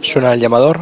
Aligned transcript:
Suena 0.00 0.32
el 0.32 0.40
llamador. 0.40 0.80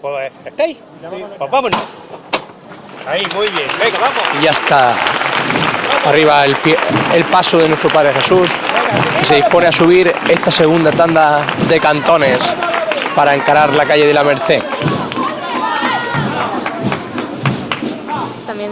Pues, 0.00 0.32
¿Estáis? 0.44 0.76
Pues 1.38 1.50
vámonos. 1.50 1.80
Ahí, 3.08 3.22
muy 3.34 3.48
bien. 3.48 3.68
Venga, 3.78 3.98
vamos. 4.00 4.22
Y 4.40 4.44
ya 4.44 4.50
está 4.52 4.94
arriba 6.06 6.44
el, 6.44 6.56
pie- 6.56 6.76
el 7.14 7.24
paso 7.24 7.58
de 7.58 7.68
nuestro 7.68 7.90
Padre 7.90 8.12
Jesús. 8.14 8.50
Y 9.22 9.24
se 9.24 9.36
dispone 9.36 9.66
a 9.66 9.72
subir 9.72 10.12
esta 10.28 10.50
segunda 10.50 10.90
tanda 10.92 11.44
de 11.68 11.80
cantones 11.80 12.38
para 13.14 13.34
encarar 13.34 13.72
la 13.74 13.84
calle 13.84 14.06
de 14.06 14.14
la 14.14 14.24
Merced. 14.24 14.62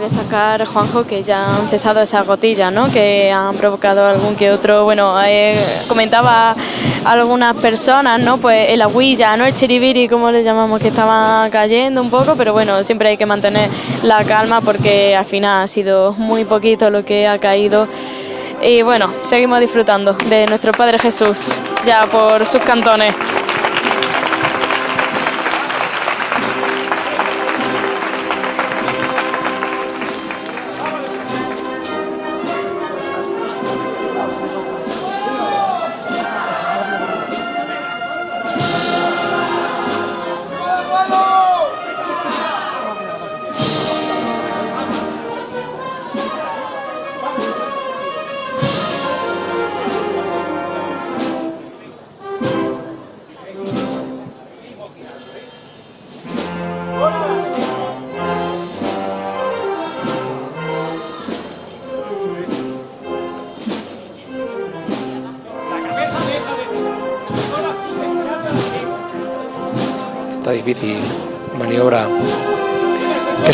Destacar, 0.09 0.65
Juanjo, 0.65 1.05
que 1.05 1.23
ya 1.23 1.57
han 1.57 1.69
cesado 1.69 2.01
esas 2.01 2.25
gotillas, 2.25 2.71
¿no? 2.71 2.91
Que 2.91 3.31
han 3.31 3.55
provocado 3.55 4.05
algún 4.05 4.35
que 4.35 4.51
otro, 4.51 4.83
bueno, 4.83 5.21
eh, 5.23 5.57
comentaba 5.87 6.55
algunas 7.05 7.55
personas, 7.57 8.19
¿no? 8.19 8.37
Pues 8.37 8.69
el 8.69 8.81
agüilla, 8.81 9.37
¿no? 9.37 9.45
El 9.45 9.53
chiribiri, 9.53 10.07
como 10.07 10.31
le 10.31 10.43
llamamos, 10.43 10.79
que 10.81 10.89
estaba 10.89 11.49
cayendo 11.49 12.01
un 12.01 12.09
poco, 12.09 12.35
pero 12.37 12.53
bueno, 12.53 12.83
siempre 12.83 13.09
hay 13.09 13.17
que 13.17 13.25
mantener 13.25 13.69
la 14.03 14.23
calma 14.23 14.61
porque 14.61 15.15
al 15.15 15.25
final 15.25 15.63
ha 15.63 15.67
sido 15.67 16.13
muy 16.13 16.45
poquito 16.45 16.89
lo 16.89 17.03
que 17.03 17.27
ha 17.27 17.37
caído. 17.39 17.87
Y 18.61 18.81
bueno, 18.81 19.13
seguimos 19.21 19.59
disfrutando 19.59 20.13
de 20.13 20.45
nuestro 20.47 20.71
Padre 20.71 20.97
Jesús, 20.97 21.61
ya 21.85 22.05
por 22.07 22.45
sus 22.45 22.61
cantones. 22.61 23.13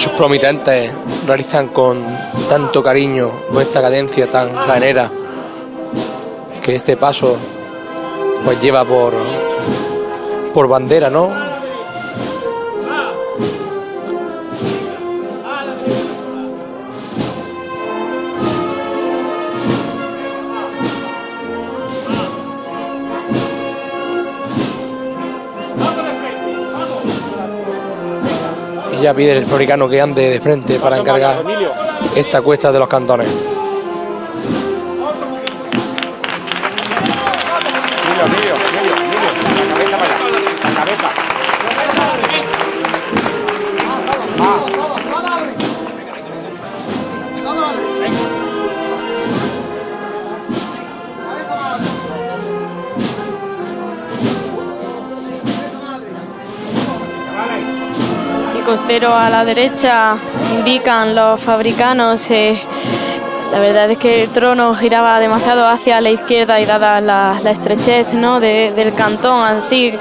Sus 0.03 0.11
promitentes 0.13 0.91
realizan 1.25 1.69
con 1.69 2.05
tanto 2.49 2.83
cariño, 2.83 3.31
con 3.49 3.61
esta 3.61 3.81
cadencia 3.81 4.29
tan 4.29 4.53
janera 4.53 5.09
que 6.61 6.75
este 6.75 6.97
paso 6.97 7.37
pues 8.43 8.61
lleva 8.61 8.83
por 8.83 9.13
por 10.53 10.67
bandera, 10.67 11.09
¿no? 11.09 11.42
Ya 29.03 29.13
pide 29.13 29.37
el 29.37 29.45
fabricano 29.45 29.89
que 29.89 29.99
ande 29.99 30.29
de 30.29 30.39
frente 30.39 30.79
para 30.79 30.95
encargar 30.95 31.43
esta 32.15 32.41
cuesta 32.41 32.71
de 32.71 32.79
los 32.79 32.87
cantones. 32.87 33.27
Costero 58.93 59.15
a 59.15 59.27
la 59.27 59.43
derecha 59.43 60.15
indican 60.59 61.15
los 61.15 61.39
fabricanos. 61.39 62.29
eh, 62.29 62.55
la 63.51 63.59
verdad 63.59 63.89
es 63.89 63.97
que 63.97 64.23
el 64.23 64.29
trono 64.29 64.73
giraba 64.75 65.19
demasiado 65.19 65.67
hacia 65.67 65.99
la 65.99 66.11
izquierda 66.11 66.59
y 66.59 66.65
dada 66.65 67.01
la, 67.01 67.39
la 67.43 67.49
estrechez 67.51 68.13
¿no? 68.13 68.39
de- 68.39 68.71
del 68.75 68.93
cantón, 68.93 69.43
así 69.45 69.93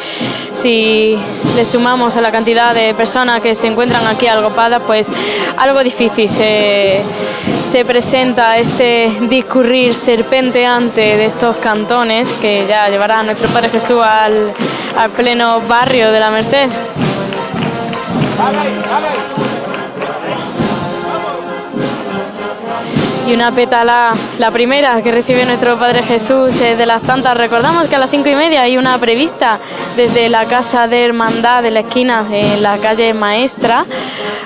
si 0.53 1.17
le 1.57 1.65
sumamos 1.65 2.17
a 2.17 2.21
la 2.21 2.31
cantidad 2.31 2.75
de 2.75 2.93
personas 2.95 3.41
que 3.41 3.55
se 3.55 3.67
encuentran 3.69 4.07
aquí 4.07 4.27
agrupadas, 4.27 4.83
pues 4.87 5.11
algo 5.57 5.83
difícil 5.83 6.29
se, 6.29 7.01
se 7.63 7.85
presenta 7.87 8.59
este 8.59 9.11
discurrir 9.23 9.95
serpenteante 9.95 11.01
de 11.17 11.27
estos 11.27 11.57
cantones 11.57 12.31
que 12.43 12.67
ya 12.69 12.89
llevará 12.91 13.21
a 13.21 13.23
nuestro 13.23 13.49
Padre 13.49 13.71
Jesús 13.71 14.03
al, 14.03 14.53
al 14.99 15.11
pleno 15.13 15.61
barrio 15.63 16.11
de 16.13 16.21
la 16.21 16.31
Merced. 16.31 16.69
Y 23.27 23.35
una 23.35 23.55
pétala, 23.55 24.15
la 24.39 24.51
primera 24.51 25.01
que 25.01 25.13
recibe 25.13 25.45
nuestro 25.45 25.79
Padre 25.79 26.03
Jesús 26.03 26.59
de 26.59 26.87
las 26.87 27.03
tantas. 27.03 27.37
Recordamos 27.37 27.87
que 27.87 27.95
a 27.97 27.99
las 27.99 28.11
cinco 28.11 28.29
y 28.29 28.35
media 28.35 28.63
hay 28.63 28.77
una 28.77 28.99
prevista 28.99 29.61
desde 29.97 30.29
la 30.29 30.47
Casa 30.47 30.89
de 30.89 31.05
Hermandad 31.05 31.63
de 31.63 31.71
la 31.71 31.81
esquina 31.81 32.27
en 32.31 32.63
la 32.63 32.79
calle 32.79 33.15
Maestra 33.15 33.87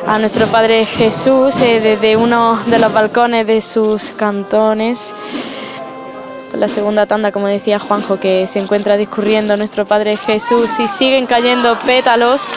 a 0.07 0.19
nuestro 0.19 0.47
Padre 0.47 0.87
Jesús 0.87 1.61
eh, 1.63 1.81
desde 1.81 2.17
uno 2.17 2.61
de 2.67 2.79
los 2.79 2.93
balcones 2.93 3.47
de 3.47 3.61
sus 3.61 4.11
cantones. 4.11 5.15
La 6.53 6.69
segunda 6.69 7.07
tanda, 7.07 7.33
como 7.33 7.49
decía 7.49 7.79
Juanjo, 7.79 8.21
que 8.21 8.47
se 8.47 8.61
encuentra 8.61 8.97
discurriendo 8.97 9.57
nuestro 9.57 9.85
Padre 9.85 10.17
Jesús 10.17 10.79
y 10.79 10.87
siguen 10.87 11.27
cayendo 11.27 11.79
pétalos 11.81 12.51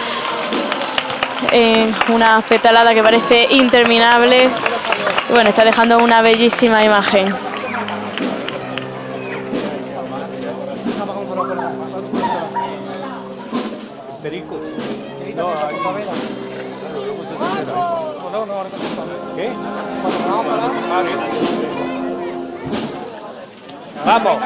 una 2.09 2.41
petalada 2.41 2.93
que 2.93 3.03
parece 3.03 3.47
interminable. 3.51 4.49
Bueno, 5.29 5.49
está 5.49 5.63
dejando 5.63 5.97
una 5.97 6.21
bellísima 6.21 6.83
imagen. 6.83 7.33
¿Qué? 19.35 19.49
Vamos. 24.05 24.41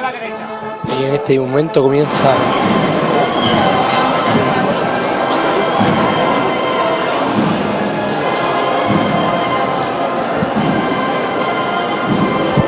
Y 0.99 1.03
en 1.05 1.13
este 1.13 1.39
momento 1.39 1.81
comienza 1.81 2.35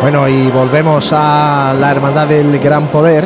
Bueno, 0.05 0.27
y 0.27 0.51
volvemos 0.51 1.11
a 1.13 1.73
la 1.79 1.89
Hermandad 1.89 2.27
del 2.27 2.59
Gran 2.59 2.89
Poder 2.89 3.25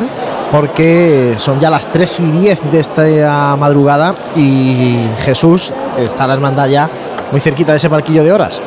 porque 0.50 1.34
son 1.36 1.60
ya 1.60 1.68
las 1.68 1.92
3 1.92 2.20
y 2.20 2.30
10 2.30 2.72
de 2.72 2.80
esta 2.80 3.54
madrugada 3.54 4.14
y 4.34 4.96
Jesús 5.18 5.74
está 5.98 6.26
la 6.26 6.32
hermandad 6.32 6.68
ya 6.68 6.88
muy 7.32 7.40
cerquita 7.42 7.72
de 7.72 7.76
ese 7.76 7.90
parquillo 7.90 8.24
de 8.24 8.32
horas. 8.32 8.62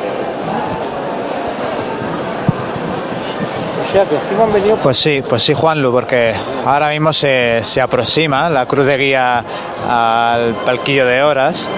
O 3.82 3.92
sea 3.92 4.04
que 4.04 4.14
encima 4.14 4.44
han 4.44 4.52
venido 4.52 4.76
Pues 4.76 4.96
sí, 4.96 5.20
pues 5.28 5.42
sí, 5.42 5.52
Juanlu, 5.52 5.90
porque 5.90 6.34
ahora 6.64 6.90
mismo 6.90 7.12
se, 7.12 7.64
se 7.64 7.80
aproxima 7.80 8.48
la 8.48 8.66
cruz 8.66 8.86
de 8.86 8.96
guía 8.96 9.44
al 9.90 10.54
palquillo 10.64 11.04
de 11.04 11.20
horas. 11.24 11.68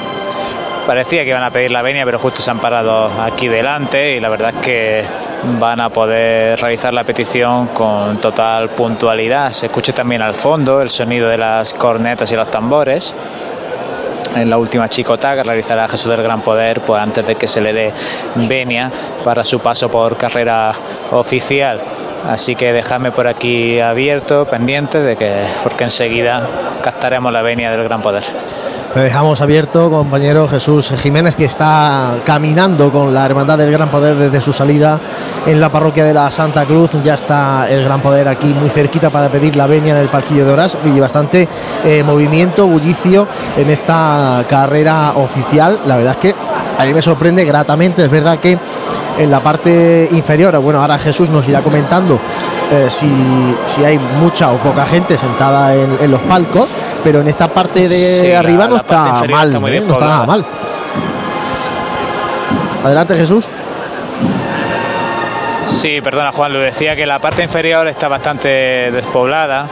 Parecía 0.86 1.24
que 1.24 1.30
iban 1.30 1.42
a 1.42 1.50
pedir 1.50 1.70
la 1.70 1.80
venia, 1.80 2.04
pero 2.04 2.18
justo 2.18 2.42
se 2.42 2.50
han 2.50 2.58
parado 2.58 3.10
aquí 3.22 3.48
delante 3.48 4.16
y 4.16 4.20
la 4.20 4.28
verdad 4.28 4.52
es 4.54 4.60
que 4.60 5.04
van 5.58 5.80
a 5.80 5.90
poder 5.90 6.60
realizar 6.60 6.92
la 6.92 7.04
petición 7.04 7.68
con 7.68 8.20
total 8.20 8.70
puntualidad. 8.70 9.52
Se 9.52 9.66
escucha 9.66 9.92
también 9.92 10.22
al 10.22 10.34
fondo 10.34 10.80
el 10.80 10.90
sonido 10.90 11.28
de 11.28 11.38
las 11.38 11.74
cornetas 11.74 12.30
y 12.32 12.36
los 12.36 12.50
tambores 12.50 13.14
en 14.34 14.50
la 14.50 14.58
última 14.58 14.88
chicota 14.88 15.34
que 15.34 15.42
realizará 15.42 15.88
Jesús 15.88 16.10
del 16.10 16.22
Gran 16.22 16.42
Poder 16.42 16.80
pues 16.80 17.00
antes 17.00 17.26
de 17.26 17.34
que 17.36 17.46
se 17.46 17.60
le 17.60 17.72
dé 17.72 17.92
venia 18.34 18.90
para 19.24 19.44
su 19.44 19.60
paso 19.60 19.90
por 19.90 20.16
carrera 20.16 20.74
oficial. 21.10 21.80
Así 22.26 22.56
que 22.56 22.72
dejadme 22.72 23.12
por 23.12 23.28
aquí 23.28 23.78
abierto, 23.78 24.46
pendiente 24.46 25.00
de 25.00 25.16
que, 25.16 25.44
porque 25.62 25.84
enseguida 25.84 26.48
captaremos 26.82 27.32
la 27.32 27.42
venia 27.42 27.70
del 27.70 27.84
gran 27.84 28.02
poder. 28.02 28.24
Dejamos 29.02 29.42
abierto, 29.42 29.90
compañero 29.90 30.48
Jesús 30.48 30.90
Jiménez, 30.96 31.36
que 31.36 31.44
está 31.44 32.14
caminando 32.24 32.90
con 32.90 33.12
la 33.12 33.26
Hermandad 33.26 33.58
del 33.58 33.70
Gran 33.70 33.90
Poder 33.90 34.16
desde 34.16 34.40
su 34.40 34.54
salida 34.54 34.98
en 35.44 35.60
la 35.60 35.68
parroquia 35.68 36.02
de 36.02 36.14
la 36.14 36.30
Santa 36.30 36.64
Cruz. 36.64 36.92
Ya 37.02 37.12
está 37.12 37.68
el 37.68 37.84
Gran 37.84 38.00
Poder 38.00 38.26
aquí 38.26 38.46
muy 38.54 38.70
cerquita 38.70 39.10
para 39.10 39.28
pedir 39.28 39.54
la 39.54 39.66
venia 39.66 39.94
en 39.94 40.00
el 40.00 40.08
Parquillo 40.08 40.46
de 40.46 40.52
Horas 40.52 40.78
y 40.82 40.98
bastante 40.98 41.46
eh, 41.84 42.02
movimiento, 42.04 42.66
bullicio 42.66 43.28
en 43.58 43.68
esta 43.68 44.42
carrera 44.48 45.12
oficial. 45.16 45.78
La 45.84 45.96
verdad 45.96 46.14
es 46.14 46.18
que 46.18 46.34
a 46.78 46.84
mí 46.84 46.94
me 46.94 47.02
sorprende 47.02 47.44
gratamente. 47.44 48.04
Es 48.04 48.10
verdad 48.10 48.38
que 48.38 48.58
en 49.18 49.30
la 49.30 49.40
parte 49.40 50.08
inferior, 50.12 50.58
bueno, 50.58 50.80
ahora 50.80 50.98
Jesús 50.98 51.30
nos 51.30 51.46
irá 51.48 51.62
comentando 51.62 52.18
eh, 52.70 52.88
si, 52.90 53.08
si, 53.64 53.84
hay 53.84 53.98
mucha 53.98 54.52
o 54.52 54.58
poca 54.58 54.84
gente 54.86 55.16
sentada 55.16 55.74
en, 55.74 56.10
los 56.10 56.20
palcos, 56.22 56.68
pero 57.02 57.20
en 57.20 57.28
esta 57.28 57.48
parte 57.48 57.88
de 57.88 58.36
arriba 58.36 58.66
no 58.66 58.76
está 58.76 59.22
mal, 59.28 59.54
¿eh? 59.68 59.80
no 59.80 59.92
está 59.92 60.06
nada 60.06 60.26
mal. 60.26 60.44
Adelante 62.84 63.16
Jesús. 63.16 63.48
Sí, 65.66 66.00
perdona 66.00 66.30
Juan, 66.30 66.52
lo 66.52 66.60
decía 66.60 66.94
que 66.94 67.06
la 67.06 67.18
parte 67.18 67.42
inferior 67.42 67.88
está 67.88 68.06
bastante 68.06 68.48
despoblada. 68.92 69.68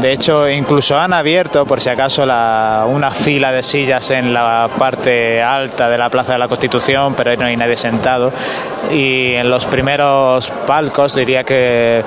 De 0.00 0.12
hecho, 0.12 0.48
incluso 0.48 0.96
han 0.96 1.12
abierto, 1.12 1.66
por 1.66 1.80
si 1.80 1.88
acaso, 1.88 2.24
la, 2.24 2.86
una 2.88 3.10
fila 3.10 3.50
de 3.50 3.64
sillas 3.64 4.12
en 4.12 4.32
la 4.32 4.70
parte 4.78 5.42
alta 5.42 5.88
de 5.88 5.98
la 5.98 6.08
Plaza 6.08 6.34
de 6.34 6.38
la 6.38 6.46
Constitución, 6.46 7.14
pero 7.14 7.30
ahí 7.30 7.36
no 7.36 7.46
hay 7.46 7.56
nadie 7.56 7.76
sentado. 7.76 8.32
Y 8.92 9.34
en 9.34 9.50
los 9.50 9.66
primeros 9.66 10.50
palcos, 10.66 11.16
diría 11.16 11.42
que, 11.42 12.04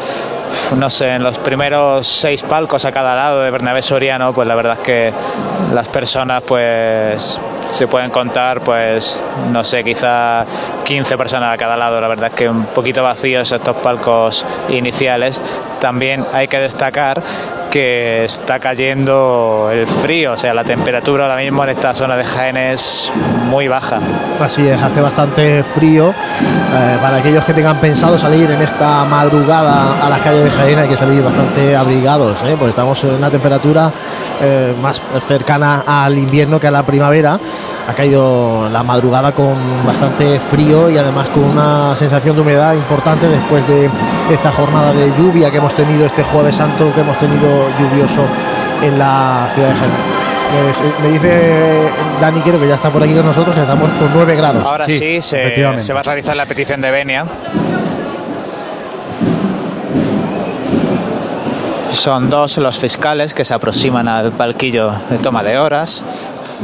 no 0.75 0.89
sé, 0.89 1.13
en 1.13 1.23
los 1.23 1.37
primeros 1.37 2.07
seis 2.07 2.43
palcos 2.43 2.85
a 2.85 2.91
cada 2.91 3.15
lado 3.15 3.41
de 3.41 3.51
Bernabé 3.51 3.81
Soriano, 3.81 4.33
pues 4.33 4.47
la 4.47 4.55
verdad 4.55 4.73
es 4.73 4.79
que 4.79 5.13
las 5.73 5.87
personas, 5.87 6.43
pues 6.43 7.39
se 7.71 7.87
pueden 7.87 8.11
contar, 8.11 8.61
pues, 8.61 9.21
no 9.51 9.63
sé, 9.63 9.83
quizá 9.83 10.45
15 10.83 11.17
personas 11.17 11.53
a 11.53 11.57
cada 11.57 11.77
lado. 11.77 11.99
La 12.01 12.07
verdad 12.07 12.29
es 12.29 12.33
que 12.33 12.49
un 12.49 12.65
poquito 12.67 13.03
vacíos 13.03 13.51
estos 13.51 13.75
palcos 13.77 14.45
iniciales. 14.69 15.41
También 15.79 16.25
hay 16.33 16.47
que 16.47 16.59
destacar 16.59 17.21
que 17.69 18.25
está 18.25 18.59
cayendo 18.59 19.69
el 19.71 19.85
frío, 19.87 20.33
o 20.33 20.37
sea, 20.37 20.53
la 20.53 20.63
temperatura 20.63 21.25
ahora 21.25 21.37
mismo 21.37 21.63
en 21.63 21.69
esta 21.69 21.93
zona 21.93 22.15
de 22.15 22.23
Jaén 22.23 22.57
es 22.57 23.11
muy 23.49 23.67
baja. 23.67 23.99
Así 24.39 24.67
es, 24.67 24.81
hace 24.81 25.01
bastante 25.01 25.63
frío. 25.63 26.09
Eh, 26.09 26.97
para 27.01 27.17
aquellos 27.17 27.43
que 27.45 27.53
tengan 27.53 27.79
pensado 27.79 28.17
salir 28.17 28.49
en 28.51 28.61
esta 28.61 29.05
madrugada 29.05 30.05
a 30.05 30.09
las 30.09 30.21
calles 30.21 30.43
de 30.43 30.51
Jaén 30.51 30.79
hay 30.79 30.87
que 30.87 30.97
salir 30.97 31.21
bastante 31.21 31.75
abrigados, 31.75 32.37
¿eh? 32.43 32.55
porque 32.57 32.71
estamos 32.71 33.03
en 33.03 33.11
una 33.11 33.29
temperatura 33.29 33.91
eh, 34.41 34.73
más 34.81 35.01
cercana 35.27 35.83
al 35.85 36.17
invierno 36.17 36.59
que 36.59 36.67
a 36.67 36.71
la 36.71 36.83
primavera 36.83 37.39
ha 37.87 37.93
caído 37.93 38.67
la 38.69 38.83
madrugada 38.83 39.31
con 39.31 39.55
bastante 39.85 40.39
frío 40.39 40.89
y 40.89 40.97
además 40.97 41.29
con 41.29 41.43
una 41.43 41.95
sensación 41.95 42.35
de 42.35 42.41
humedad 42.41 42.73
importante 42.73 43.29
después 43.29 43.65
de 43.67 43.89
esta 44.29 44.51
jornada 44.51 44.91
de 44.91 45.13
lluvia 45.17 45.49
que 45.49 45.57
hemos 45.57 45.73
tenido 45.73 46.05
este 46.05 46.21
jueves 46.23 46.57
santo 46.57 46.93
que 46.93 46.99
hemos 46.99 47.17
tenido 47.17 47.47
lluvioso 47.79 48.25
en 48.83 48.99
la 48.99 49.49
ciudad 49.53 49.69
de 49.69 49.75
Jaén. 49.75 50.17
Me, 51.01 51.09
dice 51.11 51.89
Dani, 52.21 52.41
quiero 52.41 52.59
que 52.59 52.67
ya 52.67 52.75
está 52.75 52.89
por 52.89 53.03
aquí 53.03 53.13
con 53.13 53.25
nosotros, 53.25 53.53
que 53.55 53.61
estamos 53.61 53.89
con 53.91 54.11
9 54.13 54.35
grados. 54.35 54.63
Ahora 54.65 54.85
sí, 54.85 55.21
se, 55.21 55.81
se 55.81 55.93
va 55.93 55.99
a 55.99 56.03
realizar 56.03 56.35
la 56.35 56.45
petición 56.45 56.81
de 56.81 56.91
Venia. 56.91 57.25
Son 61.91 62.29
dos 62.29 62.57
los 62.57 62.77
fiscales 62.77 63.33
que 63.33 63.43
se 63.43 63.53
aproximan 63.53 64.07
al 64.07 64.31
palquillo 64.31 64.91
de 65.09 65.17
toma 65.17 65.43
de 65.43 65.57
horas. 65.57 66.03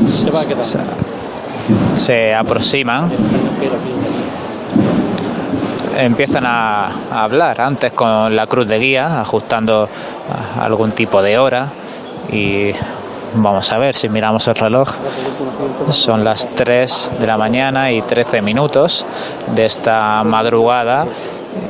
Se, 0.07 0.29
va 0.29 0.41
a 0.41 0.45
quedar. 0.45 0.63
Se 1.95 2.33
aproximan 2.33 3.11
empiezan 5.97 6.45
a, 6.45 7.23
hablar 7.23 7.61
antes 7.61 7.91
con 7.91 8.35
la 8.35 8.47
cruz 8.47 8.67
de 8.67 8.79
guía, 8.79 9.21
ajustando 9.21 9.87
algún 10.59 10.91
tipo 10.91 11.21
de 11.21 11.37
hora 11.37 11.67
y 12.31 12.71
vamos 13.35 13.71
a 13.71 13.77
ver 13.77 13.95
si 13.95 14.09
miramos 14.09 14.47
el 14.47 14.55
reloj. 14.55 14.89
Son 15.89 16.23
las 16.23 16.47
3 16.55 17.11
de 17.19 17.27
la 17.27 17.37
mañana 17.37 17.91
y 17.91 18.01
13 18.01 18.41
minutos 18.41 19.05
de 19.55 19.65
esta 19.65 20.23
madrugada 20.23 21.05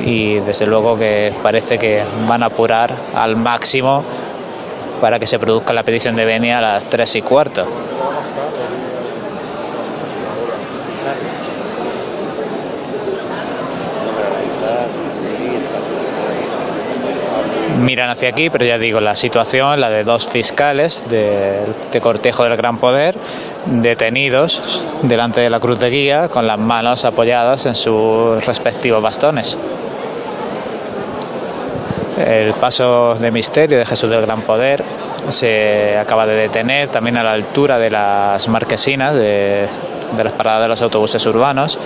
y 0.01 0.35
desde 0.35 0.65
luego 0.65 0.97
que 0.97 1.33
parece 1.43 1.77
que 1.77 2.03
van 2.27 2.43
a 2.43 2.47
apurar 2.47 2.93
al 3.15 3.35
máximo 3.35 4.03
para 5.01 5.19
que 5.19 5.25
se 5.25 5.39
produzca 5.39 5.73
la 5.73 5.83
petición 5.83 6.15
de 6.15 6.25
venia 6.25 6.59
a 6.59 6.61
las 6.61 6.85
3 6.85 7.15
y 7.17 7.21
cuarto. 7.21 7.65
Miran 17.83 18.09
hacia 18.09 18.29
aquí, 18.29 18.49
pero 18.49 18.65
ya 18.65 18.77
digo, 18.77 18.99
la 19.01 19.15
situación, 19.15 19.79
la 19.79 19.89
de 19.89 20.03
dos 20.03 20.25
fiscales 20.25 21.03
de, 21.09 21.65
cortejo 22.01 22.43
del 22.43 22.55
Gran 22.57 22.77
Poder, 22.77 23.15
detenidos 23.65 24.83
delante 25.03 25.41
de 25.41 25.49
la 25.49 25.59
cruz 25.59 25.79
de 25.79 25.89
guía 25.89 26.29
con 26.29 26.47
las 26.47 26.57
manos 26.57 27.05
apoyadas 27.05 27.65
en 27.65 27.75
sus 27.75 28.43
respectivos 28.45 29.01
bastones. 29.01 29.57
El 32.17 32.53
paso 32.53 33.15
de 33.15 33.31
misterio 33.31 33.77
de 33.77 33.85
Jesús 33.85 34.09
del 34.09 34.21
Gran 34.21 34.41
Poder 34.41 34.83
se 35.27 35.97
acaba 35.97 36.25
de 36.25 36.35
detener 36.35 36.89
también 36.89 37.17
a 37.17 37.23
la 37.23 37.33
altura 37.33 37.79
de 37.79 37.89
las 37.89 38.47
marquesinas 38.47 39.13
de, 39.13 39.67
de 40.15 40.23
las 40.23 40.33
paradas 40.33 40.63
de 40.63 40.67
los 40.69 40.81
autobuses 40.81 41.25
urbanos. 41.25 41.79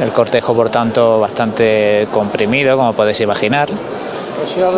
El 0.00 0.12
cortejo, 0.12 0.54
por 0.54 0.70
tanto, 0.70 1.18
bastante 1.18 2.06
comprimido, 2.12 2.76
como 2.76 2.92
podéis 2.92 3.20
imaginar. 3.20 3.68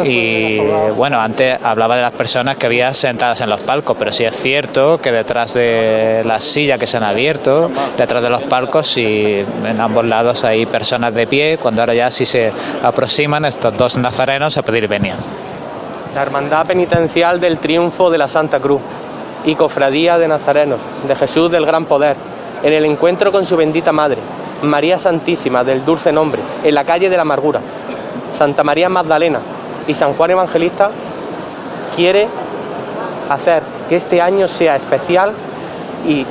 Y 0.05 0.59
bueno, 0.97 1.21
antes 1.21 1.63
hablaba 1.63 1.97
de 1.97 2.03
las 2.03 2.13
personas 2.13 2.57
que 2.57 2.67
había 2.67 2.93
sentadas 2.95 3.41
en 3.41 3.51
los 3.51 3.63
palcos, 3.63 3.97
pero 3.99 4.13
sí 4.13 4.25
es 4.25 4.35
cierto 4.35 4.99
que 4.99 5.13
detrás 5.13 5.55
de 5.55 6.23
las 6.25 6.45
sillas 6.45 6.79
que 6.79 6.87
se 6.87 6.97
han 6.97 7.03
abierto, 7.03 7.71
detrás 7.97 8.23
de 8.23 8.31
los 8.31 8.43
palcos 8.45 8.97
y 8.97 9.45
en 9.65 9.81
ambos 9.81 10.05
lados 10.05 10.45
hay 10.45 10.67
personas 10.67 11.15
de 11.15 11.27
pie, 11.27 11.59
cuando 11.59 11.83
ahora 11.83 11.95
ya 11.95 12.11
sí 12.11 12.27
se 12.27 12.53
aproximan 12.83 13.45
estos 13.45 13.77
dos 13.77 13.97
nazarenos 13.97 14.57
a 14.57 14.63
pedir 14.63 14.89
venia. 14.89 15.17
La 16.15 16.23
Hermandad 16.23 16.67
Penitencial 16.67 17.39
del 17.39 17.59
Triunfo 17.59 18.11
de 18.11 18.19
la 18.19 18.29
Santa 18.29 18.59
Cruz 18.61 18.81
y 19.45 19.55
Cofradía 19.55 20.19
de 20.19 20.29
Nazarenos, 20.29 20.81
de 21.07 21.15
Jesús 21.17 21.51
del 21.51 21.67
Gran 21.67 21.85
Poder, 21.85 22.17
en 22.63 22.73
el 22.73 22.85
encuentro 22.85 23.31
con 23.31 23.45
su 23.45 23.57
bendita 23.57 23.93
Madre, 23.93 24.19
María 24.63 24.99
Santísima 24.99 25.65
del 25.65 25.85
Dulce 25.85 26.13
Nombre, 26.13 26.43
en 26.65 26.75
la 26.75 26.85
calle 26.85 27.09
de 27.09 27.17
la 27.17 27.23
Amargura, 27.23 27.61
Santa 28.41 28.65
María 28.65 28.89
Magdalena 28.89 29.39
y 29.87 29.95
San 29.95 30.15
Juan 30.15 30.31
Evangelista 30.31 30.89
quiere 31.95 32.27
hacer 33.29 33.63
que 33.87 33.97
este 33.97 34.23
año 34.23 34.49
sea 34.49 34.77
especial 34.77 35.35
y 36.09 36.25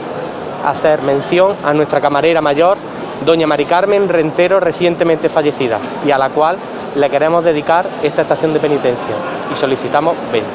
hacer 0.65 1.03
mención 1.03 1.55
a 1.63 1.71
nuestra 1.71 2.01
camarera 2.01 2.41
mayor, 2.41 2.79
doña 3.27 3.45
Mari 3.45 3.65
Carmen 3.65 4.09
Rentero, 4.09 4.59
recientemente 4.59 5.29
fallecida, 5.29 5.77
y 6.03 6.09
a 6.09 6.17
la 6.17 6.31
cual 6.31 6.57
le 6.95 7.11
queremos 7.11 7.43
dedicar 7.45 7.85
esta 8.01 8.23
estación 8.23 8.53
de 8.53 8.59
penitencia 8.59 9.15
y 9.51 9.55
solicitamos 9.55 10.15
20. 10.31 10.49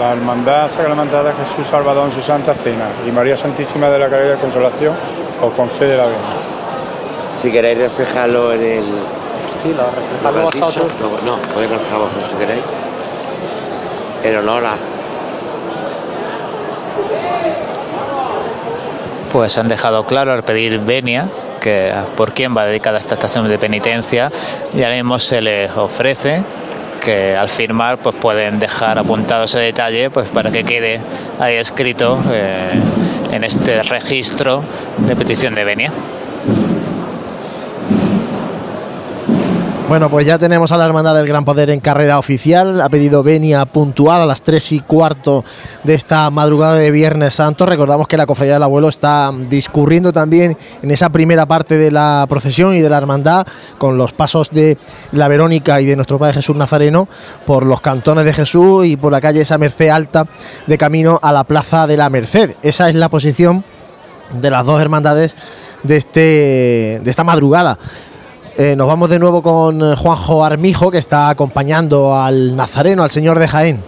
La 0.00 0.14
Hermandad 0.14 0.68
Sacramental 0.68 1.26
de 1.26 1.32
Jesús 1.34 1.64
Salvador 1.64 2.06
en 2.06 2.12
su 2.12 2.22
Santa 2.22 2.54
Cena 2.54 2.86
y 3.06 3.12
María 3.12 3.36
Santísima 3.36 3.88
de 3.88 4.00
la 4.00 4.08
Caridad 4.08 4.32
de 4.32 4.40
Consolación 4.40 4.96
os 5.40 5.52
concede 5.52 5.96
la 5.96 6.06
venia. 6.06 6.18
Si 7.32 7.52
queréis 7.52 7.78
reflejarlo 7.78 8.52
en 8.52 8.62
el, 8.64 8.84
Sí, 9.62 9.74
lo 9.74 9.90
reflejamos 9.90 10.54
vosotros. 10.60 10.92
No, 11.24 11.36
no, 11.36 11.42
podéis 11.52 11.70
reflejar 11.70 11.98
vosotros 11.98 12.30
si 12.30 12.36
queréis. 12.36 12.64
En 14.24 14.36
honor 14.36 14.66
a. 14.66 14.76
Pues 19.32 19.58
han 19.58 19.68
dejado 19.68 20.04
claro 20.04 20.32
al 20.32 20.42
pedir 20.42 20.78
venia 20.80 21.28
que 21.60 21.92
por 22.16 22.32
quién 22.32 22.56
va 22.56 22.64
dedicada 22.64 22.98
esta 22.98 23.14
estación 23.14 23.48
de 23.48 23.58
penitencia 23.58 24.30
y 24.74 24.82
ahora 24.82 24.94
mismo 24.94 25.18
se 25.18 25.40
les 25.40 25.76
ofrece 25.76 26.42
que 27.04 27.36
al 27.36 27.48
firmar 27.48 27.98
pues 27.98 28.16
pueden 28.16 28.58
dejar 28.58 28.98
apuntado 28.98 29.44
ese 29.44 29.58
detalle 29.58 30.10
pues 30.10 30.28
para 30.28 30.50
que 30.50 30.64
quede 30.64 31.00
ahí 31.38 31.56
escrito 31.56 32.18
eh, 32.30 32.80
en 33.32 33.44
este 33.44 33.82
registro 33.82 34.62
de 34.98 35.16
petición 35.16 35.54
de 35.54 35.64
venia. 35.64 35.92
Bueno, 39.88 40.10
pues 40.10 40.26
ya 40.26 40.36
tenemos 40.36 40.70
a 40.70 40.76
la 40.76 40.84
Hermandad 40.84 41.14
del 41.14 41.26
Gran 41.26 41.46
Poder 41.46 41.70
en 41.70 41.80
carrera 41.80 42.18
oficial. 42.18 42.82
Ha 42.82 42.90
pedido 42.90 43.22
venia 43.22 43.64
puntual 43.64 44.20
a 44.20 44.26
las 44.26 44.42
3 44.42 44.72
y 44.72 44.80
cuarto 44.80 45.46
de 45.82 45.94
esta 45.94 46.28
madrugada 46.30 46.74
de 46.74 46.90
Viernes 46.90 47.32
Santo. 47.32 47.64
Recordamos 47.64 48.06
que 48.06 48.18
la 48.18 48.26
Cofradía 48.26 48.52
del 48.52 48.64
Abuelo 48.64 48.90
está 48.90 49.32
discurriendo 49.48 50.12
también 50.12 50.58
en 50.82 50.90
esa 50.90 51.08
primera 51.08 51.46
parte 51.46 51.78
de 51.78 51.90
la 51.90 52.26
procesión 52.28 52.74
y 52.74 52.82
de 52.82 52.90
la 52.90 52.98
Hermandad 52.98 53.46
con 53.78 53.96
los 53.96 54.12
pasos 54.12 54.50
de 54.50 54.76
la 55.12 55.26
Verónica 55.26 55.80
y 55.80 55.86
de 55.86 55.96
nuestro 55.96 56.18
Padre 56.18 56.34
Jesús 56.34 56.54
Nazareno 56.54 57.08
por 57.46 57.64
los 57.64 57.80
cantones 57.80 58.26
de 58.26 58.34
Jesús 58.34 58.84
y 58.84 58.98
por 58.98 59.10
la 59.10 59.22
calle 59.22 59.40
esa 59.40 59.56
Merced 59.56 59.88
Alta 59.88 60.26
de 60.66 60.76
camino 60.76 61.18
a 61.22 61.32
la 61.32 61.44
Plaza 61.44 61.86
de 61.86 61.96
la 61.96 62.10
Merced. 62.10 62.56
Esa 62.60 62.90
es 62.90 62.94
la 62.94 63.08
posición 63.08 63.64
de 64.32 64.50
las 64.50 64.66
dos 64.66 64.82
hermandades 64.82 65.34
de, 65.82 65.96
este, 65.96 67.00
de 67.02 67.10
esta 67.10 67.24
madrugada. 67.24 67.78
Eh, 68.60 68.74
nos 68.74 68.88
vamos 68.88 69.08
de 69.08 69.20
nuevo 69.20 69.40
con 69.40 69.80
eh, 69.80 69.94
Juanjo 69.94 70.44
Armijo, 70.44 70.90
que 70.90 70.98
está 70.98 71.28
acompañando 71.28 72.16
al 72.16 72.56
Nazareno, 72.56 73.04
al 73.04 73.10
señor 73.12 73.38
de 73.38 73.46
Jaén. 73.46 73.80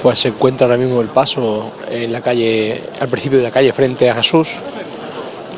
Pues 0.00 0.20
se 0.20 0.28
encuentra 0.28 0.68
ahora 0.68 0.76
mismo 0.76 1.00
el 1.00 1.08
paso 1.08 1.72
en 1.90 2.12
la 2.12 2.20
calle, 2.20 2.80
al 3.00 3.08
principio 3.08 3.38
de 3.38 3.44
la 3.44 3.50
calle 3.50 3.72
frente 3.72 4.08
a 4.08 4.14
Jesús, 4.14 4.50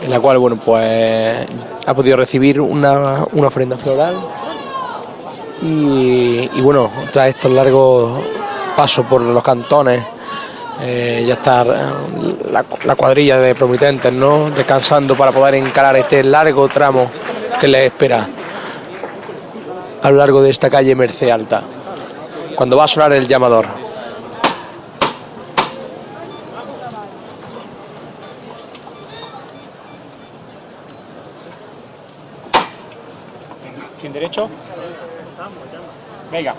en 0.02 0.09
la 0.09 0.20
cual, 0.20 0.38
bueno, 0.38 0.56
pues 0.56 1.37
ha 1.85 1.92
podido 1.92 2.16
recibir 2.16 2.62
una, 2.62 3.26
una 3.32 3.49
ofrenda 3.49 3.76
floral 3.76 4.16
y, 5.61 6.49
y, 6.50 6.61
bueno, 6.62 6.90
tras 7.12 7.28
estos 7.28 7.52
largos 7.52 8.23
pasos 8.75 9.04
por 9.04 9.20
los 9.20 9.44
cantones, 9.44 10.02
eh, 10.82 11.25
ya 11.26 11.34
está 11.34 11.64
la, 11.64 12.64
la, 12.84 12.94
cuadrilla 12.94 13.38
de 13.38 13.54
promitentes, 13.54 14.12
¿no? 14.12 14.50
Descansando 14.50 15.16
para 15.16 15.30
poder 15.32 15.56
encarar 15.56 15.96
este 15.96 16.25
largo 16.25 16.68
tramo 16.68 17.10
que 17.60 17.68
les 17.68 17.87
espera 17.87 18.26
a 20.02 20.10
lo 20.10 20.16
largo 20.16 20.42
de 20.42 20.50
esta 20.50 20.70
calle 20.70 20.94
Merced 20.94 21.28
Alta. 21.28 21.62
Cuando 22.56 22.76
va 22.76 22.84
a 22.84 22.88
sonar 22.88 23.12
el 23.12 23.28
llamador. 23.28 23.66
Sin 34.00 34.12
derecho. 34.12 34.49
Venga. 36.30 36.54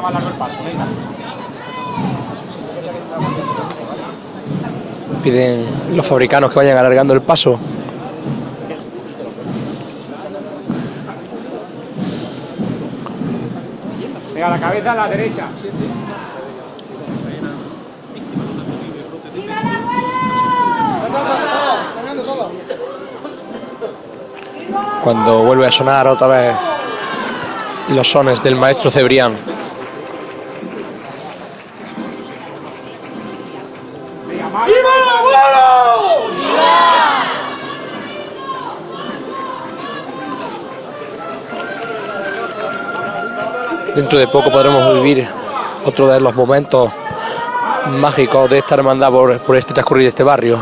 más 0.00 0.12
largo 0.14 0.28
el 0.28 0.34
paso, 0.34 0.64
venga. 0.64 0.86
Piden 5.22 5.66
los 5.94 6.06
fabricanos 6.06 6.50
que 6.50 6.56
vayan 6.56 6.78
alargando 6.78 7.12
el 7.12 7.20
paso. 7.20 7.58
Venga, 14.34 14.48
la 14.48 14.58
cabeza 14.58 14.92
a 14.92 14.94
la 14.94 15.08
derecha. 15.08 15.48
Cuando 25.04 25.42
vuelve 25.44 25.66
a 25.66 25.70
sonar 25.72 26.06
otra 26.06 26.26
vez 26.26 26.54
los 27.88 28.10
sones 28.10 28.42
del 28.42 28.56
maestro 28.56 28.90
Cebrián. 28.90 29.59
Dentro 44.10 44.26
de 44.26 44.32
poco 44.32 44.50
podremos 44.50 44.92
vivir 44.94 45.24
otro 45.84 46.08
de 46.08 46.18
los 46.18 46.34
momentos 46.34 46.90
mágicos 47.90 48.50
de 48.50 48.58
esta 48.58 48.74
hermandad 48.74 49.08
por, 49.12 49.38
por 49.38 49.54
este 49.54 49.72
transcurrir 49.72 50.02
de 50.02 50.08
este 50.08 50.24
barrio, 50.24 50.58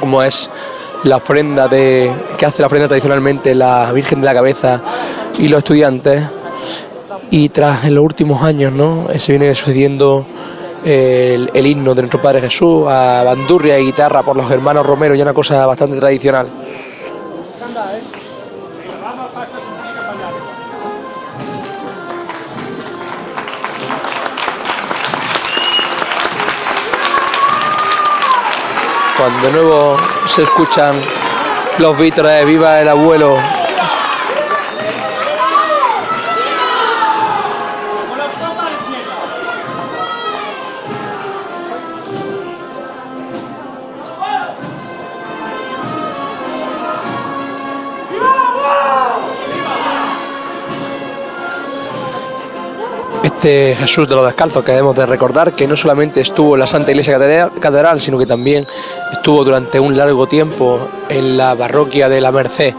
como, 0.00 0.22
es 0.22 0.48
la 1.04 1.16
ofrenda 1.16 1.68
de 1.68 2.10
que 2.38 2.46
hace 2.46 2.62
la 2.62 2.66
ofrenda 2.66 2.88
tradicionalmente 2.88 3.54
la 3.54 3.92
Virgen 3.92 4.22
de 4.22 4.24
la 4.24 4.32
Cabeza 4.32 4.80
y 5.36 5.48
los 5.48 5.58
estudiantes. 5.58 6.24
Y 7.30 7.50
tras 7.50 7.84
en 7.84 7.94
los 7.94 8.02
últimos 8.02 8.42
años, 8.42 8.72
¿no? 8.72 9.06
Se 9.18 9.32
viene 9.32 9.54
sucediendo 9.54 10.24
el, 10.82 11.50
el 11.52 11.66
himno 11.66 11.94
de 11.94 12.00
nuestro 12.00 12.22
Padre 12.22 12.40
Jesús 12.40 12.86
a 12.88 13.22
bandurria 13.22 13.78
y 13.78 13.84
guitarra 13.84 14.22
por 14.22 14.34
los 14.34 14.50
hermanos 14.50 14.86
Romero, 14.86 15.14
ya 15.14 15.24
una 15.24 15.34
cosa 15.34 15.66
bastante 15.66 15.98
tradicional. 15.98 16.46
De 29.42 29.52
nuevo 29.52 29.96
se 30.26 30.42
escuchan 30.42 31.00
los 31.78 31.98
vítores 31.98 32.44
Viva 32.46 32.80
el 32.80 32.88
Abuelo. 32.88 33.57
Este 53.38 53.76
Jesús 53.76 54.08
de 54.08 54.16
los 54.16 54.26
Descalzos 54.26 54.64
que 54.64 54.72
debemos 54.72 54.96
de 54.96 55.06
recordar 55.06 55.52
que 55.52 55.68
no 55.68 55.76
solamente 55.76 56.20
estuvo 56.20 56.56
en 56.56 56.60
la 56.60 56.66
Santa 56.66 56.90
Iglesia 56.90 57.20
Catedral, 57.60 58.00
sino 58.00 58.18
que 58.18 58.26
también 58.26 58.66
estuvo 59.12 59.44
durante 59.44 59.78
un 59.78 59.96
largo 59.96 60.26
tiempo 60.26 60.88
en 61.08 61.36
la 61.36 61.54
parroquia 61.54 62.08
de 62.08 62.20
la 62.20 62.32
Merced, 62.32 62.74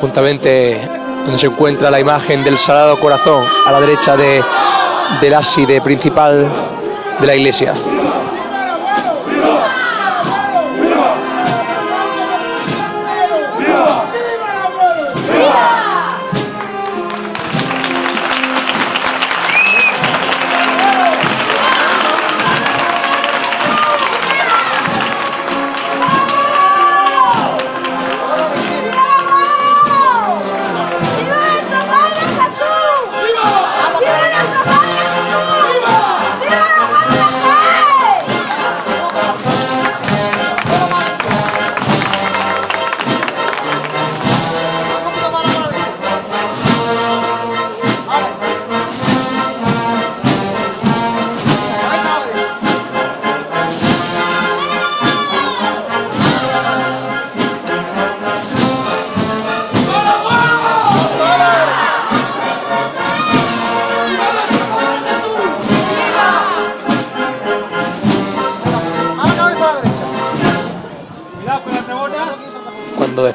juntamente 0.00 0.80
donde 1.24 1.40
se 1.40 1.48
encuentra 1.48 1.90
la 1.90 1.98
imagen 1.98 2.44
del 2.44 2.56
Sagrado 2.56 3.00
Corazón 3.00 3.44
a 3.66 3.72
la 3.72 3.80
derecha 3.80 4.16
de, 4.16 4.40
del 5.20 5.34
ábside 5.34 5.80
principal 5.80 6.48
de 7.20 7.26
la 7.26 7.34
iglesia. 7.34 7.74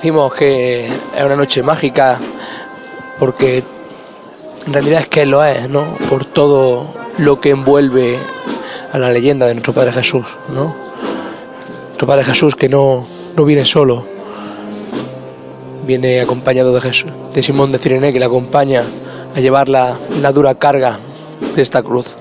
Decimos 0.04 0.34
que 0.34 0.86
es 0.86 1.24
una 1.24 1.38
noche 1.38 1.64
mágica 1.64 2.20
porque 3.20 3.64
en 4.68 4.74
realidad 4.74 5.00
es 5.00 5.08
que 5.08 5.26
lo 5.26 5.46
es, 5.46 5.70
¿no? 5.70 5.98
Por 6.10 6.26
todo 6.26 6.84
lo 7.20 7.40
que 7.40 7.52
envuelve 7.52 8.20
a 8.92 9.00
la 9.00 9.10
leyenda 9.12 9.46
de 9.46 9.54
nuestro 9.54 9.72
Padre 9.72 9.94
Jesús, 9.94 10.26
¿no? 10.50 10.76
Nuestro 11.86 12.06
Padre 12.06 12.26
Jesús 12.26 12.54
que 12.54 12.68
no, 12.68 13.08
no 13.38 13.46
viene 13.46 13.64
solo, 13.64 14.06
viene 15.88 16.20
acompañado 16.20 16.74
de, 16.74 16.82
Jesús, 16.82 17.10
de 17.34 17.42
Simón 17.42 17.72
de 17.72 17.78
Cirene 17.78 18.12
que 18.12 18.20
le 18.20 18.26
acompaña 18.26 18.84
a 19.34 19.40
llevar 19.40 19.70
la, 19.70 19.98
la 20.22 20.34
dura 20.34 20.56
carga 20.56 21.00
de 21.56 21.62
esta 21.62 21.82
cruz. 21.82 22.18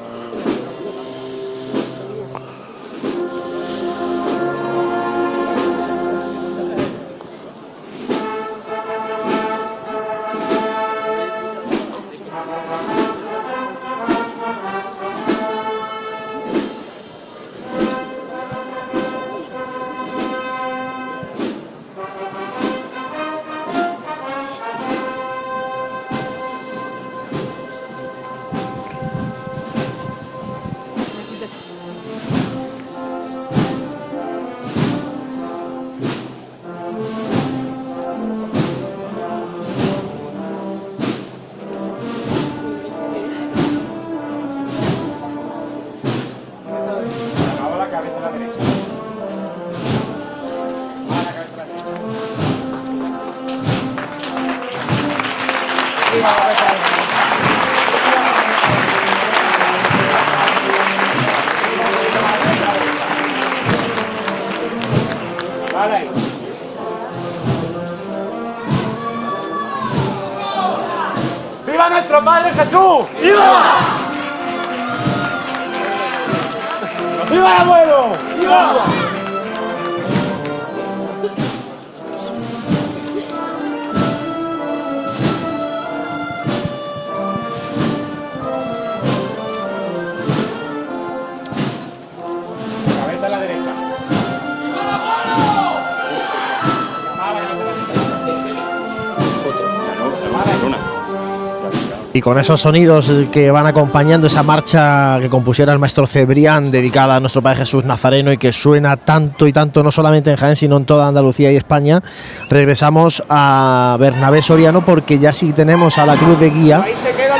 Con 102.22 102.38
esos 102.38 102.60
sonidos 102.60 103.10
que 103.32 103.50
van 103.50 103.66
acompañando 103.66 104.28
esa 104.28 104.42
marcha 104.42 105.18
que 105.20 105.28
compusiera 105.28 105.72
el 105.72 105.78
maestro 105.78 106.06
Cebrián, 106.06 106.70
dedicada 106.70 107.16
a 107.16 107.20
nuestro 107.20 107.42
Padre 107.42 107.58
Jesús 107.58 107.84
Nazareno 107.84 108.32
y 108.32 108.38
que 108.38 108.52
suena 108.52 108.96
tanto 108.96 109.46
y 109.46 109.52
tanto, 109.52 109.82
no 109.82 109.90
solamente 109.90 110.30
en 110.30 110.36
Jaén, 110.36 110.56
sino 110.56 110.76
en 110.76 110.84
toda 110.84 111.08
Andalucía 111.08 111.50
y 111.50 111.56
España, 111.56 112.00
regresamos 112.48 113.22
a 113.28 113.96
Bernabé 113.98 114.40
Soriano 114.40 114.84
porque 114.84 115.18
ya 115.18 115.32
sí 115.32 115.52
tenemos 115.52 115.98
a 115.98 116.06
la 116.06 116.16
cruz 116.16 116.38
de 116.38 116.50
guía 116.50 116.84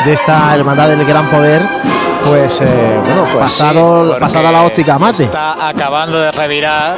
de 0.04 0.12
esta 0.12 0.54
Hermandad 0.54 0.88
del 0.88 1.04
Gran 1.04 1.30
Poder, 1.30 1.62
pues, 2.24 2.60
eh, 2.60 3.00
bueno, 3.04 3.24
Pues 3.32 3.36
pasado, 3.44 4.18
sí, 4.28 4.42
la 4.42 4.62
óptica 4.62 4.98
mate. 4.98 5.24
Está 5.24 5.68
acabando 5.68 6.20
de 6.20 6.32
revirar 6.32 6.96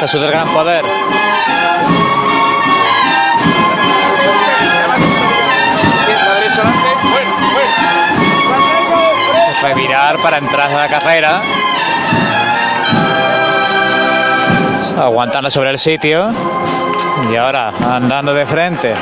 Jesús 0.00 0.20
del 0.20 0.30
Gran 0.30 0.48
Poder. 0.48 0.84
Para 10.20 10.38
entrar 10.38 10.70
a 10.70 10.74
la 10.74 10.88
carrera. 10.88 11.42
Aguantando 15.00 15.50
sobre 15.50 15.70
el 15.70 15.78
sitio. 15.78 16.30
Y 17.30 17.36
ahora 17.36 17.70
andando 17.90 18.34
de 18.34 18.46
frente. 18.46 18.94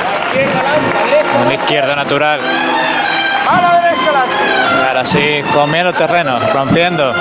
Un 1.45 1.51
izquierdo 1.51 1.95
natural. 1.95 2.39
¡A 3.49 3.61
la 3.61 3.81
derecha 3.81 4.09
adelante! 4.09 4.87
Ahora 4.87 5.05
sí, 5.05 5.41
comiendo 5.53 5.93
terreno, 5.93 6.39
rompiendo. 6.53 7.13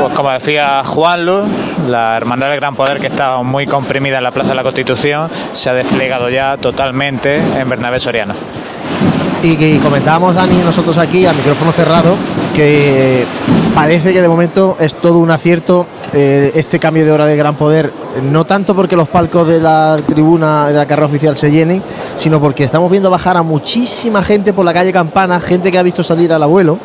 Pues 0.00 0.14
como 0.16 0.30
decía 0.32 0.82
Juan 0.84 1.24
Luz, 1.24 1.48
la 1.88 2.16
Hermandad 2.16 2.48
del 2.50 2.60
Gran 2.60 2.74
Poder, 2.74 2.98
que 2.98 3.08
estaba 3.08 3.42
muy 3.42 3.66
comprimida 3.66 4.18
en 4.18 4.24
la 4.24 4.30
Plaza 4.30 4.50
de 4.50 4.54
la 4.56 4.62
Constitución, 4.62 5.30
se 5.52 5.70
ha 5.70 5.74
desplegado 5.74 6.30
ya 6.30 6.56
totalmente 6.56 7.36
en 7.36 7.68
Bernabé 7.68 8.00
Soriano. 8.00 8.34
Y 9.42 9.78
comentábamos 9.78 10.36
Dani 10.36 10.54
nosotros 10.64 10.98
aquí 10.98 11.26
a 11.26 11.32
micrófono 11.32 11.72
cerrado 11.72 12.14
que 12.54 13.24
parece 13.74 14.12
que 14.12 14.22
de 14.22 14.28
momento 14.28 14.76
es 14.78 14.94
todo 14.94 15.18
un 15.18 15.32
acierto 15.32 15.86
eh, 16.12 16.52
este 16.54 16.78
cambio 16.78 17.04
de 17.04 17.10
hora 17.10 17.26
de 17.26 17.36
gran 17.36 17.56
poder, 17.56 17.92
no 18.22 18.44
tanto 18.44 18.76
porque 18.76 18.94
los 18.94 19.08
palcos 19.08 19.48
de 19.48 19.60
la 19.60 19.98
tribuna 20.06 20.68
de 20.68 20.74
la 20.74 20.86
carrera 20.86 21.06
oficial 21.06 21.36
se 21.36 21.50
llenen, 21.50 21.82
sino 22.16 22.40
porque 22.40 22.62
estamos 22.62 22.88
viendo 22.88 23.10
bajar 23.10 23.36
a 23.36 23.42
muchísima 23.42 24.22
gente 24.22 24.52
por 24.52 24.64
la 24.64 24.72
calle 24.72 24.92
Campana, 24.92 25.40
gente 25.40 25.72
que 25.72 25.78
ha 25.78 25.82
visto 25.82 26.04
salir 26.04 26.32
al 26.32 26.44
abuelo 26.44 26.78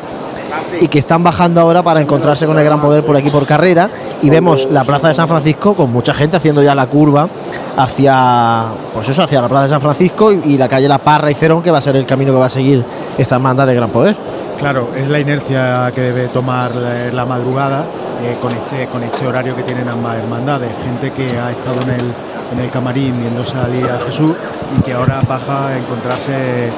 y 0.80 0.88
que 0.88 0.98
están 0.98 1.22
bajando 1.22 1.60
ahora 1.60 1.82
para 1.82 2.00
encontrarse 2.00 2.46
con 2.46 2.58
el 2.58 2.64
gran 2.64 2.80
poder 2.80 3.04
por 3.04 3.16
aquí 3.16 3.30
por 3.30 3.46
carrera 3.46 3.90
y 4.22 4.30
vemos 4.30 4.68
la 4.70 4.84
plaza 4.84 5.08
de 5.08 5.14
San 5.14 5.28
Francisco 5.28 5.74
con 5.74 5.92
mucha 5.92 6.14
gente 6.14 6.36
haciendo 6.36 6.62
ya 6.62 6.74
la 6.74 6.86
curva 6.86 7.28
hacia 7.76 8.64
pues 8.94 9.08
eso 9.08 9.22
hacia 9.22 9.40
la 9.40 9.48
plaza 9.48 9.64
de 9.64 9.68
San 9.70 9.80
Francisco 9.80 10.32
y, 10.32 10.58
la 10.58 10.68
calle 10.68 10.88
La 10.88 10.98
Parra 10.98 11.30
y 11.30 11.34
Cerón 11.34 11.62
que 11.62 11.70
va 11.70 11.78
a 11.78 11.82
ser 11.82 11.96
el 11.96 12.06
camino 12.06 12.32
que 12.32 12.38
va 12.38 12.46
a 12.46 12.50
seguir 12.50 12.84
esta 13.16 13.36
hermandad 13.36 13.66
de 13.66 13.74
gran 13.74 13.90
poder. 13.90 14.16
Claro, 14.58 14.88
es 14.96 15.08
la 15.08 15.20
inercia 15.20 15.92
que 15.94 16.00
debe 16.00 16.26
tomar 16.28 16.72
la, 16.74 17.24
madrugada 17.24 17.84
eh, 18.24 18.36
con, 18.42 18.50
este, 18.50 18.86
con 18.86 19.04
este 19.04 19.24
horario 19.24 19.54
que 19.54 19.62
tienen 19.62 19.88
ambas 19.88 20.16
hermandades. 20.16 20.68
Gente 20.84 21.12
que 21.12 21.38
ha 21.38 21.52
estado 21.52 21.80
en 21.82 21.90
el, 21.90 22.12
en 22.52 22.64
el 22.64 22.70
camarín 22.70 23.20
viendo 23.20 23.44
salir 23.44 23.84
a 23.84 24.00
Jesús 24.04 24.34
y 24.76 24.82
que 24.82 24.94
ahora 24.94 25.20
baja 25.28 25.68
a 25.68 25.78
encontrarse, 25.78 26.70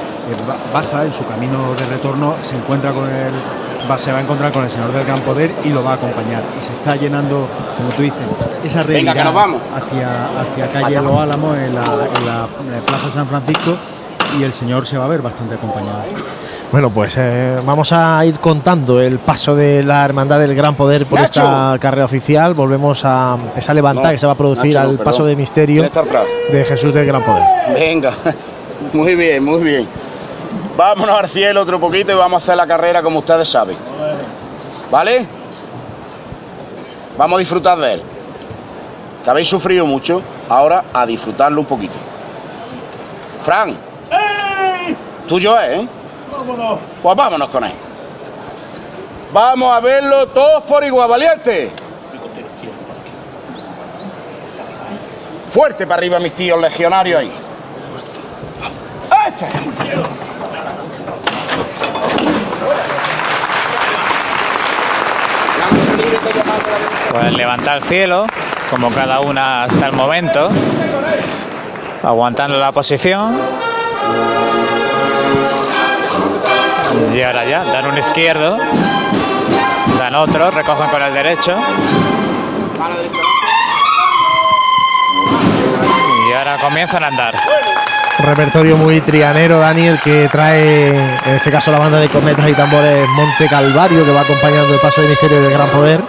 baja 0.73 1.03
en 1.05 1.13
su 1.13 1.25
camino 1.25 1.73
de 1.77 1.85
retorno, 1.85 2.35
se 2.41 2.55
encuentra 2.55 2.91
con 2.91 3.05
el, 3.09 3.31
va, 3.89 3.97
se 3.97 4.11
va 4.11 4.19
a 4.19 4.21
encontrar 4.21 4.51
con 4.51 4.63
el 4.63 4.69
Señor 4.71 4.91
del 4.93 5.05
Gran 5.05 5.19
Poder 5.21 5.51
y 5.63 5.69
lo 5.69 5.83
va 5.83 5.91
a 5.91 5.95
acompañar. 5.95 6.41
Y 6.59 6.63
se 6.63 6.71
está 6.73 6.95
llenando, 6.95 7.47
como 7.77 7.89
tú 7.89 8.01
dices, 8.03 8.19
esa 8.63 8.79
Venga, 8.83 8.85
que 8.85 8.93
realidad 9.03 9.23
nos 9.25 9.33
vamos. 9.33 9.61
hacia, 9.75 10.09
hacia 10.41 10.67
calle 10.71 11.01
Los 11.01 11.15
Álamos 11.19 11.57
en 11.57 11.75
la, 11.75 11.83
en 11.83 12.25
la, 12.25 12.47
eh, 12.77 12.81
Plaza 12.85 13.11
San 13.11 13.27
Francisco 13.27 13.75
y 14.39 14.43
el 14.43 14.53
Señor 14.53 14.85
se 14.85 14.97
va 14.97 15.05
a 15.05 15.07
ver 15.07 15.21
bastante 15.21 15.55
acompañado. 15.55 15.99
Bueno, 16.71 16.89
pues 16.89 17.15
eh, 17.17 17.57
vamos 17.65 17.91
a 17.91 18.23
ir 18.25 18.35
contando 18.35 19.01
el 19.01 19.19
paso 19.19 19.55
de 19.57 19.83
la 19.83 20.05
Hermandad 20.05 20.39
del 20.39 20.55
Gran 20.55 20.73
Poder 20.75 21.05
por 21.05 21.19
Nacho. 21.19 21.41
esta 21.41 21.75
carrera 21.81 22.05
oficial. 22.05 22.53
Volvemos 22.53 23.01
a 23.03 23.35
esa 23.57 23.73
levantada 23.73 24.07
No, 24.07 24.13
que 24.13 24.17
se 24.19 24.25
va 24.25 24.31
a 24.33 24.37
producir 24.37 24.75
Nacho, 24.75 24.79
al 24.79 24.89
perdón. 24.91 25.03
paso 25.03 25.25
de 25.25 25.35
misterio 25.35 25.89
de 26.49 26.63
Jesús 26.63 26.93
del 26.93 27.05
Gran 27.05 27.23
Poder. 27.23 27.43
Venga, 27.73 28.13
muy 28.93 29.15
bien, 29.15 29.43
muy 29.43 29.61
bien. 29.61 29.87
Vámonos 30.81 31.15
al 31.15 31.29
cielo 31.29 31.61
otro 31.61 31.79
poquito 31.79 32.11
y 32.11 32.15
vamos 32.15 32.41
a 32.41 32.43
hacer 32.43 32.57
la 32.57 32.65
carrera 32.65 33.03
como 33.03 33.19
ustedes 33.19 33.47
saben. 33.47 33.77
¿Vale? 34.89 35.27
Vamos 37.15 37.37
a 37.37 37.39
disfrutar 37.39 37.77
de 37.77 37.93
él. 37.93 38.03
Que 39.23 39.29
habéis 39.29 39.47
sufrido 39.47 39.85
mucho, 39.85 40.23
ahora 40.49 40.85
a 40.91 41.05
disfrutarlo 41.05 41.61
un 41.61 41.67
poquito. 41.67 41.93
Fran, 43.43 43.77
tuyo 45.27 45.59
es, 45.59 45.81
¿eh? 45.81 45.87
Pues 47.03 47.15
vámonos 47.15 47.49
con 47.49 47.63
él. 47.63 47.73
Vamos 49.31 49.71
a 49.71 49.79
verlo 49.81 50.29
todos 50.29 50.63
por 50.63 50.83
igual, 50.83 51.07
valiente. 51.07 51.71
Fuerte 55.53 55.85
para 55.85 55.99
arriba, 55.99 56.17
mis 56.17 56.33
tíos 56.33 56.59
legionarios 56.59 57.19
ahí. 57.19 57.31
Este. 59.27 59.45
Pues 67.11 67.33
levantar 67.33 67.77
el 67.77 67.83
cielo, 67.83 68.25
como 68.69 68.89
cada 68.91 69.19
una 69.19 69.63
hasta 69.63 69.87
el 69.87 69.93
momento, 69.93 70.49
aguantando 72.03 72.57
la 72.57 72.71
posición. 72.71 73.37
Y 77.13 77.21
ahora 77.21 77.45
ya, 77.45 77.63
dan 77.63 77.85
un 77.87 77.97
izquierdo, 77.97 78.57
dan 79.99 80.15
otro, 80.15 80.51
recogen 80.51 80.89
con 80.89 81.01
el 81.01 81.13
derecho. 81.13 81.55
Y 86.29 86.33
ahora 86.33 86.57
comienzan 86.57 87.03
a 87.03 87.07
andar. 87.07 87.35
Repertorio 88.19 88.77
muy 88.77 89.01
trianero, 89.01 89.59
Daniel, 89.59 89.99
que 90.01 90.29
trae, 90.31 90.89
en 90.89 91.35
este 91.35 91.51
caso, 91.51 91.71
la 91.71 91.79
banda 91.79 91.99
de 91.99 92.07
cornetas 92.07 92.47
y 92.47 92.53
tambores 92.53 93.07
Monte 93.09 93.47
Calvario, 93.49 94.05
que 94.05 94.11
va 94.11 94.21
acompañando 94.21 94.73
el 94.73 94.79
paso 94.79 95.01
de 95.01 95.09
misterio 95.09 95.41
del 95.41 95.51
gran 95.51 95.69
poder. 95.69 96.01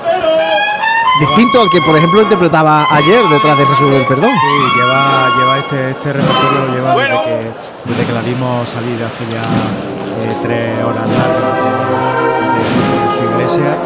Distinto 1.22 1.62
al 1.62 1.70
que, 1.70 1.80
por 1.80 1.96
ejemplo, 1.96 2.20
interpretaba 2.20 2.84
ayer 2.90 3.22
detrás 3.28 3.56
de 3.56 3.64
Jesús 3.64 3.92
del 3.92 4.04
Perdón. 4.06 4.32
Sí, 4.32 4.76
lleva, 4.76 5.30
lleva 5.38 5.58
este, 5.58 5.90
este 5.90 6.12
repertorio 6.14 6.66
lo 6.66 6.74
lleva 6.74 6.96
desde, 6.96 7.22
que, 7.22 7.52
desde 7.84 8.06
que 8.06 8.12
la 8.12 8.22
vimos 8.22 8.68
salir 8.68 8.98
hace 9.04 9.24
ya 9.30 9.40
eh, 9.40 10.36
tres 10.42 10.84
horas 10.84 11.08
largas 11.08 11.54
de, 11.62 13.06
de 13.06 13.14
su 13.14 13.22
iglesia, 13.22 13.78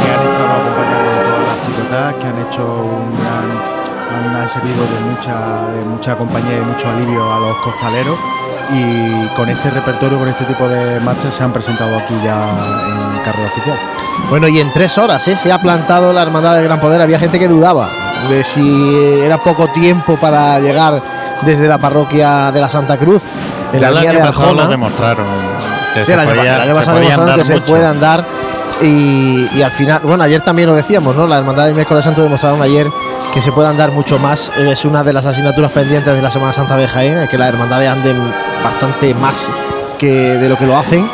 que 0.00 0.08
han 0.08 0.32
estado 0.32 0.48
acompañando 0.48 1.10
en 1.12 1.24
todas 1.28 1.46
las 1.46 1.60
chicotas, 1.60 2.14
que 2.14 2.26
han 2.26 2.38
hecho 2.48 2.64
un 2.64 3.20
gran 3.20 3.88
han, 4.08 4.36
han 4.36 4.48
servido 4.48 4.82
de 4.88 5.00
mucha, 5.10 5.68
de 5.68 5.84
mucha 5.84 6.16
compañía 6.16 6.52
y 6.52 6.60
de 6.60 6.64
mucho 6.64 6.88
alivio 6.88 7.20
a 7.34 7.38
los 7.38 7.56
costaleros 7.58 8.18
y 8.70 9.26
con 9.36 9.48
este 9.48 9.70
repertorio, 9.70 10.18
con 10.18 10.28
este 10.28 10.44
tipo 10.44 10.68
de 10.68 11.00
marchas 11.00 11.34
se 11.34 11.42
han 11.42 11.52
presentado 11.52 11.96
aquí 11.98 12.14
ya 12.22 12.40
en 13.14 13.20
carrera 13.22 13.48
oficial. 13.48 13.78
Bueno, 14.30 14.48
y 14.48 14.60
en 14.60 14.72
tres 14.72 14.98
horas 14.98 15.26
¿eh? 15.28 15.36
se 15.36 15.50
ha 15.52 15.58
plantado 15.58 16.12
la 16.12 16.22
Hermandad 16.22 16.54
del 16.54 16.64
Gran 16.64 16.80
Poder. 16.80 17.00
Había 17.00 17.18
gente 17.18 17.38
que 17.38 17.48
dudaba 17.48 17.88
de 18.28 18.42
si 18.44 19.20
era 19.22 19.38
poco 19.38 19.68
tiempo 19.68 20.16
para 20.16 20.58
llegar 20.60 21.00
desde 21.42 21.68
la 21.68 21.78
parroquia 21.78 22.50
de 22.52 22.60
la 22.60 22.68
Santa 22.68 22.96
Cruz. 22.98 23.22
En 23.72 23.80
la 23.80 23.88
Ya 23.90 23.94
línea 24.00 24.12
de 24.12 24.22
Arjona. 24.22 24.62
lo 24.64 24.68
demostraron. 24.68 25.26
Que 25.94 26.04
Sí, 26.04 26.12
se 26.12 26.18
podía- 26.18 26.62
año 26.62 26.74
se 26.82 26.90
podía 26.90 27.00
demostraron 27.10 27.34
que 27.36 27.44
se 27.44 27.54
mucho. 27.54 27.66
puede 27.66 27.86
andar 27.86 28.24
y, 28.82 29.48
y 29.56 29.62
al 29.62 29.70
final, 29.70 30.00
bueno, 30.04 30.24
ayer 30.24 30.40
también 30.40 30.68
lo 30.68 30.74
decíamos, 30.74 31.16
¿no? 31.16 31.26
La 31.26 31.38
Hermandad 31.38 31.64
del 31.66 31.74
Miércoles 31.74 32.04
Santo 32.04 32.22
demostraron 32.22 32.60
ayer 32.62 32.86
que 33.38 33.42
se 33.42 33.52
puede 33.52 33.68
andar 33.68 33.92
mucho 33.92 34.18
más. 34.18 34.50
Es 34.58 34.84
una 34.84 35.04
de 35.04 35.12
las 35.12 35.24
asignaturas 35.24 35.70
pendientes 35.70 36.12
de 36.12 36.20
la 36.20 36.28
Semana 36.28 36.52
Santa 36.52 36.76
de 36.76 36.88
Jaén, 36.88 37.28
que 37.28 37.38
las 37.38 37.50
hermandades 37.50 37.88
anden 37.88 38.16
bastante 38.64 39.14
más 39.14 39.48
que 39.96 40.10
de 40.10 40.48
lo 40.48 40.58
que 40.58 40.66
lo 40.66 40.76
hacen. 40.76 41.08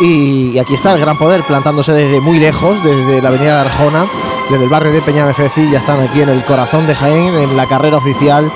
Y, 0.00 0.50
y 0.50 0.58
aquí 0.60 0.74
está 0.74 0.94
el 0.94 1.00
gran 1.00 1.18
poder 1.18 1.42
plantándose 1.42 1.90
desde 1.90 2.20
muy 2.20 2.38
lejos, 2.38 2.80
desde 2.84 3.20
la 3.20 3.30
avenida 3.30 3.54
de 3.54 3.60
Arjona, 3.62 4.06
desde 4.48 4.62
el 4.62 4.70
barrio 4.70 4.92
de 4.92 5.02
Peñamefeci, 5.02 5.68
ya 5.68 5.80
están 5.80 5.98
aquí 5.98 6.22
en 6.22 6.28
el 6.28 6.44
corazón 6.44 6.86
de 6.86 6.94
Jaén, 6.94 7.34
en 7.34 7.56
la 7.56 7.66
carrera 7.66 7.96
oficial, 7.96 8.48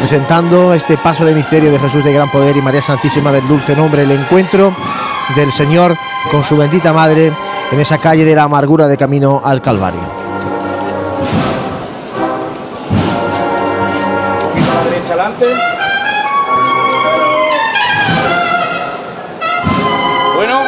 presentando 0.00 0.74
este 0.74 0.98
paso 0.98 1.24
de 1.24 1.36
misterio 1.36 1.70
de 1.70 1.78
Jesús 1.78 2.02
de 2.02 2.12
Gran 2.12 2.28
Poder 2.28 2.56
y 2.56 2.62
María 2.62 2.82
Santísima 2.82 3.30
del 3.30 3.46
Dulce 3.46 3.76
Nombre, 3.76 4.02
el 4.02 4.10
encuentro 4.10 4.74
del 5.36 5.52
Señor 5.52 5.96
con 6.32 6.42
su 6.42 6.56
bendita 6.56 6.92
Madre 6.92 7.32
en 7.70 7.78
esa 7.78 7.98
calle 7.98 8.24
de 8.24 8.34
la 8.34 8.42
amargura 8.42 8.88
de 8.88 8.96
camino 8.96 9.42
al 9.44 9.62
Calvario. 9.62 10.18
Bueno, 20.34 20.62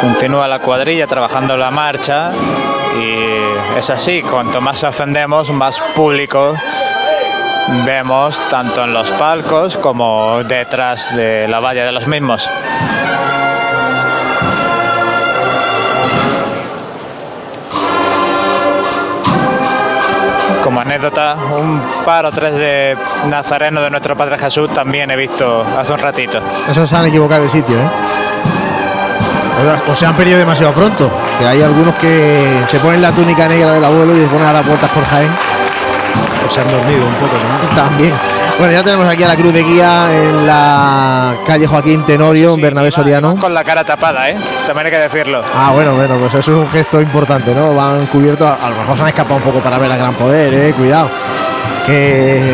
Continúa 0.00 0.46
la 0.46 0.60
cuadrilla 0.60 1.08
trabajando 1.08 1.56
la 1.56 1.72
marcha 1.72 2.30
y 2.96 3.76
es 3.76 3.90
así, 3.90 4.22
cuanto 4.22 4.60
más 4.60 4.84
ascendemos, 4.84 5.50
más 5.50 5.80
público 5.96 6.54
vemos 7.84 8.40
tanto 8.48 8.84
en 8.84 8.92
los 8.92 9.10
palcos 9.12 9.76
como 9.78 10.42
detrás 10.44 11.14
de 11.16 11.48
la 11.48 11.58
valla 11.58 11.84
de 11.84 11.92
los 11.92 12.06
mismos. 12.06 12.48
Como 20.92 21.06
anécdota, 21.06 21.36
un 21.58 21.80
par 22.04 22.26
o 22.26 22.30
tres 22.30 22.54
de 22.54 22.94
Nazareno 23.26 23.80
de 23.80 23.88
nuestro 23.88 24.14
Padre 24.14 24.36
Jesús 24.36 24.68
también 24.74 25.10
he 25.10 25.16
visto 25.16 25.64
hace 25.78 25.90
un 25.90 25.98
ratito. 25.98 26.38
Eso 26.68 26.86
se 26.86 26.94
han 26.94 27.06
equivocado 27.06 27.44
de 27.44 27.48
sitio, 27.48 27.76
¿eh? 27.78 27.88
O 29.90 29.96
se 29.96 30.04
han 30.04 30.14
perdido 30.14 30.38
demasiado 30.38 30.74
pronto. 30.74 31.10
Que 31.38 31.46
hay 31.46 31.62
algunos 31.62 31.94
que 31.94 32.62
se 32.66 32.78
ponen 32.78 33.00
la 33.00 33.10
túnica 33.10 33.48
negra 33.48 33.72
del 33.72 33.82
abuelo 33.82 34.14
y 34.14 34.20
se 34.20 34.26
ponen 34.26 34.46
a 34.46 34.52
dar 34.52 34.64
vueltas 34.66 34.90
por 34.90 35.02
Jaén. 35.06 35.30
O 36.46 36.50
se 36.50 36.60
han 36.60 36.70
dormido 36.70 37.06
un 37.06 37.14
poco, 37.14 37.36
¿no? 37.38 37.74
También. 37.74 38.12
Bueno, 38.62 38.74
ya 38.74 38.84
tenemos 38.84 39.08
aquí 39.08 39.24
a 39.24 39.26
la 39.28 39.34
cruz 39.34 39.52
de 39.52 39.64
guía 39.64 40.06
en 40.12 40.46
la 40.46 41.34
calle 41.44 41.66
Joaquín 41.66 42.04
Tenorio, 42.04 42.54
en 42.54 42.60
Bernabé 42.60 42.92
Soriano. 42.92 43.36
Con 43.36 43.52
la 43.52 43.64
cara 43.64 43.82
tapada, 43.82 44.30
¿eh? 44.30 44.36
También 44.68 44.86
hay 44.86 44.92
que 44.92 44.98
decirlo. 44.98 45.42
Ah, 45.52 45.72
bueno, 45.74 45.94
bueno, 45.94 46.14
pues 46.16 46.32
eso 46.34 46.52
es 46.52 46.58
un 46.58 46.70
gesto 46.70 47.00
importante, 47.00 47.52
¿no? 47.56 47.74
Van 47.74 48.06
cubiertos, 48.06 48.48
a 48.62 48.70
lo 48.70 48.76
mejor 48.76 48.94
se 48.94 49.02
han 49.02 49.08
escapado 49.08 49.34
un 49.34 49.42
poco 49.42 49.58
para 49.58 49.78
ver 49.78 49.90
a 49.90 49.96
gran 49.96 50.14
poder, 50.14 50.54
eh, 50.54 50.72
cuidado. 50.74 51.10
Que, 51.84 52.52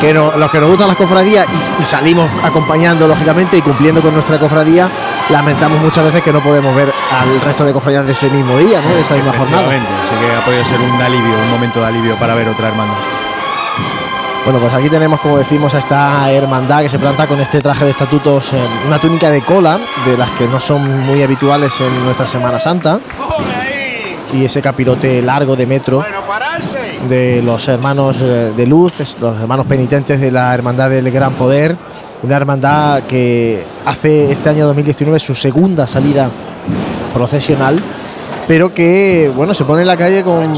que 0.00 0.14
no- 0.14 0.32
los 0.34 0.50
que 0.50 0.60
nos 0.60 0.68
gustan 0.70 0.88
las 0.88 0.96
cofradías 0.96 1.46
y, 1.78 1.82
y 1.82 1.84
salimos 1.84 2.30
acompañando, 2.42 3.06
lógicamente, 3.06 3.58
y 3.58 3.60
cumpliendo 3.60 4.00
con 4.00 4.14
nuestra 4.14 4.38
cofradía, 4.38 4.88
lamentamos 5.28 5.78
muchas 5.82 6.04
veces 6.06 6.22
que 6.22 6.32
no 6.32 6.40
podemos 6.40 6.74
ver 6.74 6.90
al 7.20 7.38
resto 7.42 7.66
de 7.66 7.74
cofradías 7.74 8.06
de 8.06 8.12
ese 8.12 8.30
mismo 8.30 8.56
día, 8.56 8.80
¿no? 8.80 8.94
De 8.94 9.02
esa 9.02 9.12
misma 9.12 9.34
jornada. 9.34 9.64
Así 9.66 10.14
que 10.18 10.32
ha 10.34 10.42
podido 10.42 10.64
ser 10.64 10.80
un 10.80 11.02
alivio, 11.02 11.34
un 11.38 11.50
momento 11.50 11.80
de 11.80 11.86
alivio 11.86 12.16
para 12.16 12.34
ver 12.34 12.48
otra 12.48 12.68
hermandad. 12.68 12.96
Bueno, 14.44 14.58
pues 14.58 14.72
aquí 14.72 14.88
tenemos, 14.88 15.20
como 15.20 15.36
decimos, 15.36 15.74
a 15.74 15.78
esta 15.78 16.32
hermandad 16.32 16.82
que 16.82 16.88
se 16.88 16.98
planta 16.98 17.26
con 17.26 17.38
este 17.40 17.60
traje 17.60 17.84
de 17.84 17.90
estatutos, 17.90 18.52
eh, 18.52 18.56
una 18.86 18.98
túnica 18.98 19.30
de 19.30 19.42
cola, 19.42 19.78
de 20.06 20.16
las 20.16 20.30
que 20.30 20.46
no 20.48 20.58
son 20.58 21.06
muy 21.06 21.22
habituales 21.22 21.78
en 21.80 22.04
nuestra 22.04 22.26
Semana 22.26 22.58
Santa, 22.58 23.00
y 24.32 24.44
ese 24.44 24.62
capirote 24.62 25.20
largo 25.22 25.56
de 25.56 25.66
metro 25.66 26.04
de 27.08 27.42
los 27.42 27.68
hermanos 27.68 28.18
eh, 28.22 28.52
de 28.56 28.66
luz, 28.66 28.94
los 29.20 29.40
hermanos 29.40 29.66
penitentes 29.66 30.20
de 30.20 30.32
la 30.32 30.54
Hermandad 30.54 30.88
del 30.90 31.10
Gran 31.10 31.34
Poder, 31.34 31.76
una 32.22 32.36
hermandad 32.36 33.02
que 33.04 33.64
hace 33.84 34.32
este 34.32 34.48
año 34.48 34.66
2019 34.66 35.18
su 35.18 35.34
segunda 35.34 35.86
salida 35.86 36.30
procesional, 37.12 37.80
pero 38.50 38.74
que 38.74 39.30
bueno 39.32 39.54
se 39.54 39.64
pone 39.64 39.82
en 39.82 39.86
la 39.86 39.96
calle 39.96 40.24
con, 40.24 40.52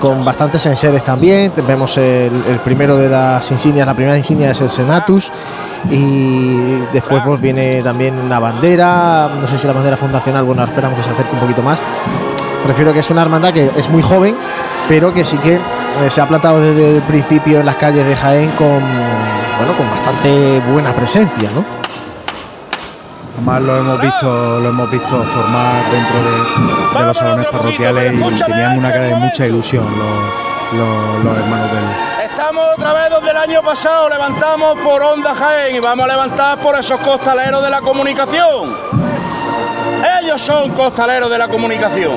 con 0.00 0.22
bastantes 0.22 0.66
enseres 0.66 1.02
también. 1.02 1.50
Vemos 1.66 1.96
el, 1.96 2.30
primero 2.62 2.94
de 2.98 3.08
las 3.08 3.50
insignias, 3.50 3.86
la 3.86 3.94
primera 3.94 4.18
insignia 4.18 4.50
es 4.50 4.60
el 4.60 4.68
Senatus 4.68 5.32
y 5.90 6.76
después 6.92 7.22
pues 7.24 7.40
viene 7.40 7.80
también 7.80 8.28
la 8.28 8.38
bandera, 8.38 9.30
no 9.40 9.48
sé 9.48 9.56
si 9.56 9.66
la 9.66 9.72
bandera 9.72 9.96
fundacional, 9.96 10.44
bueno 10.44 10.62
esperamos 10.62 10.98
que 10.98 11.04
se 11.04 11.08
acerque 11.08 11.32
un 11.32 11.40
poquito 11.40 11.62
más. 11.62 11.82
Prefiero 12.64 12.92
que 12.92 12.98
es 12.98 13.08
una 13.08 13.22
hermandad 13.22 13.54
que 13.54 13.70
es 13.74 13.88
muy 13.88 14.02
joven, 14.02 14.36
pero 14.86 15.14
que 15.14 15.24
sí 15.24 15.38
que 15.38 15.54
eh, 15.54 15.60
se 16.10 16.20
ha 16.20 16.28
plantado 16.28 16.60
desde 16.60 16.96
el 16.96 17.02
principio 17.04 17.60
en 17.60 17.64
las 17.64 17.76
calles 17.76 18.04
de 18.06 18.14
Jaén 18.14 18.50
con 18.58 18.78
bueno 19.56 19.74
con 19.74 19.88
bastante 19.88 20.60
buena 20.70 20.94
presencia, 20.94 21.48
¿no? 21.54 21.77
Además 23.38 23.62
lo 23.62 23.76
hemos 23.76 24.00
visto, 24.00 24.60
lo 24.60 24.68
hemos 24.68 24.90
visto 24.90 25.22
formar 25.24 25.84
dentro 25.90 26.16
de, 26.22 26.98
de 27.00 27.06
los 27.06 27.16
salones 27.16 27.46
parroquiales 27.46 28.12
y 28.12 28.42
tenían 28.44 28.78
una 28.78 28.92
cara 28.92 29.04
de 29.06 29.14
mucha 29.14 29.46
ilusión 29.46 29.84
los, 29.98 30.78
los- 30.78 31.24
los 31.24 31.38
hermanos 31.38 31.70
del, 31.72 32.24
Estamos 32.24 32.64
otra 32.76 32.92
vez 32.94 33.10
donde 33.10 33.30
el 33.30 33.36
año 33.36 33.62
pasado 33.62 34.08
levantamos 34.08 34.76
por 34.82 35.02
Onda 35.02 35.34
Jaén 35.34 35.76
y 35.76 35.80
vamos 35.80 36.04
a 36.04 36.08
levantar 36.08 36.60
por 36.60 36.78
esos 36.78 37.00
costaleros 37.00 37.62
de 37.62 37.70
la 37.70 37.80
comunicación. 37.80 38.76
Ellos 40.20 40.40
son 40.40 40.70
costaleros 40.72 41.30
de 41.30 41.38
la 41.38 41.48
comunicación. 41.48 42.12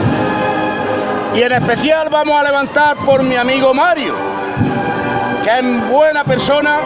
Y 1.34 1.42
en 1.42 1.52
especial 1.54 2.10
vamos 2.12 2.40
a 2.40 2.44
levantar 2.44 2.98
por 2.98 3.24
mi 3.24 3.36
amigo 3.36 3.74
Mario, 3.74 4.14
que 5.44 5.60
es 5.60 5.90
buena 5.90 6.24
persona, 6.24 6.78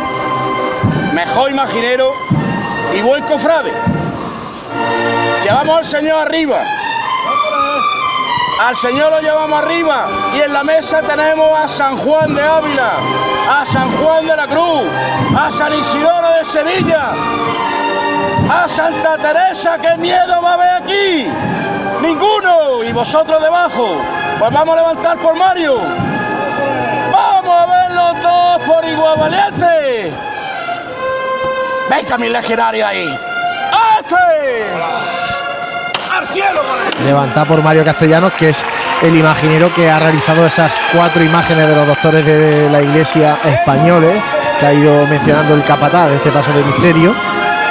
mejor 1.14 1.52
imaginero 1.52 2.14
y 2.98 3.02
buen 3.02 3.24
cofrade. 3.26 3.72
Llevamos 5.46 5.78
al 5.78 5.86
Señor 5.86 6.26
arriba. 6.26 6.64
Al 8.60 8.76
Señor 8.76 9.12
lo 9.12 9.22
llevamos 9.22 9.62
arriba 9.62 10.10
y 10.34 10.42
en 10.42 10.52
la 10.52 10.64
mesa 10.64 11.04
tenemos 11.04 11.48
a 11.56 11.68
San 11.68 11.98
Juan 11.98 12.34
de 12.34 12.42
Ávila, 12.42 12.94
a 13.48 13.64
San 13.64 13.96
Juan 13.96 14.26
de 14.26 14.36
la 14.36 14.48
Cruz, 14.48 14.88
a 15.38 15.52
San 15.52 15.72
Isidoro 15.78 16.32
de 16.40 16.46
Sevilla, 16.46 17.12
a 18.50 18.68
Santa 18.68 19.18
Teresa. 19.18 19.78
¿Qué 19.78 19.96
miedo 19.98 20.42
va 20.42 20.50
a 20.50 20.54
haber 20.56 20.70
aquí? 20.82 21.28
Ninguno. 22.02 22.84
Y 22.84 22.92
vosotros 22.92 23.40
debajo. 23.40 23.98
Pues 24.40 24.52
vamos 24.52 24.76
a 24.76 24.82
levantar 24.82 25.18
por 25.20 25.36
Mario. 25.36 25.78
Vamos 27.12 27.56
a 27.56 27.66
ver 27.68 27.92
los 27.92 28.24
dos 28.24 28.62
por 28.64 28.84
igual 28.84 29.20
valiente. 29.20 30.12
Mi 32.18 32.30
legionario 32.30 32.88
ahí. 32.88 33.35
¡A 33.76 34.00
¡Este! 34.00 34.16
Levantada 37.04 37.46
por 37.46 37.62
Mario 37.62 37.84
Castellanos, 37.84 38.34
que 38.34 38.50
es 38.50 38.66
el 39.02 39.16
imaginero 39.16 39.74
que 39.74 39.90
ha 39.90 40.00
realizado 40.00 40.46
esas 40.46 40.76
cuatro 40.94 41.24
imágenes 41.24 41.68
de 41.68 41.76
los 41.76 41.86
doctores 41.88 42.26
de 42.26 42.70
la 42.70 42.82
iglesia 42.82 43.38
españoles 43.44 44.22
que 44.60 44.66
ha 44.66 44.74
ido 44.74 45.06
mencionando 45.08 45.54
el 45.54 45.64
capataz 45.64 46.10
de 46.10 46.16
este 46.16 46.32
paso 46.32 46.52
de 46.54 46.64
misterio, 46.64 47.14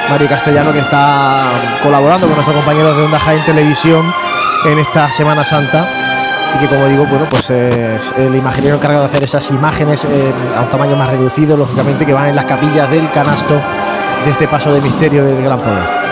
Mario 0.09 0.29
Castellano, 0.29 0.73
que 0.73 0.81
está 0.81 1.49
colaborando 1.83 2.27
con 2.27 2.37
nuestros 2.37 2.57
compañeros 2.57 2.97
de 2.97 3.05
Onda 3.05 3.19
Jaén 3.19 3.45
Televisión 3.45 4.14
en 4.67 4.79
esta 4.79 5.11
Semana 5.11 5.43
Santa 5.45 6.04
y 6.55 6.59
que 6.59 6.69
como 6.69 6.87
digo, 6.87 7.07
bueno, 7.07 7.27
pues 7.29 7.51
es 7.51 8.12
el 8.17 8.35
imaginero 8.35 8.77
encargado 8.77 9.03
de 9.03 9.07
hacer 9.07 9.25
esas 9.25 9.51
imágenes 9.51 10.05
eh, 10.05 10.33
a 10.57 10.62
un 10.62 10.69
tamaño 10.69 10.97
más 10.97 11.11
reducido, 11.11 11.57
lógicamente, 11.57 12.07
que 12.07 12.12
van 12.12 12.29
en 12.29 12.37
las 12.37 12.45
capillas 12.45 12.90
del 12.90 13.11
canasto 13.11 13.61
de 14.25 14.31
este 14.31 14.47
paso 14.49 14.73
de 14.73 14.81
misterio 14.81 15.25
del 15.25 15.43
gran 15.43 15.61
poder. 15.61 16.05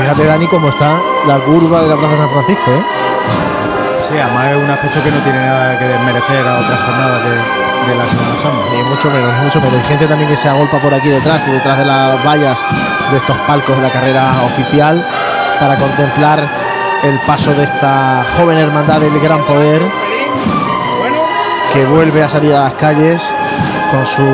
fíjate, 0.00 0.24
Dani, 0.24 0.46
cómo 0.46 0.70
está 0.70 0.98
la 1.26 1.38
curva 1.44 1.82
de 1.82 1.88
la 1.88 1.96
Plaza 1.96 2.16
San 2.16 2.30
Francisco, 2.30 2.70
¿eh? 2.70 2.99
Sí, 4.10 4.18
además 4.18 4.50
es 4.50 4.56
un 4.56 4.70
aspecto 4.70 5.02
que 5.04 5.10
no 5.12 5.18
tiene 5.18 5.38
nada 5.38 5.78
que 5.78 5.84
desmerecer 5.84 6.44
a 6.44 6.58
otras 6.58 6.80
jornadas 6.80 7.22
de, 7.24 7.94
la 7.94 8.08
Semana 8.08 8.34
Santa. 8.42 8.72
Ni 8.72 8.82
mucho 8.82 9.10
menos, 9.10 9.42
mucho 9.42 9.60
menos. 9.60 9.78
Hay 9.78 9.84
gente 9.84 10.06
también 10.06 10.28
que 10.28 10.36
se 10.36 10.48
agolpa 10.48 10.80
por 10.80 10.92
aquí 10.92 11.08
detrás, 11.08 11.46
detrás 11.50 11.78
de 11.78 11.84
las 11.84 12.24
vallas 12.24 12.64
de 13.10 13.16
estos 13.16 13.36
palcos 13.46 13.76
de 13.76 13.82
la 13.82 13.90
carrera 13.90 14.32
oficial, 14.46 15.06
para 15.60 15.76
contemplar 15.76 16.48
el 17.04 17.20
paso 17.20 17.52
de 17.54 17.64
esta 17.64 18.24
joven 18.36 18.58
hermandad 18.58 19.00
del 19.00 19.18
gran 19.20 19.44
poder 19.44 19.82
que 21.72 21.84
vuelve 21.84 22.22
a 22.22 22.28
salir 22.28 22.52
a 22.54 22.62
las 22.62 22.74
calles 22.74 23.32
con 23.92 24.06
sus 24.06 24.26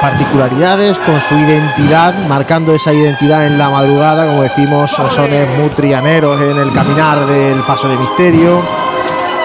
particularidades, 0.00 0.98
con 0.98 1.20
su 1.20 1.34
identidad, 1.34 2.14
marcando 2.28 2.74
esa 2.74 2.92
identidad 2.92 3.46
en 3.46 3.58
la 3.58 3.70
madrugada, 3.70 4.26
como 4.26 4.42
decimos, 4.42 4.90
sones 4.90 5.48
muy 5.58 5.70
trianeros 5.70 6.40
en 6.40 6.58
el 6.58 6.72
caminar 6.72 7.26
del 7.26 7.62
paso 7.62 7.88
de 7.88 7.96
misterio, 7.96 8.62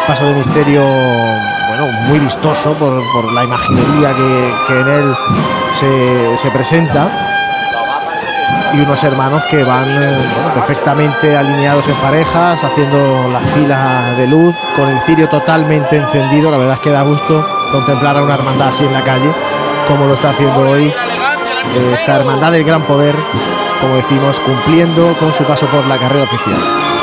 paso 0.09 0.25
de 0.25 0.33
misterio, 0.33 0.81
bueno, 0.81 1.85
muy 2.07 2.17
vistoso 2.17 2.73
por, 2.73 3.31
la 3.31 3.43
imaginería 3.43 4.15
que, 4.15 4.79
en 4.79 4.87
él 4.87 5.15
se, 5.71 6.49
presenta 6.49 7.07
y 8.73 8.79
unos 8.79 9.03
hermanos 9.03 9.43
que 9.51 9.63
van 9.63 9.87
eh, 9.87 10.17
perfectamente 10.55 11.37
alineados 11.37 11.87
en 11.87 11.93
parejas, 11.97 12.63
haciendo 12.63 13.29
las 13.31 13.43
filas 13.51 14.17
de 14.17 14.25
luz, 14.25 14.55
con 14.75 14.89
el 14.89 14.99
cirio 15.01 15.29
totalmente 15.29 15.97
encendido. 15.97 16.49
La 16.49 16.57
verdad 16.57 16.73
es 16.73 16.81
que 16.81 16.89
da 16.89 17.03
gusto 17.03 17.47
contemplar 17.71 18.17
a 18.17 18.23
una 18.23 18.33
hermandad 18.33 18.69
así 18.69 18.85
en 18.85 18.93
la 18.93 19.03
calle, 19.03 19.31
como 19.87 20.07
lo 20.07 20.15
está 20.15 20.31
haciendo 20.31 20.71
hoy 20.71 20.87
eh, 20.87 21.93
esta 21.93 22.15
hermandad 22.15 22.51
del 22.51 22.63
gran 22.63 22.81
poder, 22.81 23.15
como 23.79 23.95
decimos, 23.97 24.39
cumpliendo 24.39 25.15
con 25.19 25.35
su 25.35 25.43
paso 25.43 25.67
por 25.67 25.85
la 25.85 25.99
carrera 25.99 26.23
oficial. 26.23 26.98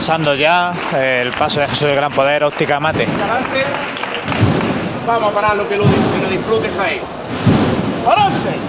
Pasando 0.00 0.34
ya 0.34 0.72
el 0.98 1.30
paso 1.32 1.60
de 1.60 1.68
Jesús 1.68 1.88
del 1.88 1.96
Gran 1.96 2.10
Poder, 2.10 2.42
óptica 2.42 2.80
mate. 2.80 3.06
Vamos 5.06 5.30
a 5.30 5.34
pararlo 5.34 5.68
que 5.68 5.76
lo, 5.76 5.84
que 5.84 6.22
lo 6.22 6.30
disfrute 6.30 6.70
Jaén. 6.74 7.00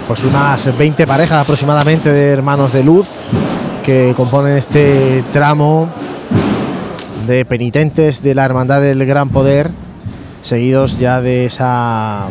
Pues 0.06 0.24
unas 0.24 0.76
20 0.76 1.06
parejas 1.06 1.40
aproximadamente 1.40 2.12
de 2.12 2.32
hermanos 2.32 2.74
de 2.74 2.84
luz 2.84 3.06
que 3.82 4.12
componen 4.14 4.58
este 4.58 5.24
tramo 5.32 5.88
de 7.26 7.46
penitentes 7.46 8.22
de 8.22 8.34
la 8.34 8.44
Hermandad 8.44 8.82
del 8.82 9.06
Gran 9.06 9.30
Poder, 9.30 9.70
seguidos 10.42 10.98
ya 10.98 11.22
de 11.22 11.46
esa 11.46 12.26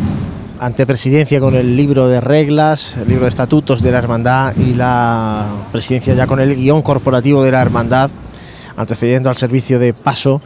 antepresidencia 0.60 1.40
con 1.40 1.56
el 1.56 1.76
libro 1.76 2.08
de 2.08 2.22
reglas, 2.22 2.98
el 2.98 3.08
libro 3.08 3.24
de 3.24 3.30
estatutos 3.30 3.82
de 3.82 3.92
la 3.94 3.98
Hermandad 3.98 4.56
y 4.58 4.76
la 4.76 5.48
presidencia 5.72 6.14
ya 6.14 6.28
con 6.28 6.40
el 6.40 6.56
guion 6.56 6.84
corporativo 6.84 7.44
de 7.44 7.52
la 7.52 7.64
Hermandad 7.64 8.12
antecediendo 8.82 9.30
al 9.30 9.38
servicio 9.38 9.80
de 9.80 9.94
paso 9.94 10.42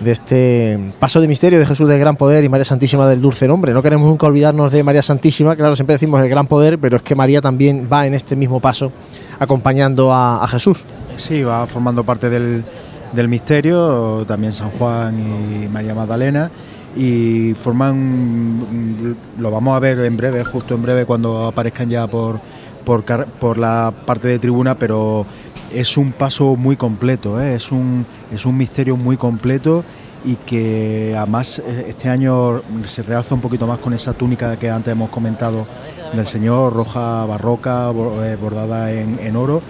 de 0.00 0.12
este 0.12 0.92
paso 1.00 1.20
de 1.20 1.26
misterio 1.26 1.58
de 1.58 1.66
Jesús 1.66 1.88
del 1.88 1.98
Gran 1.98 2.16
Poder 2.16 2.44
y 2.44 2.48
María 2.48 2.64
Santísima 2.64 3.06
del 3.06 3.20
Dulce 3.20 3.48
Nombre. 3.48 3.72
No 3.72 3.82
queremos 3.82 4.08
nunca 4.08 4.26
olvidarnos 4.26 4.70
de 4.70 4.84
María 4.84 5.02
Santísima, 5.02 5.56
claro, 5.56 5.74
siempre 5.74 5.94
decimos 5.94 6.20
el 6.20 6.28
Gran 6.28 6.46
Poder, 6.46 6.78
pero 6.78 6.98
es 6.98 7.02
que 7.02 7.14
María 7.14 7.40
también 7.40 7.88
va 7.92 8.06
en 8.06 8.14
este 8.14 8.36
mismo 8.36 8.60
paso 8.60 8.92
acompañando 9.38 10.12
a, 10.12 10.46
Jesús. 10.48 10.84
Sí, 11.16 11.42
va 11.42 11.66
formando 11.66 12.04
parte 12.04 12.30
del, 12.30 12.64
del, 13.12 13.28
misterio, 13.28 14.24
también 14.26 14.52
San 14.52 14.70
Juan 14.70 15.18
y 15.18 15.68
María 15.68 15.94
Magdalena, 15.94 16.50
y 16.96 17.54
forman, 17.54 19.16
lo 19.38 19.50
vamos 19.50 19.76
a 19.76 19.80
ver 19.80 19.98
en 20.00 20.16
breve, 20.16 20.44
justo 20.44 20.74
en 20.74 20.82
breve, 20.82 21.04
cuando 21.06 21.46
aparezcan 21.46 21.90
ya 21.90 22.06
por, 22.06 22.40
por 22.84 23.58
la 23.58 23.92
parte 24.06 24.28
de 24.28 24.38
tribuna, 24.38 24.76
pero 24.76 25.26
es 25.72 25.96
un 25.96 26.12
paso 26.12 26.56
muy 26.56 26.76
completo, 26.76 27.40
¿eh? 27.40 27.54
es, 27.54 27.72
un, 27.72 28.06
es 28.32 28.46
un 28.46 28.56
misterio 28.56 28.96
muy 28.96 29.16
completo 29.16 29.84
y 30.24 30.34
que 30.34 31.14
además 31.16 31.60
eh, 31.60 31.86
este 31.88 32.08
año 32.08 32.62
se 32.86 33.02
realza 33.02 33.34
un 33.34 33.40
poquito 33.40 33.66
más 33.66 33.78
con 33.78 33.92
esa 33.92 34.12
túnica 34.12 34.56
que 34.58 34.70
antes 34.70 34.92
hemos 34.92 35.10
comentado 35.10 35.66
del 36.12 36.26
Señor, 36.26 36.72
roja 36.72 37.24
barroca, 37.26 37.90
eh, 37.90 38.36
bordada 38.40 38.90
en, 38.92 39.36
oro, 39.36 39.62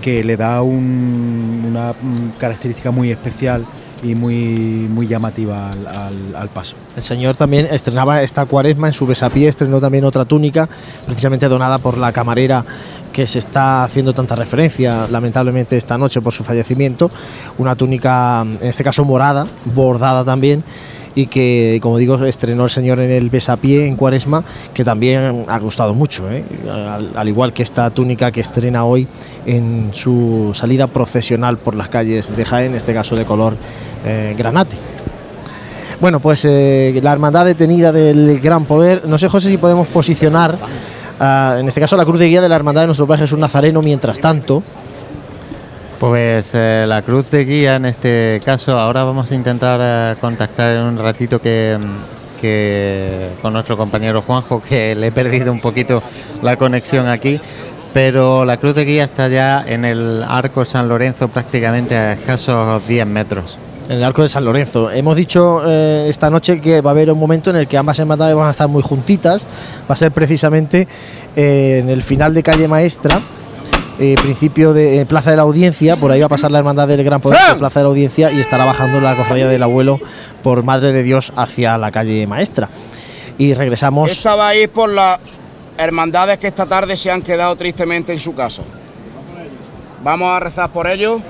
que 0.00 0.22
le 0.22 0.36
da 0.36 0.62
una 0.62 1.94
característica 2.38 2.90
muy 2.90 3.10
especial 3.10 3.64
y 4.02 4.14
muy, 4.14 4.34
muy 4.34 5.06
llamativa 5.06 5.70
al, 6.34 6.48
paso. 6.48 6.76
El 6.96 7.02
señor 7.02 7.36
también 7.36 7.66
estrenaba 7.70 8.22
esta 8.22 8.46
cuaresma 8.46 8.88
en 8.88 8.92
su 8.92 9.06
besapié, 9.06 9.48
estrenó 9.48 9.80
también 9.80 10.04
otra 10.04 10.24
túnica, 10.24 10.68
precisamente 11.06 11.48
donada 11.48 11.78
por 11.78 11.98
la 11.98 12.12
camarera 12.12 12.64
que 13.12 13.26
se 13.26 13.38
está 13.38 13.84
haciendo 13.84 14.12
tanta 14.12 14.34
referencia, 14.34 15.08
lamentablemente 15.10 15.76
esta 15.76 15.98
noche 15.98 16.20
por 16.20 16.32
su 16.32 16.44
fallecimiento, 16.44 17.10
una 17.58 17.74
túnica, 17.74 18.42
en 18.42 18.68
este 18.68 18.84
caso 18.84 19.04
morada, 19.04 19.46
bordada 19.74 20.24
también 20.24 20.62
y 21.18 21.26
que, 21.26 21.80
como 21.82 21.98
digo, 21.98 22.14
estrenó 22.24 22.62
el 22.62 22.70
señor 22.70 23.00
en 23.00 23.10
el 23.10 23.28
besapié 23.28 23.88
en 23.88 23.96
Cuaresma, 23.96 24.44
que 24.72 24.84
también 24.84 25.46
ha 25.48 25.58
gustado 25.58 25.92
mucho, 25.92 26.30
¿eh? 26.30 26.44
al, 27.16 27.28
igual 27.28 27.52
que 27.52 27.64
esta 27.64 27.90
túnica 27.90 28.30
que 28.30 28.40
estrena 28.40 28.84
hoy 28.84 29.08
en 29.44 29.90
su 29.92 30.52
salida 30.54 30.86
procesional 30.86 31.58
por 31.58 31.74
las 31.74 31.88
calles 31.88 32.36
de 32.36 32.44
Jaén, 32.44 32.70
en 32.70 32.76
este 32.76 32.94
caso 32.94 33.16
de 33.16 33.24
color 33.24 33.56
eh, 34.06 34.36
granate. 34.38 34.76
Bueno, 36.00 36.20
pues 36.20 36.44
eh, 36.44 37.00
la 37.02 37.10
hermandad 37.10 37.46
detenida 37.46 37.90
del 37.90 38.38
Gran 38.38 38.64
Poder, 38.64 39.02
no 39.08 39.18
sé 39.18 39.26
José 39.28 39.50
si 39.50 39.56
podemos 39.56 39.88
posicionar, 39.88 40.56
ah, 41.18 41.56
en 41.58 41.66
este 41.66 41.80
caso 41.80 41.96
la 41.96 42.04
cruz 42.04 42.20
de 42.20 42.28
guía 42.28 42.40
de 42.40 42.48
la 42.48 42.54
hermandad 42.54 42.82
de 42.82 42.86
nuestro 42.86 43.08
Padre 43.08 43.22
Jesús 43.22 43.40
Nazareno, 43.40 43.82
mientras 43.82 44.20
tanto, 44.20 44.62
pues 45.98 46.52
eh, 46.54 46.84
la 46.86 47.02
cruz 47.02 47.30
de 47.30 47.44
guía 47.44 47.76
en 47.76 47.84
este 47.84 48.40
caso, 48.44 48.78
ahora 48.78 49.04
vamos 49.04 49.30
a 49.30 49.34
intentar 49.34 49.80
eh, 49.82 50.16
contactar 50.20 50.76
en 50.76 50.82
un 50.82 50.98
ratito 50.98 51.40
que, 51.40 51.78
con 53.42 53.52
nuestro 53.52 53.76
compañero 53.76 54.22
Juanjo, 54.22 54.62
que 54.62 54.94
le 54.94 55.08
he 55.08 55.12
perdido 55.12 55.52
un 55.52 55.60
poquito 55.60 56.02
la 56.42 56.56
conexión 56.56 57.08
aquí, 57.08 57.40
pero 57.92 58.44
la 58.44 58.58
cruz 58.58 58.76
de 58.76 58.84
guía 58.84 59.04
está 59.04 59.28
ya 59.28 59.64
en 59.66 59.84
el 59.84 60.22
arco 60.22 60.64
San 60.64 60.88
Lorenzo 60.88 61.28
prácticamente 61.28 61.96
a 61.96 62.12
escasos 62.12 62.86
10 62.86 63.06
metros. 63.06 63.58
En 63.88 63.96
el 63.96 64.04
arco 64.04 64.22
de 64.22 64.28
San 64.28 64.44
Lorenzo. 64.44 64.90
Hemos 64.90 65.16
dicho 65.16 65.62
eh, 65.66 66.06
esta 66.08 66.28
noche 66.30 66.60
que 66.60 66.80
va 66.80 66.90
a 66.90 66.92
haber 66.92 67.10
un 67.10 67.18
momento 67.18 67.50
en 67.50 67.56
el 67.56 67.66
que 67.66 67.78
ambas 67.78 67.98
hermandades 67.98 68.36
van 68.36 68.46
a 68.46 68.50
estar 68.50 68.68
muy 68.68 68.82
juntitas. 68.82 69.42
Va 69.90 69.94
a 69.94 69.96
ser 69.96 70.12
precisamente 70.12 70.86
en 71.34 71.88
el 71.88 72.02
final 72.02 72.34
de 72.34 72.42
calle 72.42 72.68
Maestra 72.68 73.22
eh, 73.98 74.16
principio 74.22 74.72
de 74.72 75.00
eh, 75.00 75.06
Plaza 75.06 75.30
de 75.30 75.36
la 75.36 75.42
Audiencia, 75.42 75.96
por 75.96 76.12
ahí 76.12 76.20
va 76.20 76.26
a 76.26 76.28
pasar 76.28 76.50
la 76.50 76.58
Hermandad 76.58 76.86
del 76.86 77.02
Gran 77.02 77.20
Poder 77.20 77.38
por 77.48 77.58
Plaza 77.58 77.80
de 77.80 77.84
la 77.84 77.88
Audiencia 77.88 78.30
y 78.30 78.40
estará 78.40 78.64
bajando 78.64 79.00
la 79.00 79.16
cofradía 79.16 79.48
del 79.48 79.62
abuelo 79.62 79.98
por 80.42 80.62
Madre 80.62 80.92
de 80.92 81.02
Dios 81.02 81.32
hacia 81.34 81.76
la 81.78 81.90
calle 81.90 82.26
Maestra. 82.26 82.68
Y 83.38 83.54
regresamos. 83.54 84.10
Esta 84.10 84.36
va 84.36 84.48
a 84.48 84.54
ir 84.54 84.70
por 84.70 84.88
las 84.88 85.18
hermandades 85.76 86.38
que 86.38 86.46
esta 86.46 86.66
tarde 86.66 86.96
se 86.96 87.10
han 87.10 87.22
quedado 87.22 87.56
tristemente 87.56 88.12
en 88.12 88.20
su 88.20 88.34
casa. 88.34 88.62
Vamos 90.04 90.28
a 90.30 90.40
rezar 90.40 90.70
por 90.70 90.86
ellos, 90.86 91.20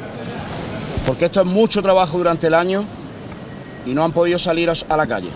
porque 1.06 1.26
esto 1.26 1.40
es 1.40 1.46
mucho 1.46 1.82
trabajo 1.82 2.18
durante 2.18 2.48
el 2.48 2.54
año 2.54 2.84
y 3.86 3.94
no 3.94 4.04
han 4.04 4.12
podido 4.12 4.38
salir 4.38 4.70
a 4.70 4.96
la 4.96 5.06
calle. 5.06 5.30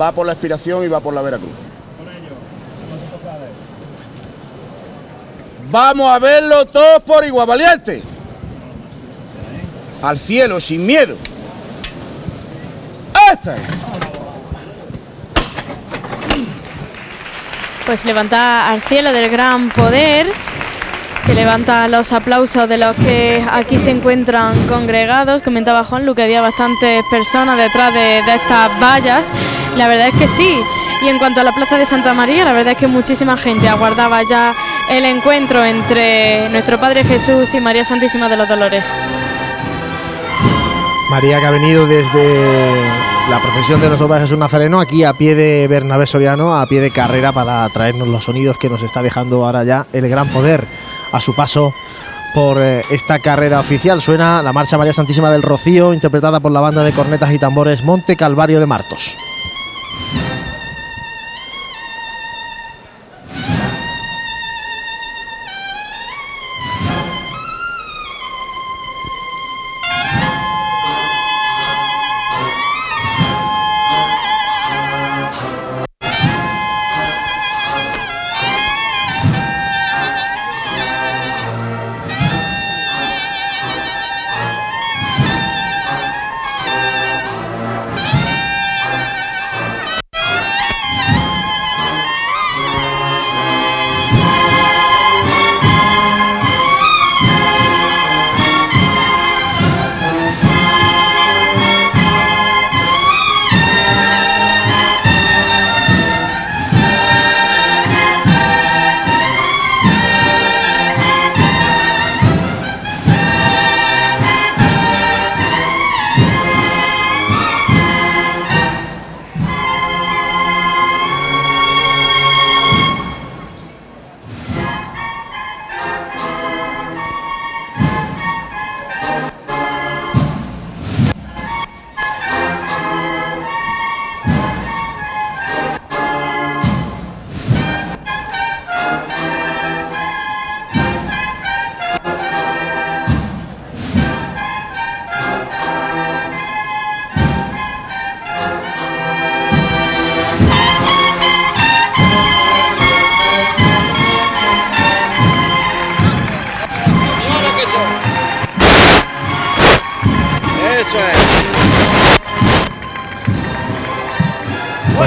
Va 0.00 0.10
por 0.10 0.26
la 0.26 0.32
expiración 0.32 0.84
y 0.84 0.88
va 0.88 1.00
por 1.00 1.14
la 1.14 1.22
Veracruz. 1.22 1.71
Vamos 5.72 6.12
a 6.12 6.18
verlo 6.18 6.66
todos 6.66 7.02
por 7.02 7.24
igual, 7.24 7.46
valiente. 7.46 8.02
Al 10.02 10.18
cielo, 10.18 10.60
sin 10.60 10.84
miedo. 10.84 11.16
¡Este! 13.32 13.52
Pues 17.86 18.04
levanta 18.04 18.68
al 18.68 18.82
cielo 18.82 19.12
del 19.12 19.30
gran 19.30 19.70
poder, 19.70 20.30
que 21.24 21.32
levanta 21.32 21.88
los 21.88 22.12
aplausos 22.12 22.68
de 22.68 22.76
los 22.76 22.94
que 22.96 23.42
aquí 23.50 23.78
se 23.78 23.92
encuentran 23.92 24.68
congregados. 24.68 25.40
Comentaba 25.40 25.84
Juan 25.84 26.04
Lu 26.04 26.14
que 26.14 26.24
había 26.24 26.42
bastantes 26.42 27.02
personas 27.10 27.56
detrás 27.56 27.94
de, 27.94 28.22
de 28.26 28.34
estas 28.34 28.78
vallas. 28.78 29.32
La 29.78 29.88
verdad 29.88 30.08
es 30.08 30.14
que 30.16 30.26
sí. 30.26 30.54
Y 31.02 31.08
en 31.08 31.18
cuanto 31.18 31.40
a 31.40 31.44
la 31.44 31.52
Plaza 31.52 31.78
de 31.78 31.86
Santa 31.86 32.12
María, 32.12 32.44
la 32.44 32.52
verdad 32.52 32.72
es 32.72 32.78
que 32.78 32.88
muchísima 32.88 33.38
gente 33.38 33.70
aguardaba 33.70 34.22
ya 34.22 34.52
el 34.90 35.04
encuentro 35.04 35.64
entre 35.64 36.48
nuestro 36.50 36.78
Padre 36.80 37.04
Jesús 37.04 37.54
y 37.54 37.60
María 37.60 37.84
Santísima 37.84 38.28
de 38.28 38.36
los 38.36 38.48
Dolores. 38.48 38.96
María 41.10 41.40
que 41.40 41.46
ha 41.46 41.50
venido 41.50 41.86
desde 41.86 42.72
la 43.30 43.40
procesión 43.40 43.80
de 43.80 43.88
nuestro 43.88 44.08
Padre 44.08 44.22
Jesús 44.22 44.38
Nazareno 44.38 44.80
aquí 44.80 45.04
a 45.04 45.12
pie 45.12 45.34
de 45.34 45.68
Bernabé 45.68 46.06
Soriano, 46.06 46.58
a 46.58 46.66
pie 46.66 46.80
de 46.80 46.90
carrera 46.90 47.32
para 47.32 47.68
traernos 47.68 48.08
los 48.08 48.24
sonidos 48.24 48.56
que 48.58 48.68
nos 48.68 48.82
está 48.82 49.02
dejando 49.02 49.44
ahora 49.44 49.64
ya 49.64 49.86
el 49.92 50.08
gran 50.08 50.28
poder 50.28 50.66
a 51.12 51.20
su 51.20 51.34
paso 51.34 51.74
por 52.34 52.58
eh, 52.60 52.82
esta 52.90 53.18
carrera 53.18 53.60
oficial. 53.60 54.00
Suena 54.00 54.42
la 54.42 54.52
marcha 54.52 54.78
María 54.78 54.92
Santísima 54.92 55.30
del 55.30 55.42
Rocío, 55.42 55.92
interpretada 55.92 56.40
por 56.40 56.52
la 56.52 56.60
banda 56.60 56.82
de 56.82 56.92
cornetas 56.92 57.32
y 57.32 57.38
tambores 57.38 57.84
Monte 57.84 58.16
Calvario 58.16 58.58
de 58.58 58.66
Martos. 58.66 59.16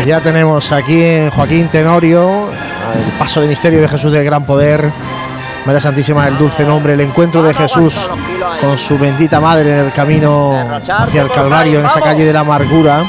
Ya 0.05 0.21
tenemos 0.21 0.71
aquí 0.71 1.01
en 1.03 1.31
Joaquín 1.31 1.67
Tenorio 1.67 2.49
el 2.51 3.11
paso 3.17 3.41
de 3.41 3.47
misterio 3.47 3.81
de 3.81 3.87
Jesús 3.87 4.11
del 4.11 4.23
Gran 4.23 4.45
Poder, 4.45 4.91
María 5.65 5.81
Santísima 5.81 6.25
del 6.25 6.37
Dulce 6.37 6.63
Nombre, 6.63 6.93
el 6.93 7.01
encuentro 7.01 7.41
de 7.41 7.53
Jesús 7.53 8.09
con 8.61 8.77
su 8.77 8.99
bendita 8.99 9.39
madre 9.39 9.79
en 9.79 9.85
el 9.85 9.91
camino 9.91 10.53
hacia 10.87 11.21
el 11.23 11.31
Calvario, 11.31 11.79
en 11.79 11.85
esa 11.87 12.01
calle 12.01 12.23
de 12.23 12.33
la 12.33 12.41
amargura. 12.41 13.03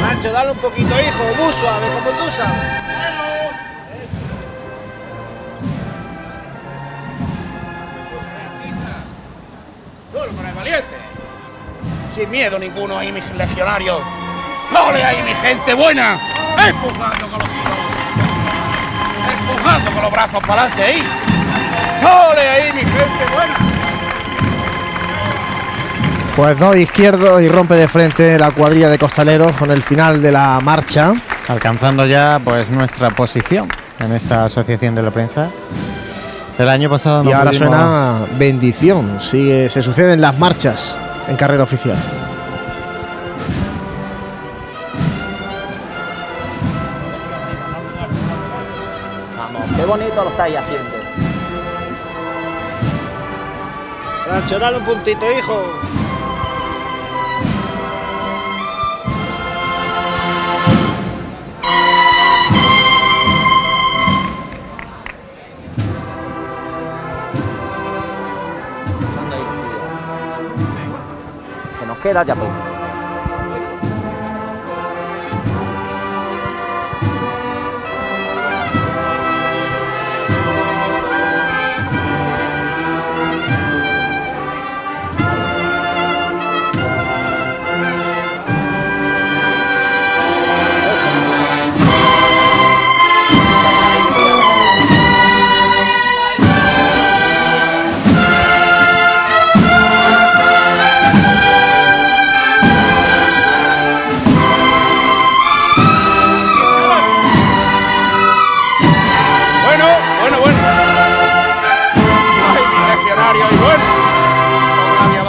Nacho, 0.00 0.32
dale 0.32 0.52
un 0.52 0.58
poquito, 0.58 0.88
hijo, 0.88 1.42
muy 1.42 1.52
suave, 1.52 1.86
como 1.94 2.10
tú 2.10 2.30
sabes. 2.36 2.81
Sin 12.14 12.30
miedo 12.30 12.58
ninguno 12.58 12.98
ahí, 12.98 13.10
mis 13.10 13.24
legionarios. 13.34 14.00
¡Ole 14.70 15.02
ahí, 15.02 15.22
mi 15.22 15.34
gente 15.34 15.74
buena! 15.74 16.18
¡Empujando 16.66 17.28
con 17.28 17.38
los 17.38 17.48
¡Empujando 19.38 19.92
con 19.92 20.02
los 20.02 20.12
brazos 20.12 20.40
para 20.46 20.62
adelante 20.62 20.82
ahí! 20.82 21.02
¡Ole 22.02 22.48
ahí, 22.48 22.72
mi 22.72 22.80
gente 22.80 23.24
buena! 23.34 23.54
Pues 26.36 26.58
dos 26.58 26.76
izquierdo 26.76 27.40
y 27.40 27.48
rompe 27.48 27.74
de 27.74 27.88
frente 27.88 28.38
la 28.38 28.50
cuadrilla 28.50 28.88
de 28.88 28.98
costaleros 28.98 29.52
con 29.52 29.70
el 29.70 29.82
final 29.82 30.22
de 30.22 30.32
la 30.32 30.60
marcha. 30.60 31.12
Alcanzando 31.48 32.06
ya 32.06 32.40
pues 32.42 32.70
nuestra 32.70 33.10
posición 33.10 33.68
en 33.98 34.12
esta 34.12 34.46
asociación 34.46 34.94
de 34.94 35.02
la 35.02 35.10
prensa. 35.10 35.50
El 36.58 36.68
año 36.68 36.88
pasado 36.88 37.24
Y 37.24 37.32
ahora 37.32 37.52
suena 37.52 38.20
bendición. 38.38 39.20
Sigue, 39.20 39.68
se 39.68 39.82
suceden 39.82 40.20
las 40.20 40.38
marchas 40.38 40.98
en 41.28 41.36
carrera 41.36 41.62
oficial. 41.62 41.96
Vamos, 49.38 49.62
qué 49.76 49.84
bonito 49.84 50.24
lo 50.24 50.30
estáis 50.30 50.56
haciendo. 50.56 50.90
Rancho, 54.28 54.58
dale 54.58 54.78
un 54.78 54.84
puntito, 54.84 55.24
hijo. 55.30 56.01
que 72.02 72.10
era 72.10 72.24
Yapey. 72.24 72.71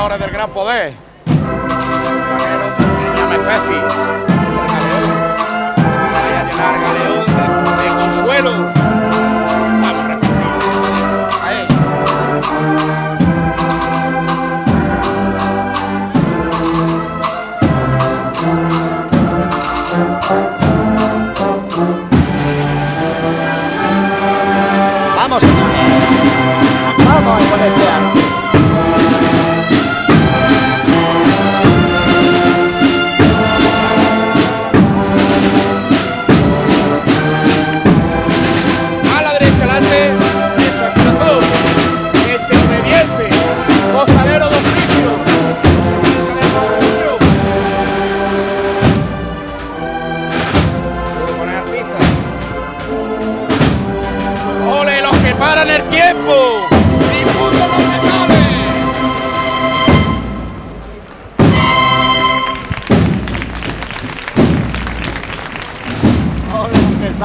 Queda 0.10 0.18
ya 0.32 0.48
poco. 0.48 0.72
es. 0.72 0.94
Llame 3.16 3.38
Fefi. 3.40 3.78
Vaya 6.12 6.40
a 6.40 6.44
llenar 6.50 6.76
galeón 6.82 7.26
de, 7.78 7.84
de 7.84 7.90
consuelo. 8.00 8.83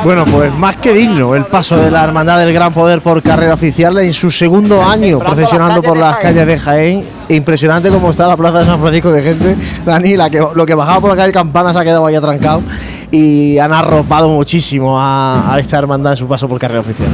Bueno, 0.08 0.24
pues 0.24 0.50
más 0.54 0.76
que 0.76 0.94
digno 0.94 1.34
el 1.34 1.44
paso 1.44 1.76
de 1.76 1.90
la 1.90 2.02
Hermandad 2.02 2.38
del 2.38 2.50
Gran 2.50 2.72
Poder 2.72 3.02
por 3.02 3.22
carrera 3.22 3.52
oficial 3.52 3.98
en 3.98 4.14
su 4.14 4.30
segundo 4.30 4.82
año 4.82 5.18
procesionando 5.18 5.82
por 5.82 5.98
las 5.98 6.16
calles 6.16 6.46
de 6.46 6.58
Jaén. 6.58 7.04
Impresionante 7.28 7.90
cómo 7.90 8.12
está 8.12 8.26
la 8.26 8.34
plaza 8.34 8.60
de 8.60 8.64
San 8.64 8.80
Francisco 8.80 9.12
de 9.12 9.20
gente. 9.20 9.54
Dani, 9.84 10.16
la 10.16 10.30
que, 10.30 10.42
lo 10.54 10.64
que 10.64 10.74
bajaba 10.74 11.02
por 11.02 11.10
la 11.10 11.16
calle 11.16 11.30
Campana 11.30 11.74
se 11.74 11.80
ha 11.80 11.84
quedado 11.84 12.06
ahí 12.06 12.14
atrancado 12.14 12.62
y 13.10 13.58
han 13.58 13.74
arropado 13.74 14.30
muchísimo 14.30 14.98
a, 14.98 15.52
a 15.52 15.58
esta 15.58 15.76
hermandad 15.76 16.12
en 16.12 16.16
su 16.16 16.26
paso 16.26 16.48
por 16.48 16.58
carrera 16.58 16.80
oficial. 16.80 17.10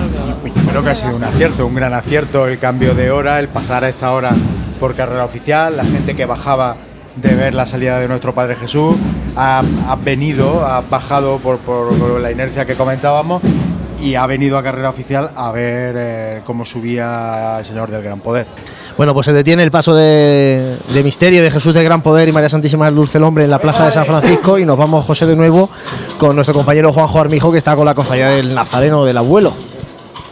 Creo 0.71 0.85
que 0.85 0.91
ha 0.91 0.95
sido 0.95 1.17
un 1.17 1.25
acierto, 1.25 1.67
un 1.67 1.75
gran 1.75 1.95
acierto 1.95 2.47
el 2.47 2.61
cambio 2.61 2.95
de 2.95 3.11
hora, 3.11 3.41
el 3.41 3.49
pasar 3.49 3.83
a 3.83 3.89
esta 3.89 4.13
hora 4.13 4.31
por 4.79 4.95
carrera 4.95 5.25
oficial, 5.25 5.77
la 5.77 5.85
gente 5.85 6.15
que 6.15 6.27
bajaba 6.27 6.77
de 7.17 7.35
ver 7.35 7.55
la 7.55 7.67
salida 7.67 7.99
de 7.99 8.09
nuestro 8.09 8.35
Padre 8.35 8.57
Jesús 8.57 8.97
ha, 9.37 9.63
ha 9.89 9.97
venido, 9.97 10.65
ha 10.67 10.81
bajado 10.81 11.39
por, 11.39 11.59
por 11.59 12.21
la 12.21 12.31
inercia 12.31 12.65
que 12.65 12.75
comentábamos 12.75 13.43
y 14.01 14.17
ha 14.17 14.27
venido 14.27 14.59
a 14.59 14.63
carrera 14.63 14.91
oficial 14.91 15.31
a 15.35 15.51
ver 15.51 15.95
eh, 15.97 16.43
cómo 16.45 16.65
subía 16.65 17.57
el 17.59 17.65
Señor 17.65 17.91
del 17.91 18.03
Gran 18.03 18.21
Poder. 18.21 18.47
Bueno, 18.97 19.15
pues 19.15 19.27
se 19.27 19.33
detiene 19.33 19.63
el 19.63 19.71
paso 19.71 19.95
de, 19.95 20.77
de 20.93 21.03
misterio 21.03 21.43
de 21.43 21.51
Jesús 21.51 21.75
de 21.75 21.83
Gran 21.83 22.03
Poder 22.03 22.29
y 22.29 22.33
María 22.33 22.49
Santísima 22.49 22.85
del 22.85 22.95
Dulce 22.95 23.19
el 23.19 23.25
Hombre 23.25 23.45
en 23.45 23.51
la 23.51 23.59
plaza 23.59 23.87
de 23.87 23.93
San 23.93 24.07
Francisco 24.07 24.59
y 24.59 24.65
nos 24.65 24.77
vamos, 24.77 25.05
José, 25.07 25.27
de 25.27 25.37
nuevo 25.37 25.71
con 26.19 26.37
nuestro 26.37 26.55
compañero 26.55 26.93
Juanjo 26.93 27.21
Armijo 27.21 27.51
que 27.51 27.59
está 27.59 27.75
con 27.75 27.87
la 27.87 27.95
cofradía 27.95 28.29
del 28.29 28.55
Nazareno 28.55 29.05
del 29.05 29.17
Abuelo. 29.17 29.53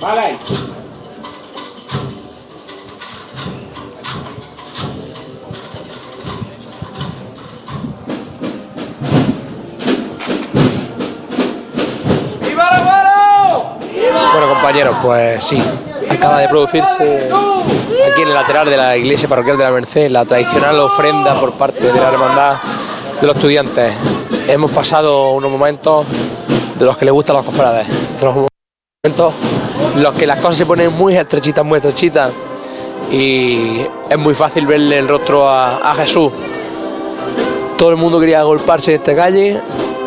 Vale. 0.01 0.37
Pues 15.03 15.45
sí, 15.45 15.61
acaba 16.09 16.39
de 16.39 16.49
producirse 16.49 17.29
aquí 18.11 18.23
en 18.23 18.29
el 18.29 18.35
lateral 18.35 18.71
de 18.71 18.77
la 18.77 18.97
iglesia 18.97 19.29
parroquial 19.29 19.59
de 19.59 19.65
la 19.65 19.71
Merced 19.73 20.11
la 20.11 20.25
tradicional 20.25 20.79
ofrenda 20.79 21.39
por 21.41 21.53
parte 21.53 21.93
de 21.93 22.01
la 22.01 22.09
hermandad 22.09 22.57
de 23.21 23.27
los 23.27 23.35
estudiantes. 23.35 23.93
Hemos 24.47 24.71
pasado 24.71 25.33
unos 25.33 25.51
momentos 25.51 26.07
de 26.79 26.85
los 26.85 26.97
que 26.97 27.05
les 27.05 27.13
gustan 27.13 27.37
los 27.37 27.45
cofrades, 27.45 27.87
de 27.89 28.25
los 28.25 28.35
momentos 28.35 29.35
en 29.97 30.03
los 30.03 30.15
que 30.15 30.27
las 30.27 30.39
cosas 30.39 30.57
se 30.57 30.67
ponen 30.67 30.93
muy 30.93 31.17
estrechitas, 31.17 31.65
muy 31.65 31.79
estrechitas 31.79 32.31
y 33.11 33.81
es 34.09 34.19
muy 34.19 34.35
fácil 34.35 34.67
verle 34.67 34.99
el 34.99 35.09
rostro 35.09 35.49
a, 35.49 35.91
a 35.91 35.95
Jesús. 35.97 36.33
Todo 37.77 37.91
el 37.91 37.97
mundo 37.97 38.21
quería 38.21 38.41
agolparse 38.41 38.95
en 38.95 39.01
esta 39.01 39.17
calle, 39.17 39.61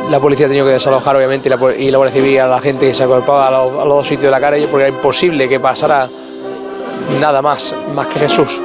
la 0.10 0.20
policía 0.20 0.46
ha 0.46 0.50
tenido 0.50 0.66
que 0.66 0.74
desalojar 0.74 1.16
obviamente 1.16 1.50
y 1.50 1.52
la, 1.52 1.76
y 1.76 1.92
la 1.92 1.98
Guardia 1.98 2.22
Civil 2.22 2.40
a 2.40 2.48
la 2.48 2.60
gente 2.60 2.88
que 2.88 2.94
se 2.94 3.04
agolpaba 3.04 3.48
a 3.48 3.52
los, 3.52 3.74
dos 3.74 4.08
sitios 4.08 4.26
de 4.26 4.32
la 4.32 4.40
calle 4.40 4.68
porque 4.68 4.88
era 4.88 4.96
imposible 4.96 5.50
que 5.50 5.60
pasara 5.60 6.10
nada 7.20 7.42
más, 7.42 7.74
más 7.94 8.08
que 8.08 8.20
Jesús. 8.20 8.62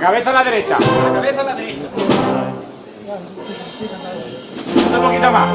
Cabeza 0.00 0.30
a 0.30 0.32
la 0.34 0.44
derecha. 0.44 0.76
Un 4.94 5.02
poquito 5.02 5.30
más. 5.30 5.48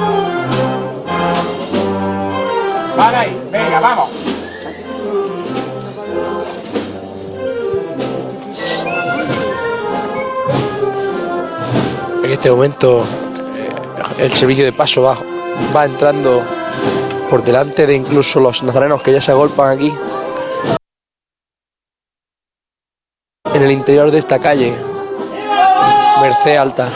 Vale 2.97 3.17
ahí. 3.17 3.41
Venga, 3.51 3.79
vamos. 3.79 4.09
En 12.23 12.33
este 12.33 12.51
momento 12.51 13.03
eh, 13.55 13.73
el 14.19 14.31
servicio 14.33 14.63
de 14.63 14.71
paso 14.71 15.01
va, 15.01 15.17
va 15.75 15.85
entrando 15.85 16.43
por 17.29 17.43
delante 17.43 17.87
de 17.87 17.95
incluso 17.95 18.39
los 18.39 18.61
nazarenos 18.61 19.01
que 19.01 19.13
ya 19.13 19.21
se 19.21 19.31
agolpan 19.31 19.77
aquí. 19.77 19.93
En 23.53 23.63
el 23.63 23.71
interior 23.71 24.11
de 24.11 24.19
esta 24.19 24.37
calle, 24.37 24.75
Merced 26.21 26.55
Alta. 26.55 26.89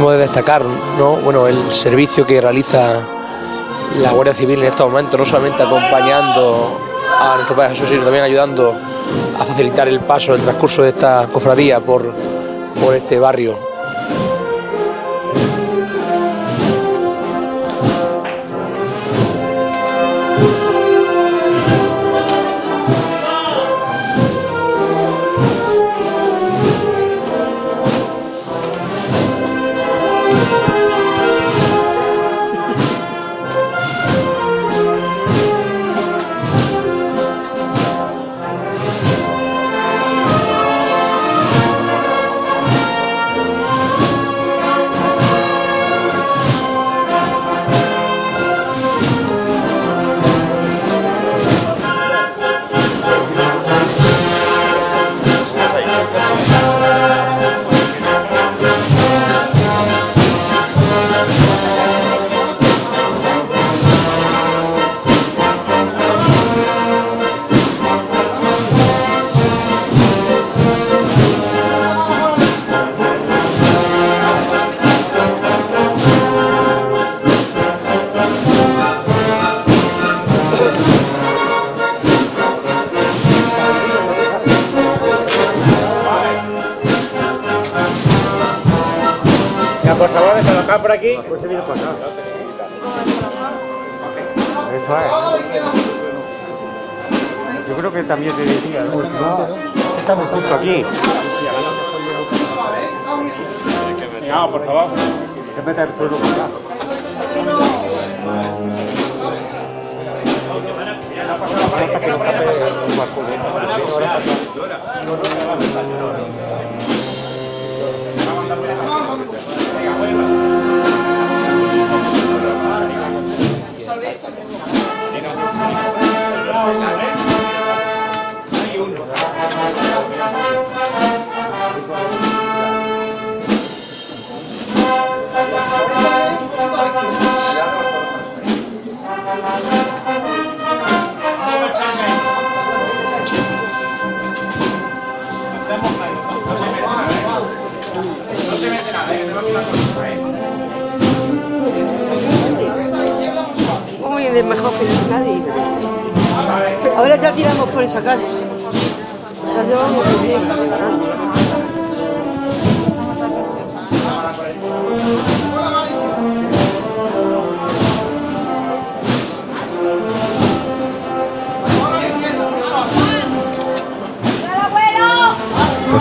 Hemos 0.00 0.14
de 0.14 0.20
destacar, 0.20 0.64
¿no? 0.64 1.16
Bueno, 1.16 1.46
el 1.46 1.74
servicio 1.74 2.26
que 2.26 2.40
realiza 2.40 3.02
la 3.98 4.12
Guardia 4.12 4.32
Civil 4.32 4.60
en 4.60 4.64
estos 4.64 4.88
momentos, 4.88 5.20
no 5.20 5.26
solamente 5.26 5.62
acompañando 5.62 6.80
a 7.20 7.34
nuestro 7.34 7.54
Padre 7.54 7.72
Jesús, 7.74 7.90
sino 7.90 8.04
también 8.04 8.24
ayudando 8.24 8.74
a 9.38 9.44
facilitar 9.44 9.88
el 9.88 10.00
paso, 10.00 10.34
el 10.34 10.40
transcurso 10.40 10.84
de 10.84 10.88
esta 10.88 11.28
cofradía 11.30 11.80
por, 11.80 12.14
por 12.82 12.94
este 12.94 13.18
barrio. 13.18 13.69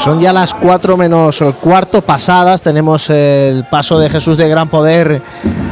Son 0.10 0.20
ya 0.20 0.34
las 0.34 0.56
4 0.56 0.98
menos 0.98 1.40
el 1.40 1.54
cuarto 1.54 2.02
pasadas. 2.02 2.64
Tenemos 2.64 3.12
el 3.12 3.64
paso 3.70 4.00
de 4.00 4.10
Jesús 4.10 4.38
de 4.38 4.50
Gran 4.50 4.68
Poder 4.68 5.22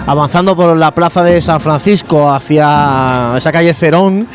avanzando 0.06 0.56
por 0.56 0.78
la 0.78 0.92
plaza 0.92 1.24
de 1.24 1.42
San 1.42 1.60
Francisco 1.60 2.32
hacia 2.32 3.34
esa 3.36 3.52
calle 3.52 3.74
Cerón, 3.74 4.28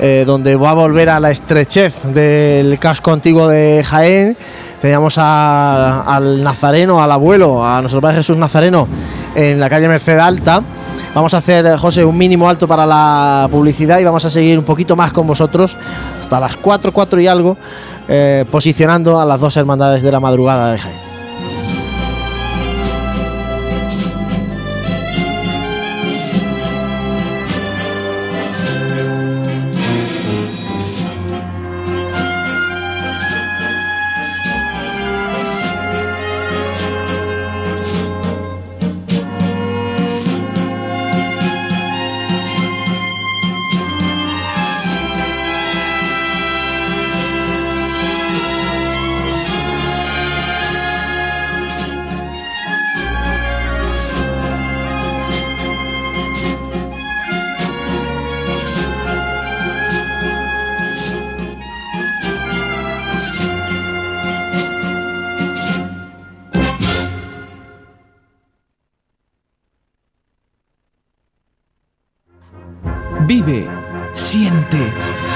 eh, 0.00 0.22
donde 0.24 0.54
va 0.54 0.70
a 0.70 0.74
volver 0.74 1.08
a 1.08 1.18
la 1.18 1.32
estrechez 1.32 2.04
del 2.04 2.78
casco 2.78 3.10
antiguo 3.10 3.48
de 3.48 3.82
Jaén. 3.84 4.36
Teníamos 4.80 5.18
al 5.18 6.44
Nazareno, 6.44 7.02
al 7.02 7.10
abuelo, 7.10 7.66
a 7.66 7.80
nuestro 7.80 8.00
padre 8.00 8.18
Jesús 8.18 8.36
Nazareno 8.36 8.86
en 9.34 9.58
la 9.58 9.68
calle 9.68 9.88
Merced 9.88 10.20
Alta. 10.20 10.62
Vamos 11.14 11.34
a 11.34 11.38
hacer, 11.38 11.66
eh, 11.66 11.76
José, 11.76 12.04
un 12.04 12.16
mínimo 12.16 12.48
alto 12.48 12.66
para 12.66 12.86
la 12.86 13.48
publicidad 13.50 13.98
y 13.98 14.04
vamos 14.04 14.24
a 14.24 14.30
seguir 14.30 14.58
un 14.58 14.64
poquito 14.64 14.96
más 14.96 15.12
con 15.12 15.26
vosotros 15.26 15.76
hasta 16.18 16.40
las 16.40 16.56
4, 16.56 16.92
4 16.92 17.20
y 17.20 17.26
algo, 17.26 17.56
eh, 18.08 18.44
posicionando 18.50 19.20
a 19.20 19.24
las 19.24 19.40
dos 19.40 19.56
hermandades 19.56 20.02
de 20.02 20.12
la 20.12 20.20
madrugada 20.20 20.72
de 20.72 20.78
Jaén. 20.78 21.11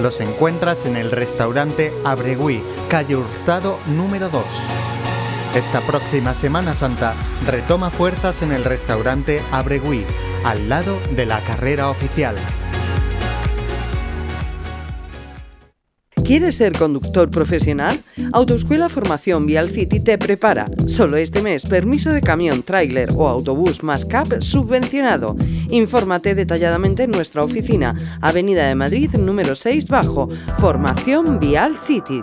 los 0.00 0.20
encuentras 0.20 0.86
en 0.86 0.96
el 0.96 1.10
restaurante 1.10 1.92
Abregui, 2.04 2.62
calle 2.88 3.16
Hurtado 3.16 3.78
número 3.86 4.28
2. 4.28 4.44
Esta 5.54 5.80
próxima 5.82 6.34
Semana 6.34 6.74
Santa 6.74 7.14
retoma 7.46 7.90
fuerzas 7.90 8.42
en 8.42 8.52
el 8.52 8.64
restaurante 8.64 9.42
Abregui, 9.50 10.04
al 10.44 10.68
lado 10.68 10.98
de 11.14 11.26
la 11.26 11.40
carrera 11.40 11.90
oficial. 11.90 12.36
¿Quieres 16.24 16.54
ser 16.54 16.72
conductor 16.72 17.30
profesional? 17.30 18.00
Autoescuela 18.32 18.88
Formación 18.88 19.44
Vial 19.44 19.68
City 19.68 19.98
te 19.98 20.18
prepara. 20.18 20.66
Solo 20.86 21.16
este 21.16 21.42
mes, 21.42 21.64
permiso 21.64 22.10
de 22.12 22.20
camión, 22.20 22.62
tráiler 22.62 23.10
o 23.14 23.28
autobús 23.28 23.82
más 23.82 24.04
CAP 24.04 24.40
subvencionado. 24.40 25.36
Infórmate 25.70 26.34
detalladamente 26.34 27.02
en 27.02 27.10
nuestra 27.10 27.42
oficina, 27.42 27.96
Avenida 28.20 28.68
de 28.68 28.74
Madrid 28.76 29.10
número 29.14 29.56
6 29.56 29.88
bajo, 29.88 30.28
Formación 30.58 31.40
Vial 31.40 31.76
City. 31.86 32.22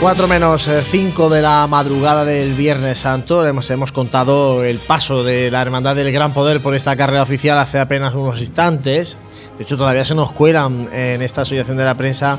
Cuatro 0.00 0.26
menos 0.26 0.66
5 0.66 1.28
de 1.28 1.42
la 1.42 1.66
madrugada 1.66 2.24
del 2.24 2.54
Viernes 2.54 3.00
Santo. 3.00 3.46
Hemos, 3.46 3.68
hemos 3.68 3.92
contado 3.92 4.64
el 4.64 4.78
paso 4.78 5.22
de 5.22 5.50
la 5.50 5.60
Hermandad 5.60 5.94
del 5.94 6.10
Gran 6.10 6.32
Poder 6.32 6.62
por 6.62 6.74
esta 6.74 6.96
carrera 6.96 7.22
oficial 7.22 7.58
hace 7.58 7.78
apenas 7.78 8.14
unos 8.14 8.40
instantes. 8.40 9.18
De 9.58 9.64
hecho, 9.64 9.76
todavía 9.76 10.06
se 10.06 10.14
nos 10.14 10.32
cuelan 10.32 10.88
en 10.90 11.20
esta 11.20 11.42
asociación 11.42 11.76
de 11.76 11.84
la 11.84 11.96
prensa 11.96 12.38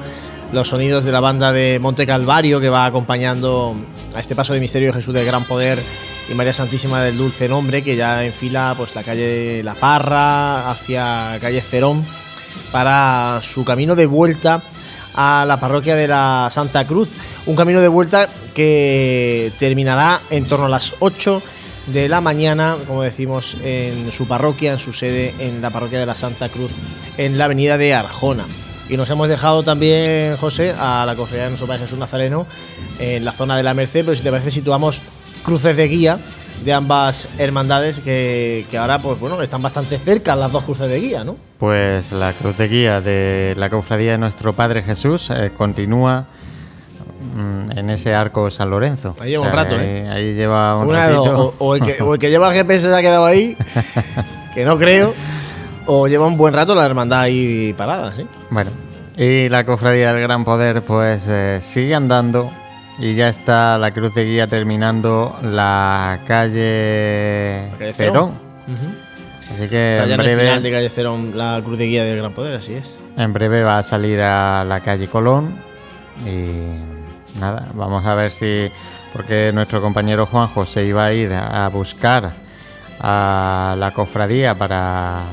los 0.51 0.69
sonidos 0.69 1.03
de 1.03 1.11
la 1.11 1.19
banda 1.19 1.53
de 1.53 1.77
Monte 1.79 2.07
Calvario 2.07 2.59
que 2.59 2.69
va 2.69 2.85
acompañando 2.87 3.75
a 4.15 4.19
este 4.19 4.33
paso 4.33 4.53
de 4.53 4.59
misterio 4.59 4.87
de 4.87 4.93
Jesús 4.93 5.13
del 5.13 5.25
Gran 5.25 5.43
Poder 5.43 5.77
y 6.31 6.33
María 6.33 6.55
Santísima 6.55 7.03
del 7.03 7.15
Dulce 7.15 7.47
Nombre 7.47 7.83
que 7.83 7.95
ya 7.95 8.25
enfila 8.25 8.73
pues 8.75 8.95
la 8.95 9.03
calle 9.03 9.61
La 9.63 9.75
Parra 9.75 10.71
hacia 10.71 11.37
calle 11.39 11.61
Cerón 11.61 12.03
para 12.71 13.39
su 13.43 13.63
camino 13.63 13.95
de 13.95 14.07
vuelta 14.07 14.63
a 15.15 15.45
la 15.47 15.59
parroquia 15.59 15.95
de 15.95 16.07
la 16.07 16.49
Santa 16.51 16.85
Cruz. 16.85 17.09
Un 17.45 17.55
camino 17.55 17.81
de 17.81 17.87
vuelta 17.87 18.29
que 18.53 19.51
terminará 19.59 20.21
en 20.29 20.45
torno 20.45 20.65
a 20.65 20.69
las 20.69 20.93
8 20.99 21.41
de 21.87 22.09
la 22.09 22.21
mañana, 22.21 22.77
como 22.87 23.03
decimos, 23.03 23.57
en 23.63 24.11
su 24.11 24.27
parroquia, 24.27 24.73
en 24.73 24.79
su 24.79 24.93
sede, 24.93 25.33
en 25.39 25.61
la 25.61 25.69
parroquia 25.69 25.99
de 25.99 26.05
la 26.05 26.15
Santa 26.15 26.49
Cruz, 26.49 26.71
en 27.17 27.37
la 27.37 27.45
avenida 27.45 27.77
de 27.77 27.93
Arjona. 27.93 28.45
Y 28.89 28.97
nos 28.97 29.09
hemos 29.09 29.29
dejado 29.29 29.63
también, 29.63 30.35
José, 30.37 30.75
a 30.77 31.05
la 31.05 31.15
cofradía 31.15 31.45
de 31.45 31.51
nuestro 31.51 31.67
Padre 31.67 31.83
Jesús 31.83 31.97
Nazareno 31.97 32.45
en 32.99 33.23
la 33.23 33.31
zona 33.31 33.55
de 33.55 33.63
la 33.63 33.73
Merced, 33.73 34.03
pero 34.03 34.15
si 34.15 34.21
te 34.21 34.31
parece 34.31 34.51
situamos 34.51 34.99
cruces 35.43 35.75
de 35.75 35.87
guía 35.87 36.19
de 36.63 36.73
ambas 36.73 37.27
hermandades 37.37 37.99
que, 37.99 38.65
que 38.69 38.77
ahora 38.77 38.99
pues 38.99 39.19
bueno 39.19 39.41
están 39.41 39.61
bastante 39.61 39.97
cerca 39.97 40.35
las 40.35 40.51
dos 40.51 40.63
cruces 40.63 40.89
de 40.89 40.99
guía, 40.99 41.23
¿no? 41.23 41.37
Pues 41.57 42.11
la 42.11 42.33
cruz 42.33 42.57
de 42.57 42.67
guía 42.67 43.01
de 43.01 43.53
la 43.57 43.69
cofradía 43.69 44.11
de 44.11 44.17
nuestro 44.17 44.53
Padre 44.53 44.83
Jesús 44.83 45.29
eh, 45.31 45.51
continúa 45.55 46.25
mm, 47.35 47.77
en 47.77 47.89
ese 47.89 48.13
arco 48.13 48.49
San 48.49 48.69
Lorenzo. 48.69 49.15
Ahí 49.19 49.29
lleva 49.31 49.47
un 49.47 49.53
rato, 49.53 49.75
ahí, 49.75 49.85
¿eh? 49.85 50.09
ahí 50.11 50.33
lleva 50.33 50.77
un 50.77 50.87
Una 50.89 51.07
ratito. 51.07 51.55
o, 51.59 51.65
o 51.67 51.75
el 51.75 51.81
que, 51.83 52.01
o 52.03 52.13
el 52.13 52.19
que 52.19 52.29
lleva 52.29 52.49
el 52.49 52.53
GPS 52.55 52.89
se 52.89 52.95
ha 52.95 53.01
quedado 53.01 53.25
ahí, 53.25 53.57
que 54.53 54.65
no 54.65 54.77
creo, 54.77 55.13
o 55.87 56.07
lleva 56.07 56.25
un 56.27 56.37
buen 56.37 56.53
rato 56.53 56.75
la 56.75 56.85
hermandad 56.85 57.21
ahí 57.21 57.73
parada, 57.77 58.11
¿sí? 58.13 58.25
Bueno, 58.49 58.71
y 59.17 59.49
la 59.49 59.65
cofradía 59.65 60.13
del 60.13 60.21
Gran 60.23 60.45
Poder 60.45 60.81
pues 60.83 61.25
eh, 61.27 61.59
sigue 61.61 61.95
andando 61.95 62.51
y 63.01 63.15
ya 63.15 63.29
está 63.29 63.79
la 63.79 63.91
cruz 63.91 64.13
de 64.13 64.25
guía 64.25 64.45
terminando 64.45 65.35
la 65.41 66.19
calle, 66.27 67.67
Cerón. 67.95 68.33
Así 69.51 69.67
que 69.67 69.93
Está 69.93 70.05
ya 70.05 70.13
en 70.15 70.21
en 70.21 70.29
el 70.29 70.37
final 70.37 70.45
breve, 70.45 70.61
de 70.61 70.71
calle 70.71 70.89
Cerón 70.89 71.35
la 71.35 71.59
cruz 71.65 71.79
de 71.79 71.87
guía 71.87 72.03
del 72.05 72.17
Gran 72.17 72.31
Poder, 72.33 72.55
así 72.55 72.75
es. 72.75 72.95
en 73.17 73.33
breve 73.33 73.63
va 73.63 73.79
a 73.79 73.83
salir 73.83 74.21
a 74.21 74.63
la 74.63 74.79
calle 74.81 75.07
Colón 75.07 75.55
y 76.27 77.39
nada, 77.39 77.69
vamos 77.73 78.05
a 78.05 78.13
ver 78.13 78.31
si 78.31 78.71
porque 79.13 79.51
nuestro 79.51 79.81
compañero 79.81 80.27
Juanjo 80.27 80.65
se 80.67 80.85
iba 80.85 81.03
a 81.05 81.11
ir 81.11 81.33
a 81.33 81.67
buscar 81.69 82.31
a 82.99 83.75
la 83.79 83.91
cofradía 83.91 84.53
para, 84.55 85.23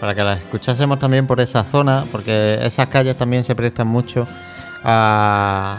para 0.00 0.14
que 0.14 0.22
la 0.24 0.32
escuchásemos 0.32 0.98
también 0.98 1.26
por 1.26 1.40
esa 1.40 1.62
zona, 1.62 2.04
porque 2.10 2.58
esas 2.62 2.88
calles 2.88 3.16
también 3.16 3.44
se 3.44 3.54
prestan 3.54 3.86
mucho 3.86 4.26
a 4.82 5.78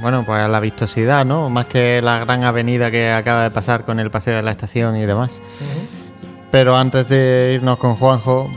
bueno 0.00 0.24
pues 0.24 0.40
a 0.40 0.48
la 0.48 0.60
vistosidad, 0.60 1.24
¿no? 1.24 1.50
Más 1.50 1.66
que 1.66 2.00
la 2.02 2.18
gran 2.18 2.44
avenida 2.44 2.90
que 2.90 3.10
acaba 3.10 3.44
de 3.44 3.50
pasar 3.50 3.84
con 3.84 4.00
el 4.00 4.10
paseo 4.10 4.36
de 4.36 4.42
la 4.42 4.50
estación 4.52 4.96
y 4.96 5.06
demás. 5.06 5.40
Pero 6.50 6.76
antes 6.76 7.08
de 7.08 7.52
irnos 7.54 7.78
con 7.78 7.96
Juanjo, 7.96 8.50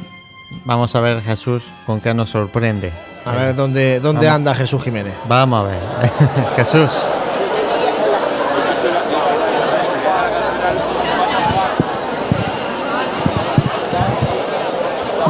vamos 0.66 0.96
a 0.96 1.02
ver 1.02 1.22
Jesús 1.22 1.64
con 1.86 2.00
qué 2.02 2.14
nos 2.14 2.30
sorprende. 2.30 2.92
A 3.26 3.32
ver 3.34 3.56
dónde, 3.56 4.00
dónde 4.00 4.26
Vamos. 4.26 4.36
anda 4.36 4.56
Jesús 4.56 4.84
Jiménez. 4.84 5.14
Vamos 5.28 5.66
a 5.66 5.70
ver. 5.70 6.12
Jesús. 6.56 7.06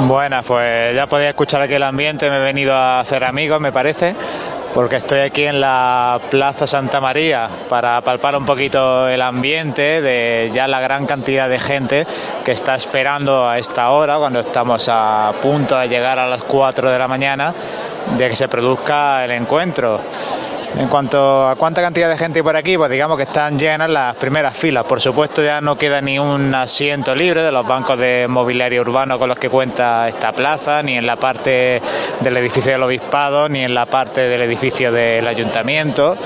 Buenas, 0.07 0.45
pues 0.45 0.95
ya 0.95 1.07
podéis 1.07 1.29
escuchar 1.29 1.61
aquí 1.61 1.73
el 1.73 1.83
ambiente, 1.83 2.29
me 2.29 2.37
he 2.37 2.41
venido 2.41 2.73
a 2.73 2.99
hacer 3.01 3.23
amigos, 3.23 3.59
me 3.61 3.71
parece, 3.71 4.15
porque 4.73 4.97
estoy 4.97 5.19
aquí 5.19 5.43
en 5.43 5.59
la 5.59 6.19
Plaza 6.29 6.65
Santa 6.65 7.01
María 7.01 7.49
para 7.69 8.01
palpar 8.01 8.35
un 8.35 8.45
poquito 8.45 9.07
el 9.07 9.21
ambiente 9.21 10.01
de 10.01 10.49
ya 10.53 10.67
la 10.67 10.79
gran 10.79 11.05
cantidad 11.05 11.49
de 11.49 11.59
gente 11.59 12.07
que 12.45 12.51
está 12.51 12.75
esperando 12.75 13.47
a 13.47 13.57
esta 13.57 13.91
hora, 13.91 14.17
cuando 14.17 14.39
estamos 14.39 14.87
a 14.89 15.33
punto 15.41 15.77
de 15.77 15.87
llegar 15.87 16.19
a 16.19 16.27
las 16.27 16.43
4 16.43 16.89
de 16.89 16.99
la 16.99 17.07
mañana, 17.07 17.53
de 18.17 18.29
que 18.29 18.35
se 18.35 18.47
produzca 18.47 19.25
el 19.25 19.31
encuentro. 19.31 19.99
En 20.77 20.87
cuanto 20.87 21.47
a 21.47 21.55
cuánta 21.55 21.81
cantidad 21.81 22.09
de 22.09 22.17
gente 22.17 22.39
hay 22.39 22.43
por 22.43 22.55
aquí, 22.55 22.77
pues 22.77 22.89
digamos 22.89 23.17
que 23.17 23.23
están 23.23 23.59
llenas 23.59 23.89
las 23.89 24.15
primeras 24.15 24.55
filas. 24.55 24.85
Por 24.85 25.01
supuesto 25.01 25.43
ya 25.43 25.59
no 25.59 25.77
queda 25.77 26.01
ni 26.01 26.17
un 26.17 26.55
asiento 26.55 27.13
libre 27.13 27.43
de 27.43 27.51
los 27.51 27.67
bancos 27.67 27.97
de 27.99 28.25
mobiliario 28.29 28.81
urbano 28.81 29.19
con 29.19 29.27
los 29.27 29.37
que 29.37 29.49
cuenta 29.49 30.07
esta 30.07 30.31
plaza, 30.31 30.81
ni 30.81 30.97
en 30.97 31.05
la 31.05 31.17
parte 31.17 31.81
del 32.21 32.37
edificio 32.37 32.71
del 32.71 32.83
obispado, 32.83 33.49
ni 33.49 33.63
en 33.63 33.73
la 33.73 33.85
parte 33.85 34.21
del 34.21 34.41
edificio 34.41 34.91
del 34.91 35.27
ayuntamiento. 35.27 36.17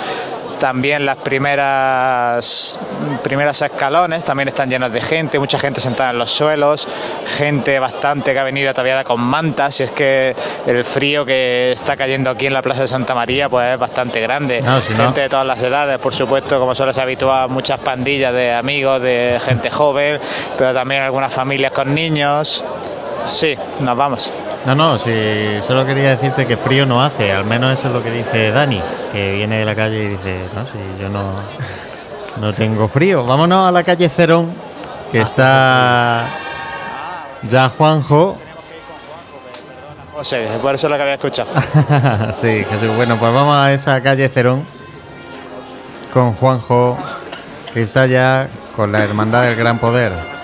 También 0.60 1.06
las 1.06 1.18
primeras 1.18 2.80
primeras 3.24 3.62
escalones 3.62 4.24
también 4.24 4.47
están 4.47 4.70
llenos 4.70 4.91
de 4.91 5.01
gente, 5.01 5.38
mucha 5.39 5.60
gente 5.60 5.82
sentada 5.82 6.12
en 6.12 6.18
los 6.20 6.32
suelos, 6.32 6.88
gente 7.38 7.78
bastante 7.80 8.34
que 8.34 8.39
ha 8.39 8.43
venido 8.43 8.70
ataviada 8.70 9.03
con 9.03 9.20
mantas, 9.22 9.80
y 9.80 9.84
es 9.84 9.91
que 9.91 10.36
el 10.66 10.84
frío 10.84 11.26
que 11.26 11.72
está 11.72 11.97
cayendo 11.97 12.30
aquí 12.30 12.45
en 12.47 12.53
la 12.53 12.62
Plaza 12.62 12.82
de 12.82 12.88
Santa 12.88 13.14
María 13.14 13.49
pues 13.49 13.74
es 13.74 13.80
bastante 13.80 14.22
grande. 14.22 14.62
No, 14.62 14.80
si 14.80 14.93
no- 14.93 15.06
gente 15.06 15.22
de 15.22 15.30
todas 15.30 15.45
las 15.45 15.62
edades, 15.62 15.97
por 15.99 16.14
supuesto, 16.14 16.60
como 16.60 16.74
suele 16.74 16.93
ser 16.93 17.03
habitual, 17.03 17.49
muchas 17.49 17.80
pandillas 17.80 18.34
de 18.34 18.53
amigos, 18.53 19.01
de 19.01 19.39
gente 19.43 19.70
joven, 19.70 20.20
pero 20.58 20.74
también 20.74 21.01
algunas 21.03 21.34
familias 21.34 21.72
con 21.74 21.93
niños. 21.93 22.64
Sí, 23.26 23.56
nos 23.80 23.98
vamos. 23.98 24.32
No, 24.66 24.74
no, 24.74 24.98
sí, 24.98 25.60
solo 25.66 25.86
quería 25.86 26.10
decirte 26.12 26.46
que 26.48 26.58
frío 26.58 26.86
no 26.86 27.04
hace, 27.04 27.32
al 27.32 27.46
menos 27.46 27.78
eso 27.78 27.88
es 27.88 27.94
lo 27.94 28.02
que 28.02 28.12
dice 28.12 28.52
Dani, 28.52 28.82
que 29.12 29.34
viene 29.34 29.60
de 29.60 29.66
la 29.66 29.76
calle 29.76 30.04
y 30.04 30.08
dice, 30.08 30.46
no, 30.56 30.66
si 30.66 31.02
yo 31.02 31.10
no, 31.10 31.34
no 32.42 32.54
tengo 32.54 32.88
frío. 32.88 33.26
Vámonos 33.26 33.68
a 33.68 33.72
la 33.72 33.84
calle 33.84 34.10
Cerón, 34.10 34.52
que 35.12 35.22
está 35.22 36.28
ya 37.50 37.70
Juanjo. 37.70 38.38
José, 40.14 40.48
por 40.62 40.74
eso 40.74 40.88
es 40.88 40.92
lo 40.92 40.98
que 40.98 41.04
había 41.04 41.16
escuchado. 41.16 41.50
sí, 42.42 42.66
Jesús. 42.70 42.96
Bueno, 42.96 43.18
pues 43.18 43.34
vamos 43.34 43.56
a 43.56 43.74
esa 43.74 44.02
calle 44.02 44.30
Cerón 44.30 44.66
con 46.14 46.34
Juanjo, 46.34 46.98
que 47.74 47.84
está 47.84 48.08
ya 48.08 48.48
con 48.76 48.92
la 48.92 49.04
Hermandad 49.04 49.44
del 49.44 49.56
Gran 49.56 49.78
Poder. 49.78 50.35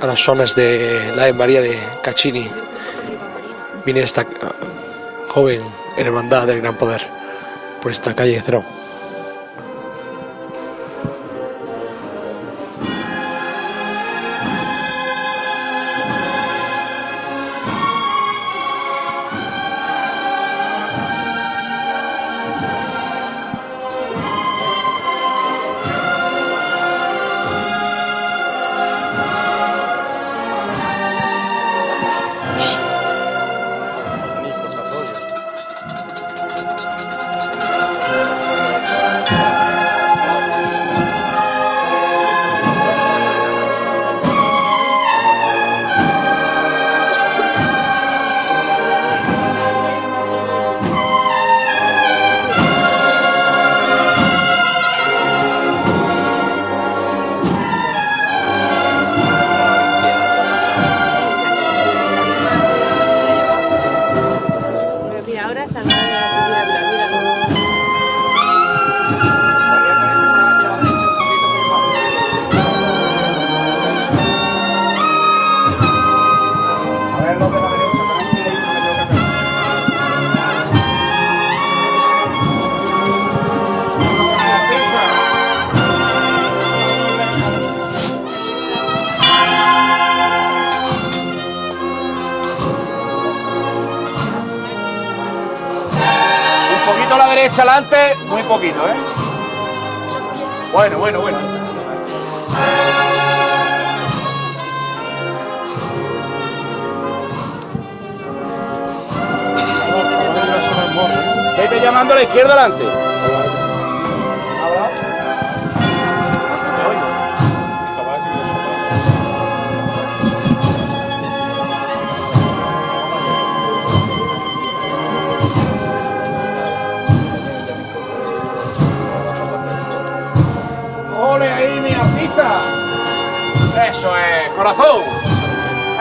A 0.00 0.06
las 0.06 0.20
zonas 0.20 0.54
de 0.54 1.12
la 1.14 1.30
María 1.34 1.60
de 1.60 1.78
Caccini 2.02 2.48
viene 3.84 4.00
esta 4.00 4.22
eh, 4.22 4.26
joven 5.28 5.64
hermandad 5.98 6.46
del 6.46 6.62
gran 6.62 6.78
poder 6.78 7.06
por 7.82 7.92
esta 7.92 8.14
calle 8.14 8.40
Cerón. 8.40 8.85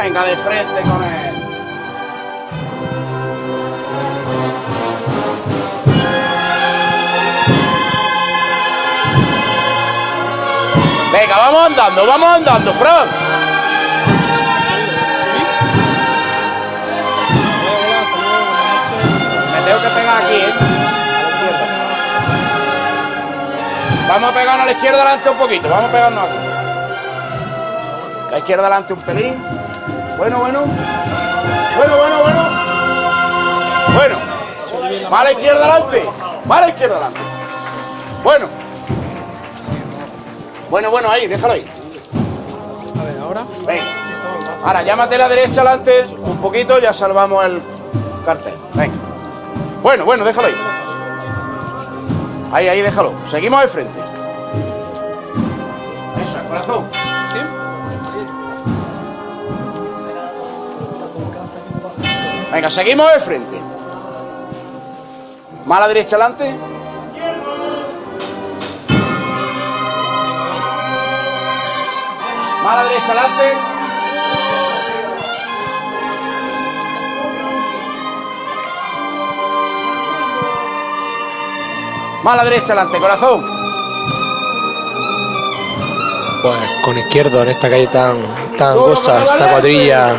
Venga 0.05 0.23
de 0.23 0.35
frente 0.35 0.81
con 0.83 1.03
él. 1.03 1.33
Venga, 11.11 11.37
vamos 11.37 11.65
andando, 11.65 12.05
vamos 12.05 12.29
andando, 12.29 12.73
Fran. 12.73 13.07
Me 19.53 19.61
tengo 19.65 19.81
que 19.81 19.89
pegar 19.89 20.17
aquí, 20.17 20.35
¿eh? 20.35 20.53
Vamos 24.07 24.29
a 24.29 24.33
pegarnos 24.33 24.61
a 24.61 24.65
la 24.65 24.71
izquierda 24.71 25.01
adelante 25.01 25.29
un 25.31 25.37
poquito, 25.37 25.67
vamos 25.67 25.89
a 25.89 25.91
pegarnos 25.91 26.23
aquí. 26.25 26.37
La 28.29 28.37
izquierda 28.37 28.67
adelante 28.67 28.93
un 28.93 29.01
pelín. 29.01 29.64
Bueno, 30.17 30.39
bueno. 30.39 30.63
Bueno, 31.77 31.97
bueno, 31.97 32.21
bueno. 32.21 32.41
Bueno. 33.95 35.09
Va 35.11 35.19
a 35.19 35.23
la 35.25 35.31
izquierda 35.31 35.65
adelante. 35.65 36.05
Va 36.49 36.57
a 36.57 36.61
la 36.61 36.69
izquierda 36.69 36.95
adelante. 36.95 37.19
Bueno. 38.23 38.47
Bueno, 40.69 40.91
bueno, 40.91 41.09
ahí, 41.09 41.27
déjalo 41.27 41.53
ahí. 41.53 41.69
A 42.99 43.03
ver, 43.03 43.17
ahora. 43.19 43.45
Venga. 43.65 43.83
Ahora, 44.63 44.83
llámate 44.83 45.15
a 45.15 45.17
la 45.19 45.29
derecha 45.29 45.61
adelante 45.61 46.05
un 46.17 46.37
poquito, 46.37 46.79
ya 46.79 46.93
salvamos 46.93 47.45
el 47.45 47.61
cartel. 48.25 48.55
Venga. 48.73 48.95
Bueno, 49.83 50.05
bueno, 50.05 50.23
déjalo 50.23 50.47
ahí. 50.47 50.55
Ahí, 52.51 52.67
ahí, 52.69 52.81
déjalo. 52.81 53.13
Seguimos 53.29 53.61
de 53.61 53.67
frente. 53.67 53.99
Eso, 56.23 56.39
el 56.39 56.47
corazón. 56.47 56.85
Venga, 62.55 62.69
seguimos 62.69 63.13
de 63.13 63.19
frente. 63.19 63.61
Más 65.65 65.77
a 65.77 65.81
la 65.81 65.87
derecha 65.89 66.15
adelante. 66.15 66.55
Más 72.63 72.73
a 72.73 72.75
la 72.75 72.83
derecha 72.85 73.11
adelante. 73.11 73.57
Más 82.23 82.33
a 82.33 82.37
la 82.37 82.43
derecha 82.45 82.71
adelante, 82.71 82.99
corazón. 82.99 83.45
Pues 86.41 86.55
con 86.85 86.97
izquierdo 86.97 87.41
en 87.41 87.49
esta 87.49 87.69
calle 87.69 87.87
tan, 87.87 88.55
tan 88.57 88.69
angosta, 88.69 89.25
esta 89.25 89.49
cuadrilla 89.51 90.15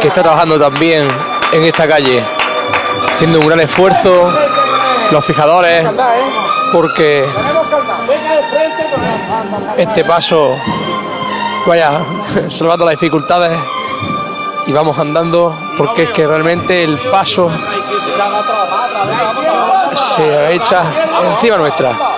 que 0.00 0.08
está 0.08 0.22
trabajando 0.22 0.58
también 0.58 1.06
en 1.52 1.64
esta 1.64 1.86
calle, 1.86 2.24
haciendo 3.14 3.40
un 3.40 3.46
gran 3.46 3.60
esfuerzo, 3.60 4.32
los 5.10 5.24
fijadores, 5.24 5.84
porque 6.72 7.24
este 9.76 10.04
paso 10.04 10.56
vaya 11.66 12.00
salvando 12.50 12.84
las 12.84 12.94
dificultades 12.94 13.58
y 14.66 14.72
vamos 14.72 14.98
andando 14.98 15.56
porque 15.76 16.04
es 16.04 16.10
que 16.10 16.26
realmente 16.26 16.84
el 16.84 16.98
paso 17.10 17.50
se 19.94 20.54
echa 20.54 20.84
encima 21.34 21.56
nuestra. 21.56 22.09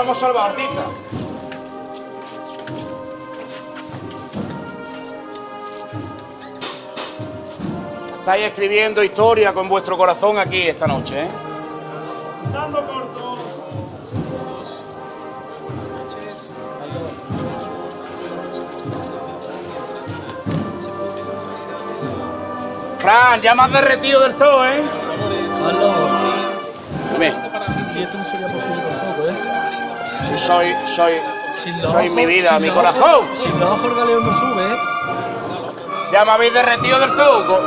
Hemos 0.00 0.18
salvado, 0.18 0.46
artista. 0.46 0.80
Estáis 8.20 8.44
escribiendo 8.46 9.04
historia 9.04 9.52
con 9.52 9.68
vuestro 9.68 9.98
corazón 9.98 10.38
aquí 10.38 10.62
esta 10.62 10.86
noche, 10.86 11.24
¿eh? 11.24 11.28
Fran, 22.98 23.40
ya 23.42 23.54
me 23.54 23.62
has 23.62 23.72
derretido 23.72 24.20
del 24.20 24.34
todo, 24.36 24.66
¿eh? 24.66 24.82
Dime. 27.12 27.34
Y 27.94 28.02
esto 28.02 28.16
no 28.16 28.24
sería 28.24 28.48
posible 28.48 28.89
soy, 30.38 30.74
soy, 30.94 31.14
Sin 31.54 31.80
soy 31.82 32.08
mi 32.10 32.26
vida, 32.26 32.58
mi 32.58 32.68
corazón. 32.70 33.02
ojos- 33.26 33.38
Sin 33.38 33.58
los 33.60 33.70
ojos 33.70 33.92
no 34.22 34.32
sube. 34.32 34.78
Ya 36.12 36.24
me 36.24 36.32
habéis 36.32 36.52
derretido 36.52 36.98
del 36.98 37.14
todo. 37.16 37.60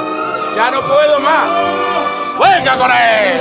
Ya 0.56 0.72
no 0.72 0.82
puedo 0.82 1.20
más. 1.20 1.48
¡Venga 2.40 2.78
con 2.78 2.92
él! 2.92 3.40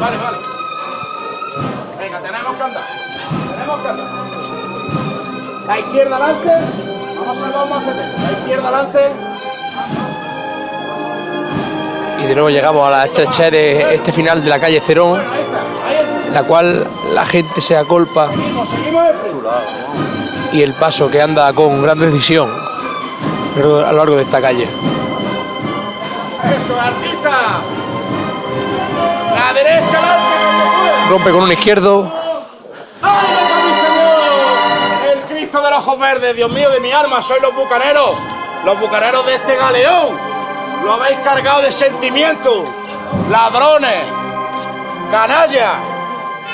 Vale, 0.00 0.16
vale. 0.16 0.38
Venga, 1.98 2.18
tenemos 2.20 2.54
que 2.54 2.62
andar. 2.62 2.84
Tenemos 3.54 3.80
que 3.80 3.88
andar. 3.88 4.06
La 5.66 5.78
izquierda 5.78 6.16
adelante. 6.16 6.50
Vamos 7.16 7.36
a 7.36 7.40
salvar 7.40 7.68
más 7.68 7.86
de 7.86 7.94
La 7.94 8.32
izquierda 8.32 8.68
adelante. 8.68 9.12
Y 12.20 12.26
de 12.26 12.34
nuevo 12.34 12.50
llegamos 12.50 12.86
a 12.86 12.90
la 12.90 13.04
estrechez 13.06 13.50
de 13.50 13.94
este 13.94 14.12
final 14.12 14.42
de 14.44 14.50
la 14.50 14.60
calle 14.60 14.80
Cerón, 14.80 15.20
la 16.32 16.42
cual 16.44 16.86
la 17.12 17.24
gente 17.24 17.60
se 17.60 17.76
acolpa 17.76 18.30
y 20.52 20.62
el 20.62 20.74
paso 20.74 21.10
que 21.10 21.20
anda 21.20 21.52
con 21.52 21.82
gran 21.82 21.98
decisión 21.98 22.48
a 23.56 23.60
lo 23.92 23.92
largo 23.92 24.16
de 24.16 24.22
esta 24.22 24.40
calle. 24.40 24.68
Eso, 26.44 26.80
artista. 26.80 27.60
La 29.44 29.52
derecha. 29.52 30.00
Rompe 31.10 31.32
con 31.32 31.42
un 31.42 31.52
izquierdo, 31.52 32.12
¡Ay, 33.02 33.26
mi 33.64 33.74
señor! 33.74 35.12
El 35.12 35.20
Cristo 35.22 35.60
de 35.60 35.70
los 35.70 35.78
ojos 35.80 35.98
verdes, 35.98 36.36
Dios 36.36 36.50
mío 36.50 36.70
de 36.70 36.78
mi 36.78 36.92
alma, 36.92 37.20
sois 37.20 37.42
los 37.42 37.52
bucaneros, 37.54 38.16
los 38.64 38.78
bucaneros 38.78 39.26
de 39.26 39.34
este 39.34 39.56
galeón. 39.56 40.16
Lo 40.84 40.92
habéis 40.92 41.18
cargado 41.18 41.62
de 41.62 41.72
sentimientos, 41.72 42.68
ladrones, 43.30 44.04
canallas, 45.10 45.74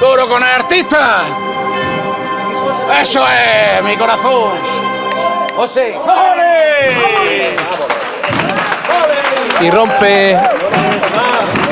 duro 0.01 0.27
con 0.29 0.43
el 0.43 0.49
artista. 0.49 1.21
Eso 3.01 3.23
es, 3.27 3.83
mi 3.85 3.97
corazón. 3.97 4.53
José. 5.57 5.99
¡Ole! 5.99 7.57
y 9.61 9.71
rompe 9.71 10.39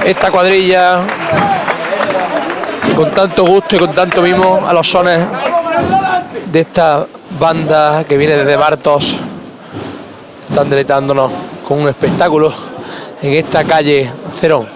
esta 0.07 0.31
cuadrilla 0.31 1.01
con 2.95 3.11
tanto 3.11 3.45
gusto 3.45 3.75
y 3.75 3.79
con 3.81 3.93
tanto 3.93 4.23
mimo 4.23 4.61
a 4.65 4.73
los 4.73 4.89
sones 4.89 5.19
de 6.53 6.61
esta 6.61 7.05
banda 7.41 8.05
que 8.05 8.17
viene 8.17 8.37
desde 8.37 8.57
Bartos. 8.57 9.17
Están 10.49 10.71
deleitándonos 10.71 11.33
con 11.67 11.81
un 11.81 11.89
espectáculo 11.89 12.53
en 13.21 13.33
esta 13.33 13.65
calle 13.65 14.09
Cerón. 14.39 14.69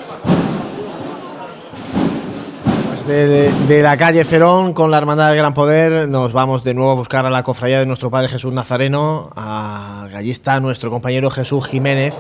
Pues 2.89 3.07
de, 3.07 3.83
la 3.83 3.97
calle 3.97 4.25
Cerón 4.25 4.75
con 4.75 4.91
la 4.91 4.99
Hermandad 4.99 5.29
del 5.29 5.39
Gran 5.39 5.55
Poder 5.55 6.09
nos 6.09 6.33
vamos 6.33 6.65
de 6.65 6.75
nuevo 6.75 6.91
a 6.91 6.95
buscar 6.95 7.25
a 7.25 7.31
la 7.31 7.45
cofradía 7.45 7.79
de 7.79 7.87
nuestro 7.87 8.11
Padre 8.11 8.27
Jesús 8.27 8.53
Nazareno. 8.53 9.31
A, 9.37 10.09
allí 10.13 10.33
está 10.33 10.59
nuestro 10.59 10.91
compañero 10.91 11.31
Jesús 11.31 11.69
Jiménez 11.69 12.19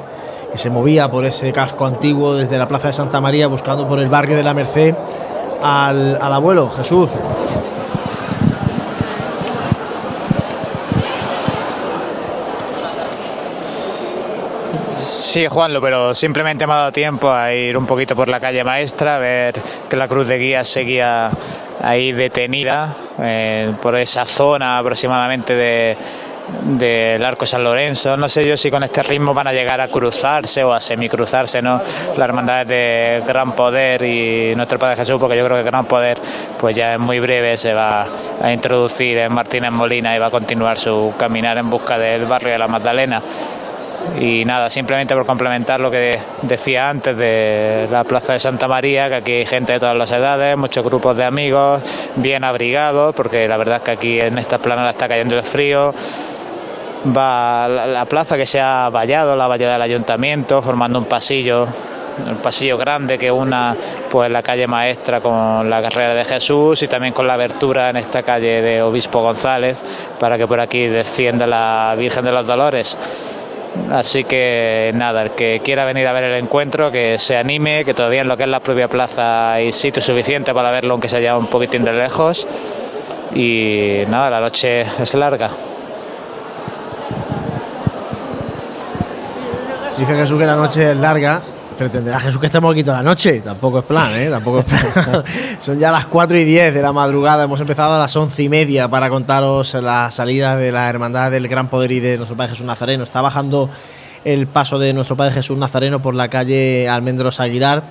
que 0.50 0.58
se 0.58 0.70
movía 0.70 1.10
por 1.10 1.24
ese 1.24 1.52
casco 1.52 1.86
antiguo 1.86 2.34
desde 2.34 2.58
la 2.58 2.66
Plaza 2.66 2.88
de 2.88 2.92
Santa 2.92 3.20
María 3.20 3.46
buscando 3.46 3.88
por 3.88 4.00
el 4.00 4.08
barrio 4.08 4.36
de 4.36 4.42
la 4.42 4.54
Merced 4.54 4.94
al, 5.62 6.18
abuelo 6.20 6.70
Jesús. 6.70 7.08
Sí, 14.96 15.46
Juanlo, 15.46 15.80
pero 15.80 16.14
simplemente 16.14 16.66
me 16.66 16.72
ha 16.72 16.76
dado 16.76 16.92
tiempo 16.92 17.30
a 17.30 17.54
ir 17.54 17.78
un 17.78 17.86
poquito 17.86 18.16
por 18.16 18.28
la 18.28 18.40
calle 18.40 18.64
maestra, 18.64 19.16
a 19.16 19.18
ver 19.18 19.54
que 19.88 19.96
la 19.96 20.08
cruz 20.08 20.26
de 20.26 20.38
guía 20.38 20.64
seguía 20.64 21.30
ahí 21.80 22.12
detenida 22.12 22.96
eh, 23.18 23.72
por 23.80 23.96
esa 23.96 24.24
zona 24.24 24.78
aproximadamente 24.78 25.54
de, 25.54 25.96
del 26.62 27.24
Arco 27.24 27.46
San 27.46 27.64
Lorenzo. 27.64 28.16
No 28.16 28.28
sé 28.28 28.46
yo 28.46 28.56
si 28.56 28.70
con 28.70 28.82
este 28.82 29.02
ritmo 29.02 29.34
van 29.34 29.46
a 29.46 29.52
llegar 29.52 29.80
a 29.80 29.88
cruzarse 29.88 30.62
o 30.64 30.72
a 30.72 30.80
semicruzarse, 30.80 31.62
¿no? 31.62 31.80
Las 32.16 32.28
hermandades 32.28 32.68
de 32.68 33.22
Gran 33.26 33.52
Poder 33.52 34.02
y 34.02 34.54
nuestro 34.56 34.78
Padre 34.78 34.96
Jesús, 34.96 35.16
porque 35.18 35.36
yo 35.36 35.44
creo 35.44 35.58
que 35.58 35.64
Gran 35.64 35.86
Poder, 35.86 36.18
pues 36.58 36.76
ya 36.76 36.94
en 36.94 37.00
muy 37.00 37.20
breve 37.20 37.56
se 37.56 37.74
va 37.74 38.06
a 38.42 38.52
introducir 38.52 39.18
en 39.18 39.32
Martínez 39.32 39.70
Molina 39.70 40.14
y 40.14 40.18
va 40.18 40.26
a 40.26 40.30
continuar 40.30 40.78
su 40.78 41.12
caminar 41.18 41.58
en 41.58 41.70
busca 41.70 41.98
del 41.98 42.26
barrio 42.26 42.52
de 42.52 42.58
la 42.58 42.68
Magdalena. 42.68 43.22
Y 44.18 44.44
nada, 44.44 44.70
simplemente 44.70 45.14
por 45.14 45.26
complementar 45.26 45.78
lo 45.80 45.90
que 45.90 46.18
decía 46.42 46.88
antes 46.88 47.16
de 47.16 47.86
la 47.90 48.04
Plaza 48.04 48.32
de 48.32 48.38
Santa 48.38 48.66
María, 48.66 49.08
que 49.08 49.14
aquí 49.14 49.32
hay 49.32 49.46
gente 49.46 49.74
de 49.74 49.78
todas 49.78 49.94
las 49.94 50.10
edades, 50.10 50.56
muchos 50.56 50.82
grupos 50.82 51.16
de 51.16 51.24
amigos, 51.24 51.82
bien 52.16 52.42
abrigados, 52.42 53.14
porque 53.14 53.46
la 53.46 53.56
verdad 53.56 53.76
es 53.76 53.82
que 53.82 53.90
aquí 53.90 54.20
en 54.20 54.38
esta 54.38 54.58
planada 54.58 54.90
está 54.90 55.06
cayendo 55.06 55.36
el 55.36 55.42
frío. 55.42 55.94
Va 57.06 57.66
la, 57.68 57.86
la 57.86 58.04
plaza 58.04 58.36
que 58.36 58.46
se 58.46 58.60
ha 58.60 58.90
vallado, 58.90 59.34
la 59.36 59.46
vallada 59.46 59.74
del 59.74 59.82
ayuntamiento, 59.82 60.60
formando 60.60 60.98
un 60.98 61.06
pasillo 61.06 61.66
un 62.26 62.36
pasillo 62.36 62.76
grande 62.76 63.18
que 63.18 63.30
una 63.30 63.76
pues 64.10 64.30
la 64.30 64.42
calle 64.42 64.66
maestra 64.66 65.20
con 65.20 65.68
la 65.70 65.82
carrera 65.82 66.14
de 66.14 66.24
Jesús 66.24 66.82
y 66.82 66.88
también 66.88 67.12
con 67.14 67.26
la 67.26 67.34
abertura 67.34 67.90
en 67.90 67.96
esta 67.96 68.22
calle 68.22 68.62
de 68.62 68.82
Obispo 68.82 69.20
González 69.22 69.80
para 70.18 70.36
que 70.36 70.46
por 70.46 70.60
aquí 70.60 70.86
descienda 70.86 71.46
la 71.46 71.94
Virgen 71.96 72.24
de 72.24 72.32
los 72.32 72.46
Dolores. 72.46 72.96
Así 73.90 74.24
que 74.24 74.90
nada, 74.94 75.22
el 75.22 75.30
que 75.30 75.60
quiera 75.64 75.84
venir 75.84 76.06
a 76.08 76.12
ver 76.12 76.24
el 76.24 76.34
encuentro, 76.42 76.90
que 76.90 77.18
se 77.18 77.36
anime, 77.36 77.84
que 77.84 77.94
todavía 77.94 78.22
en 78.22 78.28
lo 78.28 78.36
que 78.36 78.42
es 78.42 78.48
la 78.48 78.60
propia 78.60 78.88
plaza 78.88 79.52
hay 79.52 79.72
sitio 79.72 80.02
suficiente 80.02 80.52
para 80.52 80.72
verlo, 80.72 80.94
aunque 80.94 81.08
se 81.08 81.18
haya 81.18 81.36
un 81.36 81.46
poquitín 81.46 81.84
de 81.84 81.92
lejos. 81.92 82.48
Y 83.32 84.02
nada, 84.08 84.28
la 84.28 84.40
noche 84.40 84.80
es 85.00 85.14
larga. 85.14 85.50
Dice 90.00 90.14
Jesús 90.14 90.38
que 90.38 90.46
la 90.46 90.56
noche 90.56 90.92
es 90.92 90.96
larga. 90.96 91.42
Pretenderá 91.76 92.18
Jesús 92.18 92.40
que 92.40 92.46
estemos 92.46 92.72
aquí 92.72 92.82
toda 92.82 92.96
la 92.96 93.02
noche. 93.02 93.42
Tampoco 93.42 93.80
es 93.80 93.84
plan, 93.84 94.10
¿eh? 94.14 94.30
Tampoco 94.30 94.60
es 94.60 94.64
plan. 94.64 95.22
Son 95.58 95.78
ya 95.78 95.92
las 95.92 96.06
4 96.06 96.38
y 96.38 96.44
10 96.44 96.72
de 96.72 96.80
la 96.80 96.90
madrugada. 96.90 97.44
Hemos 97.44 97.60
empezado 97.60 97.96
a 97.96 97.98
las 97.98 98.16
11 98.16 98.42
y 98.42 98.48
media 98.48 98.88
para 98.88 99.10
contaros 99.10 99.74
la 99.74 100.10
salida 100.10 100.56
de 100.56 100.72
la 100.72 100.88
Hermandad 100.88 101.30
del 101.30 101.48
Gran 101.48 101.68
Poder 101.68 101.92
y 101.92 102.00
de 102.00 102.16
nuestro 102.16 102.34
Padre 102.34 102.52
Jesús 102.52 102.64
Nazareno. 102.64 103.04
Está 103.04 103.20
bajando 103.20 103.68
el 104.24 104.46
paso 104.46 104.78
de 104.78 104.94
nuestro 104.94 105.18
Padre 105.18 105.34
Jesús 105.34 105.58
Nazareno 105.58 106.00
por 106.00 106.14
la 106.14 106.28
calle 106.28 106.88
Almendros 106.88 107.38
Aguilar. 107.38 107.82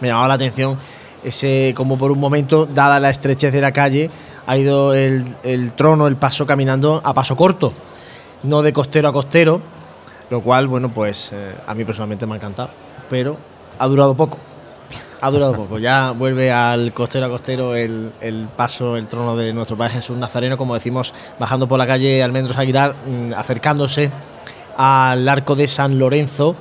Me 0.00 0.08
llamaba 0.08 0.28
la 0.28 0.34
atención 0.34 0.78
ese, 1.22 1.74
como 1.76 1.98
por 1.98 2.10
un 2.10 2.18
momento, 2.18 2.64
dada 2.64 2.98
la 2.98 3.10
estrechez 3.10 3.52
de 3.52 3.60
la 3.60 3.72
calle, 3.72 4.10
ha 4.46 4.56
ido 4.56 4.94
el, 4.94 5.36
el 5.42 5.74
trono, 5.74 6.06
el 6.06 6.16
paso 6.16 6.46
caminando 6.46 7.02
a 7.04 7.12
paso 7.12 7.36
corto, 7.36 7.74
no 8.44 8.62
de 8.62 8.72
costero 8.72 9.08
a 9.08 9.12
costero, 9.12 9.60
lo 10.30 10.42
cual, 10.42 10.66
bueno, 10.66 10.88
pues 10.90 11.30
eh, 11.32 11.54
a 11.66 11.74
mí 11.74 11.84
personalmente 11.84 12.26
me 12.26 12.34
ha 12.34 12.36
encantado, 12.36 12.70
pero 13.08 13.36
ha 13.78 13.86
durado 13.86 14.14
poco. 14.14 14.38
Ha 15.20 15.30
durado 15.30 15.54
poco. 15.54 15.78
Ya 15.78 16.12
vuelve 16.12 16.52
al 16.52 16.92
costero 16.92 17.26
a 17.26 17.28
costero 17.28 17.74
el, 17.74 18.12
el 18.20 18.48
paso, 18.56 18.96
el 18.96 19.08
trono 19.08 19.36
de 19.36 19.52
nuestro 19.52 19.76
Padre 19.76 19.94
Jesús 19.94 20.16
Nazareno, 20.16 20.56
como 20.56 20.74
decimos, 20.74 21.12
bajando 21.38 21.66
por 21.66 21.78
la 21.78 21.86
calle 21.86 22.22
Almendros 22.22 22.56
Aguilar, 22.56 22.94
mm, 22.94 23.32
acercándose 23.34 24.10
al 24.76 25.28
arco 25.28 25.56
de 25.56 25.66
San 25.66 25.98
Lorenzo, 25.98 26.54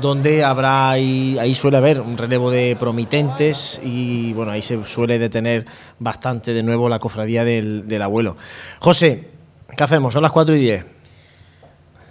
donde 0.00 0.44
habrá 0.44 0.90
ahí, 0.90 1.38
ahí 1.38 1.54
suele 1.54 1.78
haber 1.78 2.00
un 2.00 2.18
relevo 2.18 2.50
de 2.50 2.76
promitentes 2.78 3.80
y 3.82 4.34
bueno, 4.34 4.52
ahí 4.52 4.60
se 4.60 4.84
suele 4.86 5.18
detener 5.18 5.64
bastante 5.98 6.52
de 6.52 6.62
nuevo 6.62 6.88
la 6.90 6.98
cofradía 6.98 7.44
del, 7.44 7.88
del 7.88 8.02
abuelo. 8.02 8.36
José, 8.80 9.30
¿qué 9.76 9.82
hacemos? 9.82 10.12
Son 10.12 10.22
las 10.22 10.32
4 10.32 10.56
y 10.56 10.60
10. 10.60 10.97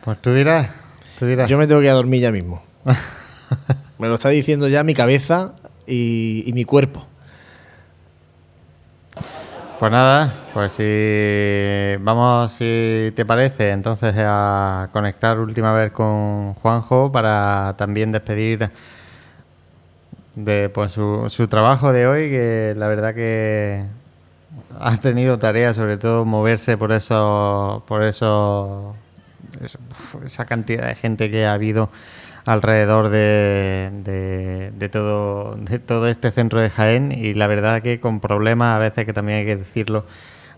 Pues 0.08 0.20
tú 0.20 0.34
dirás, 0.34 0.70
tú 1.20 1.26
dirás. 1.26 1.50
Yo 1.50 1.58
me 1.58 1.68
tengo 1.68 1.82
que 1.82 1.88
ir 1.88 1.92
a 1.92 1.96
dormir 1.96 2.22
ya 2.22 2.32
mismo. 2.32 2.64
me 4.00 4.08
lo 4.08 4.16
está 4.16 4.30
diciendo 4.30 4.70
ya 4.70 4.82
mi 4.86 4.94
cabeza 4.94 5.52
y, 5.86 6.46
y 6.46 6.54
mi 6.54 6.64
cuerpo. 6.64 7.06
Pues 9.78 9.92
nada, 9.92 10.34
pues 10.54 10.72
si 10.72 12.02
vamos, 12.02 12.54
si 12.54 13.12
te 13.18 13.26
parece, 13.26 13.72
entonces 13.72 14.14
a 14.18 14.88
conectar 14.94 15.42
última 15.42 15.74
vez 15.74 15.92
con 15.92 16.54
Juanjo 16.54 17.12
para 17.12 17.76
también 17.78 18.14
despedir 18.14 18.72
de 20.36 20.70
pues 20.70 20.94
su, 20.94 21.26
su 21.28 21.50
trabajo 21.50 21.92
de 21.92 22.08
hoy, 22.08 22.30
que 22.30 22.74
la 22.78 22.88
verdad 22.88 23.14
que 23.14 23.84
has 24.80 25.02
tenido 25.02 25.38
tarea, 25.38 25.74
sobre 25.74 25.98
todo 25.98 26.24
moverse 26.24 26.78
por 26.78 26.94
eso, 26.94 27.84
por 27.86 28.04
eso, 28.04 28.96
eso- 29.64 29.80
esa 30.26 30.46
cantidad 30.46 30.88
de 30.88 30.96
gente 30.96 31.30
que 31.32 31.46
ha 31.46 31.54
habido 31.54 31.90
alrededor 32.46 33.10
de, 33.10 33.90
de, 34.04 34.72
de 34.72 34.90
todo, 34.90 35.56
de 35.56 35.80
todo 35.80 36.08
este 36.08 36.32
centro 36.32 36.62
de 36.62 36.70
Jaén 36.70 37.12
y 37.12 37.34
la 37.34 37.48
verdad 37.48 37.82
que 37.82 38.00
con 38.00 38.20
problemas, 38.22 38.76
a 38.76 38.80
veces 38.80 39.06
que 39.06 39.14
también 39.14 39.40
hay 39.40 39.46
que 39.46 39.58
decirlo, 39.58 40.06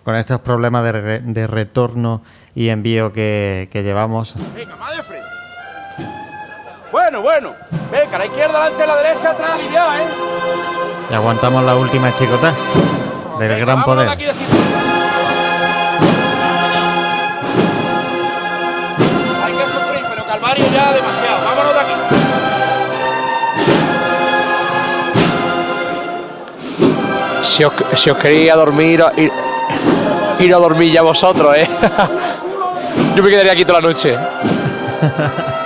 con 0.04 0.16
estos 0.16 0.40
problemas 0.42 0.84
de, 0.84 0.92
re- 0.92 1.20
de 1.22 1.48
retorno 1.48 2.22
y 2.56 2.70
envío 2.70 3.12
que, 3.12 3.70
que 3.72 3.84
llevamos, 3.84 4.36
Venga, 4.56 4.76
más 4.76 4.96
de 4.98 5.04
frente. 5.04 5.28
Bueno, 6.92 7.22
bueno. 7.22 7.54
Venga, 7.92 8.18
la 8.18 8.26
izquierda 8.26 8.64
delante, 8.66 8.88
la 8.88 8.96
derecha 8.96 9.32
atrás, 9.32 9.52
aliviado, 9.52 9.94
¿eh? 9.94 10.08
y 11.10 11.14
aguantamos 11.14 11.64
la 11.64 11.76
última 11.76 12.14
chicota 12.14 12.54
del 13.40 13.60
gran 13.60 13.84
poder. 13.84 14.08
Si 27.42 27.64
os, 27.64 27.74
si 27.96 28.10
os 28.10 28.18
dormir, 28.56 29.04
ir, 29.18 29.32
ir 30.40 30.54
a 30.54 30.58
dormir 30.58 30.92
ya 30.92 31.02
vosotros, 31.02 31.56
¿eh? 31.56 31.68
Yo 33.16 33.24
me 33.24 33.30
quedaría 33.30 33.54
aquí 33.54 33.66
toda 33.66 33.82
la 33.82 33.88
noche. 33.88 34.18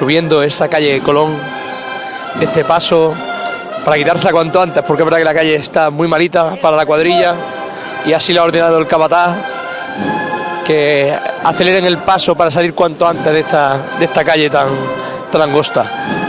Subiendo 0.00 0.42
esa 0.42 0.66
calle 0.66 1.02
Colón, 1.02 1.36
este 2.40 2.64
paso, 2.64 3.12
para 3.84 3.98
quitársela 3.98 4.32
cuanto 4.32 4.62
antes, 4.62 4.82
porque 4.82 5.02
es 5.02 5.04
verdad 5.04 5.18
que 5.18 5.24
la 5.26 5.34
calle 5.34 5.56
está 5.56 5.90
muy 5.90 6.08
malita 6.08 6.56
para 6.56 6.74
la 6.74 6.86
cuadrilla 6.86 7.34
y 8.06 8.14
así 8.14 8.32
lo 8.32 8.40
ha 8.40 8.44
ordenado 8.44 8.78
el 8.78 8.86
capataz, 8.86 9.36
que 10.64 11.14
aceleren 11.44 11.84
el 11.84 11.98
paso 11.98 12.34
para 12.34 12.50
salir 12.50 12.72
cuanto 12.72 13.06
antes 13.06 13.30
de 13.30 13.40
esta, 13.40 13.76
de 13.98 14.06
esta 14.06 14.24
calle 14.24 14.48
tan, 14.48 14.68
tan 15.30 15.42
angosta. 15.42 16.19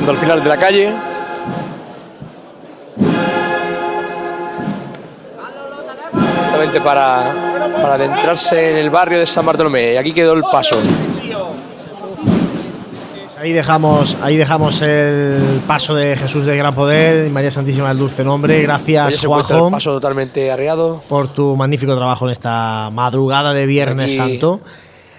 Llegando 0.00 0.12
al 0.12 0.18
final 0.18 0.42
de 0.42 0.48
la 0.48 0.56
calle. 0.56 0.92
Justamente 6.12 6.80
para, 6.80 7.32
para 7.80 7.94
adentrarse 7.94 8.70
en 8.72 8.76
el 8.78 8.90
barrio 8.90 9.18
de 9.18 9.26
San 9.26 9.46
Bartolomé. 9.46 9.94
Y 9.94 9.96
aquí 9.96 10.12
quedó 10.12 10.32
el 10.34 10.42
paso. 10.42 10.76
Ahí 13.38 13.52
dejamos, 13.54 14.16
ahí 14.20 14.36
dejamos 14.36 14.82
el 14.82 15.62
paso 15.66 15.94
de 15.94 16.14
Jesús 16.14 16.44
de 16.44 16.54
Gran 16.58 16.74
Poder 16.74 17.26
y 17.26 17.30
María 17.30 17.50
Santísima 17.50 17.88
del 17.88 17.96
Dulce 17.96 18.22
Nombre. 18.22 18.60
Gracias, 18.60 19.24
Juanjo, 19.24 19.66
el 19.68 19.72
paso 19.72 19.92
totalmente 19.94 20.50
arreado. 20.50 21.02
por 21.08 21.28
tu 21.28 21.56
magnífico 21.56 21.96
trabajo 21.96 22.26
en 22.26 22.32
esta 22.32 22.90
madrugada 22.92 23.54
de 23.54 23.64
Viernes 23.64 24.18
Aquí- 24.18 24.32
Santo. 24.32 24.60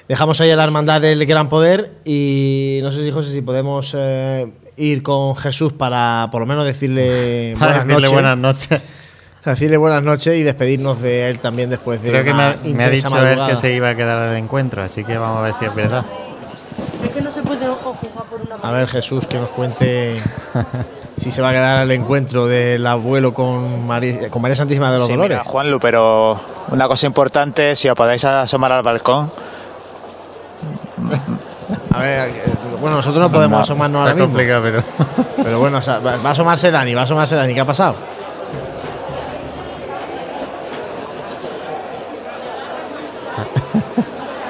Dejamos 0.08 0.40
ahí 0.42 0.52
a 0.52 0.56
la 0.56 0.66
hermandad 0.66 1.02
del 1.02 1.26
Gran 1.26 1.50
Poder 1.50 1.94
y 2.06 2.80
no 2.84 2.92
sé 2.92 3.04
si 3.04 3.12
José 3.12 3.32
si 3.32 3.42
podemos 3.42 3.94
eh, 3.98 4.52
ir 4.82 5.04
con 5.04 5.36
Jesús 5.36 5.74
para 5.74 6.30
por 6.32 6.42
lo 6.42 6.46
menos 6.48 6.66
decirle 6.66 7.56
Para 7.60 7.84
buenas 7.84 7.88
decirle 7.88 8.02
noches. 8.02 8.12
buenas 8.14 8.38
noches. 8.38 8.82
Decirle 9.46 9.78
buenas 9.78 10.04
noches 10.04 10.36
y 10.36 10.44
despedirnos 10.44 11.02
de 11.02 11.30
él 11.30 11.40
también 11.40 11.70
después 11.72 12.02
de 12.04 12.10
Creo 12.10 12.24
que 12.24 12.30
me 12.34 12.36
una 12.36 12.48
ha, 12.50 12.56
me 12.58 12.64
ha 12.64 12.68
intensa 12.70 12.90
dicho 12.92 13.08
él 13.08 13.24
madrugada. 13.24 13.50
que 13.50 13.56
se 13.56 13.74
iba 13.74 13.90
a 13.90 13.96
quedar 13.96 14.18
al 14.30 14.38
encuentro, 14.38 14.84
así 14.84 15.04
que 15.04 15.18
vamos 15.18 15.40
a 15.40 15.42
ver 15.42 15.54
si 15.54 15.66
es 15.66 15.74
verdad. 15.74 16.06
Es 17.04 17.10
que 17.10 17.22
no 17.22 17.32
se 17.32 17.42
puede 17.42 17.68
ojo 17.68 17.94
jugar 17.94 18.26
por 18.28 18.40
una 18.42 18.56
A 18.62 18.72
ver, 18.72 18.88
Jesús, 18.88 19.26
que 19.26 19.38
nos 19.40 19.50
cuente 19.50 20.22
si 21.18 21.32
se 21.32 21.42
va 21.42 21.50
a 21.50 21.54
quedar 21.54 21.78
al 21.80 21.90
encuentro 21.92 22.46
del 22.46 22.86
abuelo 22.86 23.34
con, 23.34 23.88
Mari- 23.88 24.30
con 24.30 24.42
María 24.44 24.56
Santísima 24.56 24.92
de 24.92 25.00
los 25.00 25.08
Sí, 25.08 25.14
Dolores. 25.14 25.40
mira, 25.40 25.44
Juanlu, 25.50 25.80
pero 25.80 26.40
una 26.70 26.88
cosa 26.88 27.08
importante, 27.08 27.76
si 27.76 27.90
os 27.90 27.96
podéis 27.96 28.24
asomar 28.24 28.72
al 28.72 28.84
balcón. 28.84 29.32
A 31.94 32.00
ver, 32.00 32.32
bueno, 32.80 32.96
nosotros 32.98 33.22
no 33.22 33.30
podemos 33.32 33.58
No, 33.58 33.64
asomarnos 33.64 34.02
ahora 34.02 34.14
mismo. 34.14 34.28
complicado, 34.30 34.62
pero. 34.64 34.84
Pero 35.44 35.60
bueno, 35.60 35.78
o 35.80 35.82
sea, 35.82 36.00
va 36.00 36.14
a 36.24 36.32
asomarse 36.32 36.72
Dani, 36.72 36.94
va 36.94 37.02
a 37.02 37.04
asomarse 37.04 37.36
Dani. 37.36 37.54
¿Qué 37.54 37.60
ha 37.62 37.66
pasado? 37.66 37.96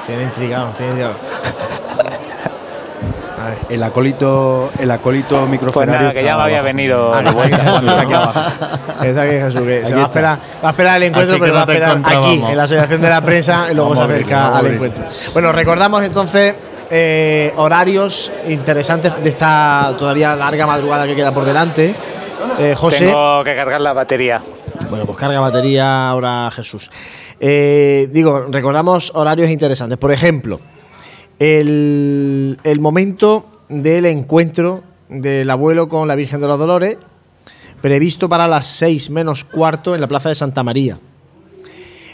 Tiene 0.06 0.24
intrigado, 0.24 0.68
tiene 0.76 0.88
intrigado. 0.92 1.14
A 3.40 3.46
ver. 3.48 3.58
El 3.70 3.82
acólito, 3.82 4.70
el 4.78 4.90
acólito 4.90 5.38
Pues 5.40 5.50
microfonario. 5.50 6.00
nada, 6.00 6.12
que 6.12 6.22
ya 6.24 6.36
me 6.36 6.42
había 6.42 6.62
venido 6.62 7.12
Ah, 7.12 7.22
de 7.22 7.28
está 7.28 7.40
aquí 7.42 7.50
vuelta. 7.50 7.56
Jesús, 7.72 7.88
está 7.88 8.00
aquí 8.02 8.12
abajo. 8.12 8.40
Está 9.02 9.22
aquí 9.22 9.30
Jesús, 9.32 9.62
que 9.62 9.86
se 9.86 9.86
Aquí 9.86 9.94
va 9.94 10.00
a, 10.00 10.04
esperar, 10.04 10.38
va 10.64 10.68
a 10.68 10.70
esperar 10.70 10.96
el 10.98 11.02
encuentro, 11.04 11.32
Así 11.34 11.40
que 11.40 11.46
pero 11.46 11.54
va 11.54 11.58
a 11.58 11.62
no 11.62 11.66
te 11.66 11.72
esperar 11.72 11.90
aquí, 11.90 11.98
encontrábamos. 11.98 12.50
en 12.50 12.56
la 12.56 12.62
asociación 12.64 13.00
de 13.00 13.10
la 13.10 13.20
prensa, 13.20 13.66
y 13.70 13.74
luego 13.74 13.90
Vamos 13.90 13.94
se 13.96 14.00
a 14.00 14.04
abrirlo, 14.04 14.26
acerca 14.26 14.36
vamos 14.42 14.54
a 14.54 14.58
al 14.58 14.64
abrirlo. 14.66 14.86
encuentro. 14.86 15.32
Bueno, 15.32 15.52
recordamos 15.52 16.02
entonces 16.04 16.54
eh, 16.94 17.54
horarios 17.56 18.30
interesantes 18.46 19.12
de 19.22 19.30
esta 19.30 19.94
todavía 19.98 20.36
larga 20.36 20.66
madrugada 20.66 21.06
que 21.06 21.16
queda 21.16 21.32
por 21.32 21.46
delante. 21.46 21.94
Eh, 22.58 22.74
José. 22.76 23.06
Tengo 23.06 23.42
que 23.42 23.54
cargar 23.56 23.80
la 23.80 23.94
batería. 23.94 24.42
Bueno, 24.90 25.06
pues 25.06 25.16
carga 25.16 25.40
batería 25.40 26.10
ahora 26.10 26.50
Jesús. 26.50 26.90
Eh, 27.40 28.10
digo, 28.12 28.40
recordamos 28.40 29.10
horarios 29.14 29.48
interesantes. 29.48 29.96
Por 29.96 30.12
ejemplo, 30.12 30.60
el, 31.38 32.58
el 32.62 32.80
momento 32.80 33.62
del 33.70 34.04
encuentro 34.04 34.82
del 35.08 35.48
abuelo 35.48 35.88
con 35.88 36.06
la 36.06 36.14
Virgen 36.14 36.42
de 36.42 36.46
los 36.46 36.58
Dolores, 36.58 36.98
previsto 37.80 38.28
para 38.28 38.46
las 38.46 38.66
6 38.66 39.08
menos 39.08 39.44
cuarto 39.44 39.94
en 39.94 40.02
la 40.02 40.08
Plaza 40.08 40.28
de 40.28 40.34
Santa 40.34 40.62
María. 40.62 40.98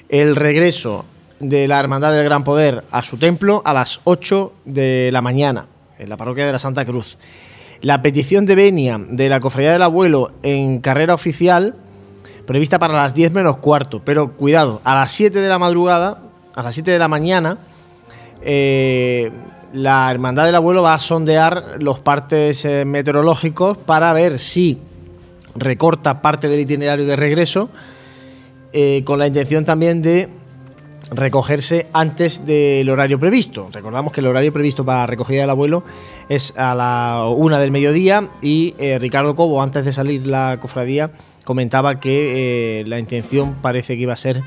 El 0.09 0.37
regreso 0.37 1.05
de 1.41 1.69
la 1.69 1.81
Hermandad 1.81 2.13
del 2.13 2.25
Gran 2.25 2.45
Poder 2.45 2.85
a 2.91 3.03
su 3.03 3.17
templo 3.17 3.63
a 3.65 3.73
las 3.73 4.01
8 4.05 4.53
de 4.65 5.11
la 5.13 5.23
mañana, 5.23 5.67
en 5.99 6.09
la 6.09 6.17
parroquia 6.17 6.47
de 6.47 6.53
la 6.53 6.59
Santa 6.59 6.85
Cruz. 6.85 7.19
La 7.81 8.03
petición 8.03 8.47
de 8.47 8.55
venia 8.55 9.01
de 9.09 9.29
la 9.29 9.41
Cofradía 9.41 9.73
del 9.73 9.83
Abuelo 9.83 10.33
en 10.43 10.81
carrera 10.81 11.15
oficial 11.15 11.77
prevista 12.49 12.79
para 12.79 12.95
las 12.95 13.15
10 13.15 13.33
menos 13.33 13.59
cuarto. 13.59 14.03
Pero 14.05 14.33
cuidado, 14.33 14.81
a 14.83 14.95
las 14.95 15.13
7 15.13 15.39
de 15.39 15.49
la 15.49 15.59
madrugada, 15.59 16.23
a 16.55 16.63
las 16.63 16.75
7 16.75 16.91
de 16.91 16.99
la 16.99 17.07
mañana, 17.07 17.59
eh, 18.43 19.31
la 19.75 20.11
Hermandad 20.11 20.47
del 20.47 20.55
Abuelo 20.55 20.83
va 20.83 20.95
a 20.95 20.99
sondear 20.99 21.77
los 21.79 21.99
partes 21.99 22.65
eh, 22.65 22.85
meteorológicos 22.87 23.77
para 23.77 24.13
ver 24.15 24.39
si 24.39 24.79
recorta 25.55 26.23
parte 26.23 26.49
del 26.49 26.61
itinerario 26.61 27.05
de 27.05 27.17
regreso, 27.17 27.69
eh, 28.73 29.03
con 29.05 29.19
la 29.19 29.27
intención 29.27 29.65
también 29.65 30.01
de 30.01 30.29
recogerse 31.11 31.87
antes 31.93 32.47
del 32.47 32.89
horario 32.91 33.19
previsto. 33.19 33.69
Recordamos 33.73 34.13
que 34.13 34.21
el 34.21 34.27
horario 34.27 34.53
previsto 34.53 34.85
para 34.85 35.01
la 35.01 35.07
recogida 35.07 35.43
del 35.43 35.51
abuelo 35.51 35.85
es 36.29 36.57
a 36.57 36.75
la 36.75 37.25
una 37.29 37.59
del 37.59 37.71
mediodía 37.71 38.29
y 38.43 38.75
eh, 38.79 38.99
Ricardo 38.99 39.35
Cobo, 39.35 39.63
antes 39.63 39.85
de 39.85 39.93
salir 39.93 40.27
la 40.27 40.59
cofradía, 40.61 41.11
comentaba 41.45 42.01
que 42.01 42.81
eh, 42.81 42.85
la 42.87 42.99
intención 42.99 43.55
parece 43.63 43.97
que 43.97 44.03
iba 44.03 44.13
a 44.13 44.17
ser 44.17 44.43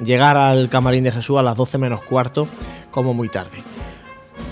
llegar 0.00 0.36
al 0.36 0.68
camarín 0.68 1.04
de 1.04 1.12
Jesús 1.12 1.38
a 1.38 1.42
las 1.42 1.56
12 1.56 1.78
menos 1.78 2.02
cuarto, 2.02 2.48
como 2.90 3.14
muy 3.14 3.28
tarde. 3.28 3.62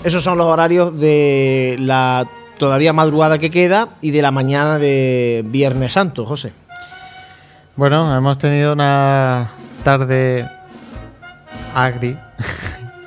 Esos 0.03 0.23
son 0.23 0.37
los 0.37 0.47
horarios 0.47 0.99
de 0.99 1.75
la 1.79 2.29
todavía 2.57 2.93
madrugada 2.93 3.37
que 3.37 3.51
queda 3.51 3.89
y 4.01 4.11
de 4.11 4.21
la 4.21 4.31
mañana 4.31 4.79
de 4.79 5.43
Viernes 5.47 5.93
Santo, 5.93 6.25
José. 6.25 6.53
Bueno, 7.75 8.15
hemos 8.15 8.37
tenido 8.37 8.73
una 8.73 9.51
tarde 9.83 10.47
agri 11.75 12.17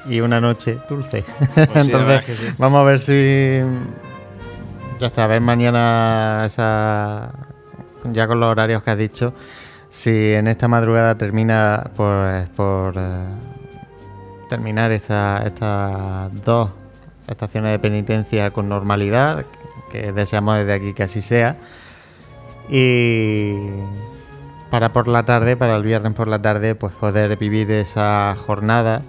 y 0.09 0.20
una 0.20 0.40
noche 0.40 0.78
dulce. 0.89 1.24
Pues 1.55 1.85
sí, 1.85 1.90
Entonces, 1.93 2.23
sí. 2.39 2.55
vamos 2.59 2.81
a 2.81 2.85
ver 2.85 2.99
si. 3.01 3.61
Ya 5.01 5.07
está, 5.09 5.24
a 5.24 5.27
ver 5.27 5.40
mañana 5.40 6.45
esa. 6.47 7.31
Ya 8.05 8.27
con 8.27 8.40
los 8.40 8.49
horarios 8.51 8.82
que 8.82 8.90
has 8.90 8.99
dicho, 8.99 9.35
si 9.89 10.32
en 10.32 10.47
esta 10.49 10.69
madrugada 10.69 11.16
termina 11.16 11.90
por, 11.97 12.49
por 12.57 12.95
eh, 12.97 13.27
terminar 14.49 14.93
esta- 14.93 15.43
estas 15.45 16.32
dos 16.45 16.70
estaciones 17.27 17.73
de 17.73 17.78
penitencia 17.78 18.51
con 18.51 18.69
normalidad, 18.69 19.45
que 19.93 20.12
deseamos 20.12 20.57
desde 20.59 20.73
aquí 20.74 20.95
que 20.95 21.03
así 21.03 21.20
sea. 21.20 21.57
Y 22.70 23.57
para 24.70 24.93
por 24.93 25.09
la 25.09 25.24
tarde, 25.24 25.57
para 25.57 25.77
el 25.77 25.82
viernes 25.82 26.12
por 26.12 26.28
la 26.28 26.40
tarde, 26.40 26.74
pues 26.74 26.93
poder 26.95 27.36
vivir 27.36 27.70
esa 27.70 28.36
jornada 28.47 29.03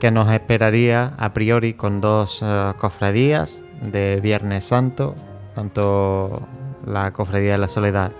que 0.00 0.10
nos 0.10 0.30
esperaría 0.32 1.12
a 1.18 1.32
priori 1.32 1.74
con 1.74 2.00
dos 2.00 2.40
eh, 2.42 2.72
cofradías 2.78 3.62
de 3.82 4.20
Viernes 4.20 4.64
Santo, 4.64 5.14
tanto 5.54 6.48
la 6.86 7.12
cofradía 7.12 7.52
de 7.52 7.58
la 7.58 7.68
Soledad 7.68 8.12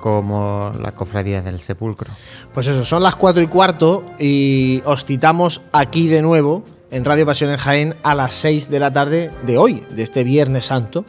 como 0.00 0.72
la 0.80 0.92
cofradía 0.92 1.42
del 1.42 1.60
Sepulcro. 1.60 2.10
Pues 2.52 2.66
eso, 2.66 2.84
son 2.84 3.02
las 3.02 3.16
4 3.16 3.42
y 3.42 3.46
cuarto 3.46 4.04
y 4.18 4.82
os 4.84 5.04
citamos 5.04 5.62
aquí 5.72 6.08
de 6.08 6.22
nuevo 6.22 6.64
en 6.90 7.04
Radio 7.04 7.26
Pasión 7.26 7.50
en 7.50 7.56
Jaén 7.56 7.96
a 8.02 8.14
las 8.14 8.34
6 8.34 8.70
de 8.70 8.80
la 8.80 8.92
tarde 8.92 9.30
de 9.44 9.58
hoy, 9.58 9.84
de 9.90 10.02
este 10.02 10.24
Viernes 10.24 10.66
Santo. 10.66 11.04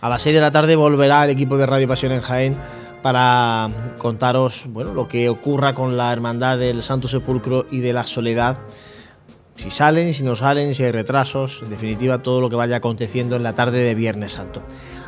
A 0.00 0.08
las 0.08 0.22
6 0.22 0.34
de 0.34 0.40
la 0.40 0.50
tarde 0.50 0.76
volverá 0.76 1.24
el 1.24 1.30
equipo 1.30 1.58
de 1.58 1.66
Radio 1.66 1.86
Pasión 1.86 2.12
en 2.12 2.20
Jaén 2.20 2.56
para 3.02 3.68
contaros 3.98 4.64
bueno, 4.68 4.94
lo 4.94 5.08
que 5.08 5.28
ocurra 5.28 5.72
con 5.72 5.96
la 5.96 6.12
Hermandad 6.12 6.58
del 6.58 6.82
Santo 6.82 7.08
Sepulcro 7.08 7.66
y 7.70 7.80
de 7.80 7.92
la 7.92 8.04
Soledad. 8.04 8.58
Si 9.56 9.70
salen, 9.70 10.14
si 10.14 10.22
no 10.22 10.36
salen, 10.36 10.74
si 10.74 10.84
hay 10.84 10.90
retrasos, 10.90 11.60
en 11.62 11.70
definitiva 11.70 12.22
todo 12.22 12.40
lo 12.40 12.48
que 12.48 12.56
vaya 12.56 12.76
aconteciendo 12.76 13.36
en 13.36 13.42
la 13.42 13.54
tarde 13.54 13.82
de 13.82 13.94
Viernes 13.94 14.32
Santo. 14.32 14.62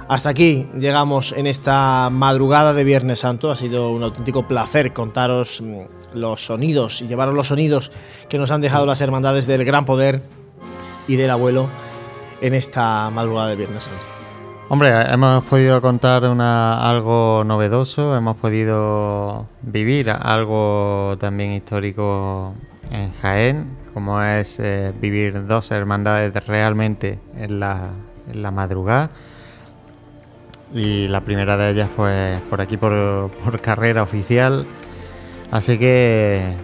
Hasta 0.09 0.29
aquí 0.29 0.67
llegamos 0.79 1.33
en 1.33 1.47
esta 1.47 2.11
madrugada 2.11 2.75
de 2.75 2.85
Viernes 2.85 3.21
Santo. 3.21 3.51
Ha 3.51 3.57
sido 3.57 3.91
un 3.91 4.03
auténtico 4.03 4.47
placer 4.47 4.93
contaros 4.93 5.63
mm, 5.63 6.19
los 6.19 6.45
sonidos 6.45 7.01
y 7.01 7.07
llevaros 7.07 7.35
los 7.35 7.49
sonidos 7.49 7.91
que 8.29 8.39
nos 8.39 8.51
han 8.51 8.61
dejado 8.61 8.85
las 8.85 9.01
hermandades 9.01 9.47
del 9.47 9.65
Gran 9.65 9.85
Poder 9.85 10.23
y 11.09 11.17
del 11.17 11.31
Abuelo 11.31 11.69
en 12.43 12.55
esta 12.55 13.09
madrugada 13.11 13.49
de 13.49 13.57
Viernes 13.57 13.85
Santo? 13.85 14.12
Hombre, 14.73 15.03
hemos 15.13 15.45
podido 15.45 15.83
contar 15.83 16.25
una, 16.25 16.89
algo 16.89 17.45
novedoso, 17.45 18.17
hemos 18.17 18.39
podido 18.39 19.47
vivir 19.61 20.09
algo 20.09 21.15
también 21.21 21.53
histórico 21.53 22.55
en 22.91 23.13
Jaén, 23.13 23.77
como 23.93 24.23
es 24.23 24.59
eh, 24.61 24.95
vivir 24.99 25.47
dos 25.47 25.71
hermandades 25.73 26.33
realmente 26.47 27.19
en 27.37 27.61
la, 27.61 27.91
madrugada. 28.51 29.11
Y 30.73 31.07
la 31.07 31.21
primera 31.21 31.59
de 31.59 31.73
ellas, 31.73 31.91
pues, 31.95 32.41
por 32.49 32.63
aquí, 32.63 32.79
por 32.79 33.61
carrera 33.61 34.03
oficial. 34.03 34.65
Así 35.51 35.79
que 35.79 36.55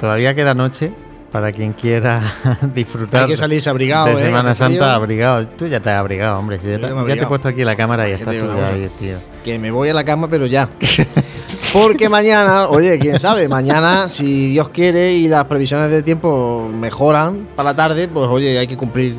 todavía 0.00 0.34
queda 0.34 0.54
noche 0.54 0.94
para 1.32 1.50
quien 1.50 1.72
quiera 1.72 2.20
disfrutar. 2.74 3.22
Hay 3.22 3.30
que 3.30 3.36
salirse 3.36 3.70
abrigado, 3.70 4.06
de 4.08 4.12
¿eh? 4.12 4.26
Semana 4.26 4.54
frío. 4.54 4.68
Santa 4.68 4.94
abrigado. 4.94 5.46
Tú 5.48 5.66
ya 5.66 5.80
te 5.80 5.90
has 5.90 5.98
abrigado, 5.98 6.38
hombre. 6.38 6.58
si 6.58 6.68
ya, 6.68 6.76
te, 6.78 6.86
ya 6.88 7.04
te 7.16 7.22
he 7.22 7.26
puesto 7.26 7.48
aquí 7.48 7.64
la 7.64 7.74
cámara 7.74 8.06
y 8.06 8.12
¿Qué 8.12 8.18
estás 8.18 8.34
tú 8.34 8.46
ya 8.46 8.88
tío. 9.00 9.16
Que 9.42 9.58
me 9.58 9.70
voy 9.70 9.88
a 9.88 9.94
la 9.94 10.04
cama, 10.04 10.28
pero 10.28 10.46
ya. 10.46 10.68
Porque 11.72 12.08
mañana, 12.10 12.68
oye, 12.68 12.98
quién 12.98 13.18
sabe, 13.18 13.48
mañana, 13.48 14.08
si 14.10 14.50
Dios 14.50 14.68
quiere 14.68 15.12
y 15.14 15.26
las 15.26 15.46
previsiones 15.46 15.90
de 15.90 16.02
tiempo 16.02 16.70
mejoran 16.72 17.48
para 17.56 17.70
la 17.70 17.76
tarde, 17.76 18.08
pues 18.08 18.28
oye, 18.28 18.58
hay 18.58 18.66
que 18.66 18.76
cumplir 18.76 19.16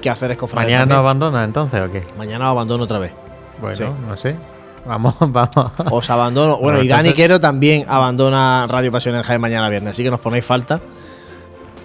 qué 0.00 0.08
hacer 0.08 0.30
es 0.30 0.36
cofrades 0.36 0.66
¿Mañana 0.68 0.84
no 0.84 0.88
también. 0.90 1.00
abandonas 1.00 1.44
entonces 1.44 1.80
o 1.80 1.90
qué? 1.90 2.04
Mañana 2.16 2.48
abandono 2.48 2.84
otra 2.84 3.00
vez. 3.00 3.12
Bueno, 3.60 3.74
Sí. 3.74 3.84
no 4.06 4.16
sé. 4.16 4.36
Vamos, 4.86 5.14
vamos. 5.20 5.72
Os 5.90 6.08
abandono. 6.10 6.58
Bueno, 6.58 6.80
y 6.80 6.86
Dani 6.86 7.12
Quero 7.12 7.40
también 7.40 7.84
abandona 7.88 8.66
Radio 8.68 8.92
Pasión 8.92 9.16
en 9.16 9.22
Jaén 9.22 9.40
mañana 9.40 9.68
viernes. 9.68 9.92
Así 9.94 10.04
que 10.04 10.10
nos 10.10 10.20
ponéis 10.20 10.44
falta. 10.44 10.80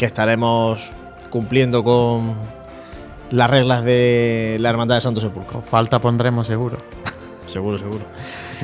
Que 0.01 0.07
estaremos 0.07 0.91
cumpliendo 1.29 1.83
con 1.83 2.33
las 3.29 3.47
reglas 3.47 3.83
de 3.83 4.57
la 4.59 4.71
Hermandad 4.71 4.95
de 4.95 5.01
Santo 5.01 5.21
Sepulcro. 5.21 5.61
Falta 5.61 5.99
pondremos 5.99 6.47
seguro. 6.47 6.79
Seguro, 7.45 7.77
seguro. 7.77 7.99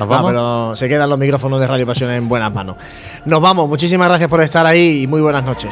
No, 0.00 0.06
vamos? 0.08 0.30
pero 0.32 0.74
se 0.74 0.88
quedan 0.88 1.08
los 1.08 1.16
micrófonos 1.16 1.60
de 1.60 1.68
Radio 1.68 1.86
Pasión 1.86 2.10
en 2.10 2.28
buenas 2.28 2.52
manos. 2.52 2.74
Nos 3.24 3.40
vamos. 3.40 3.68
Muchísimas 3.68 4.08
gracias 4.08 4.28
por 4.28 4.42
estar 4.42 4.66
ahí 4.66 5.02
y 5.02 5.06
muy 5.06 5.20
buenas 5.20 5.44
noches. 5.44 5.70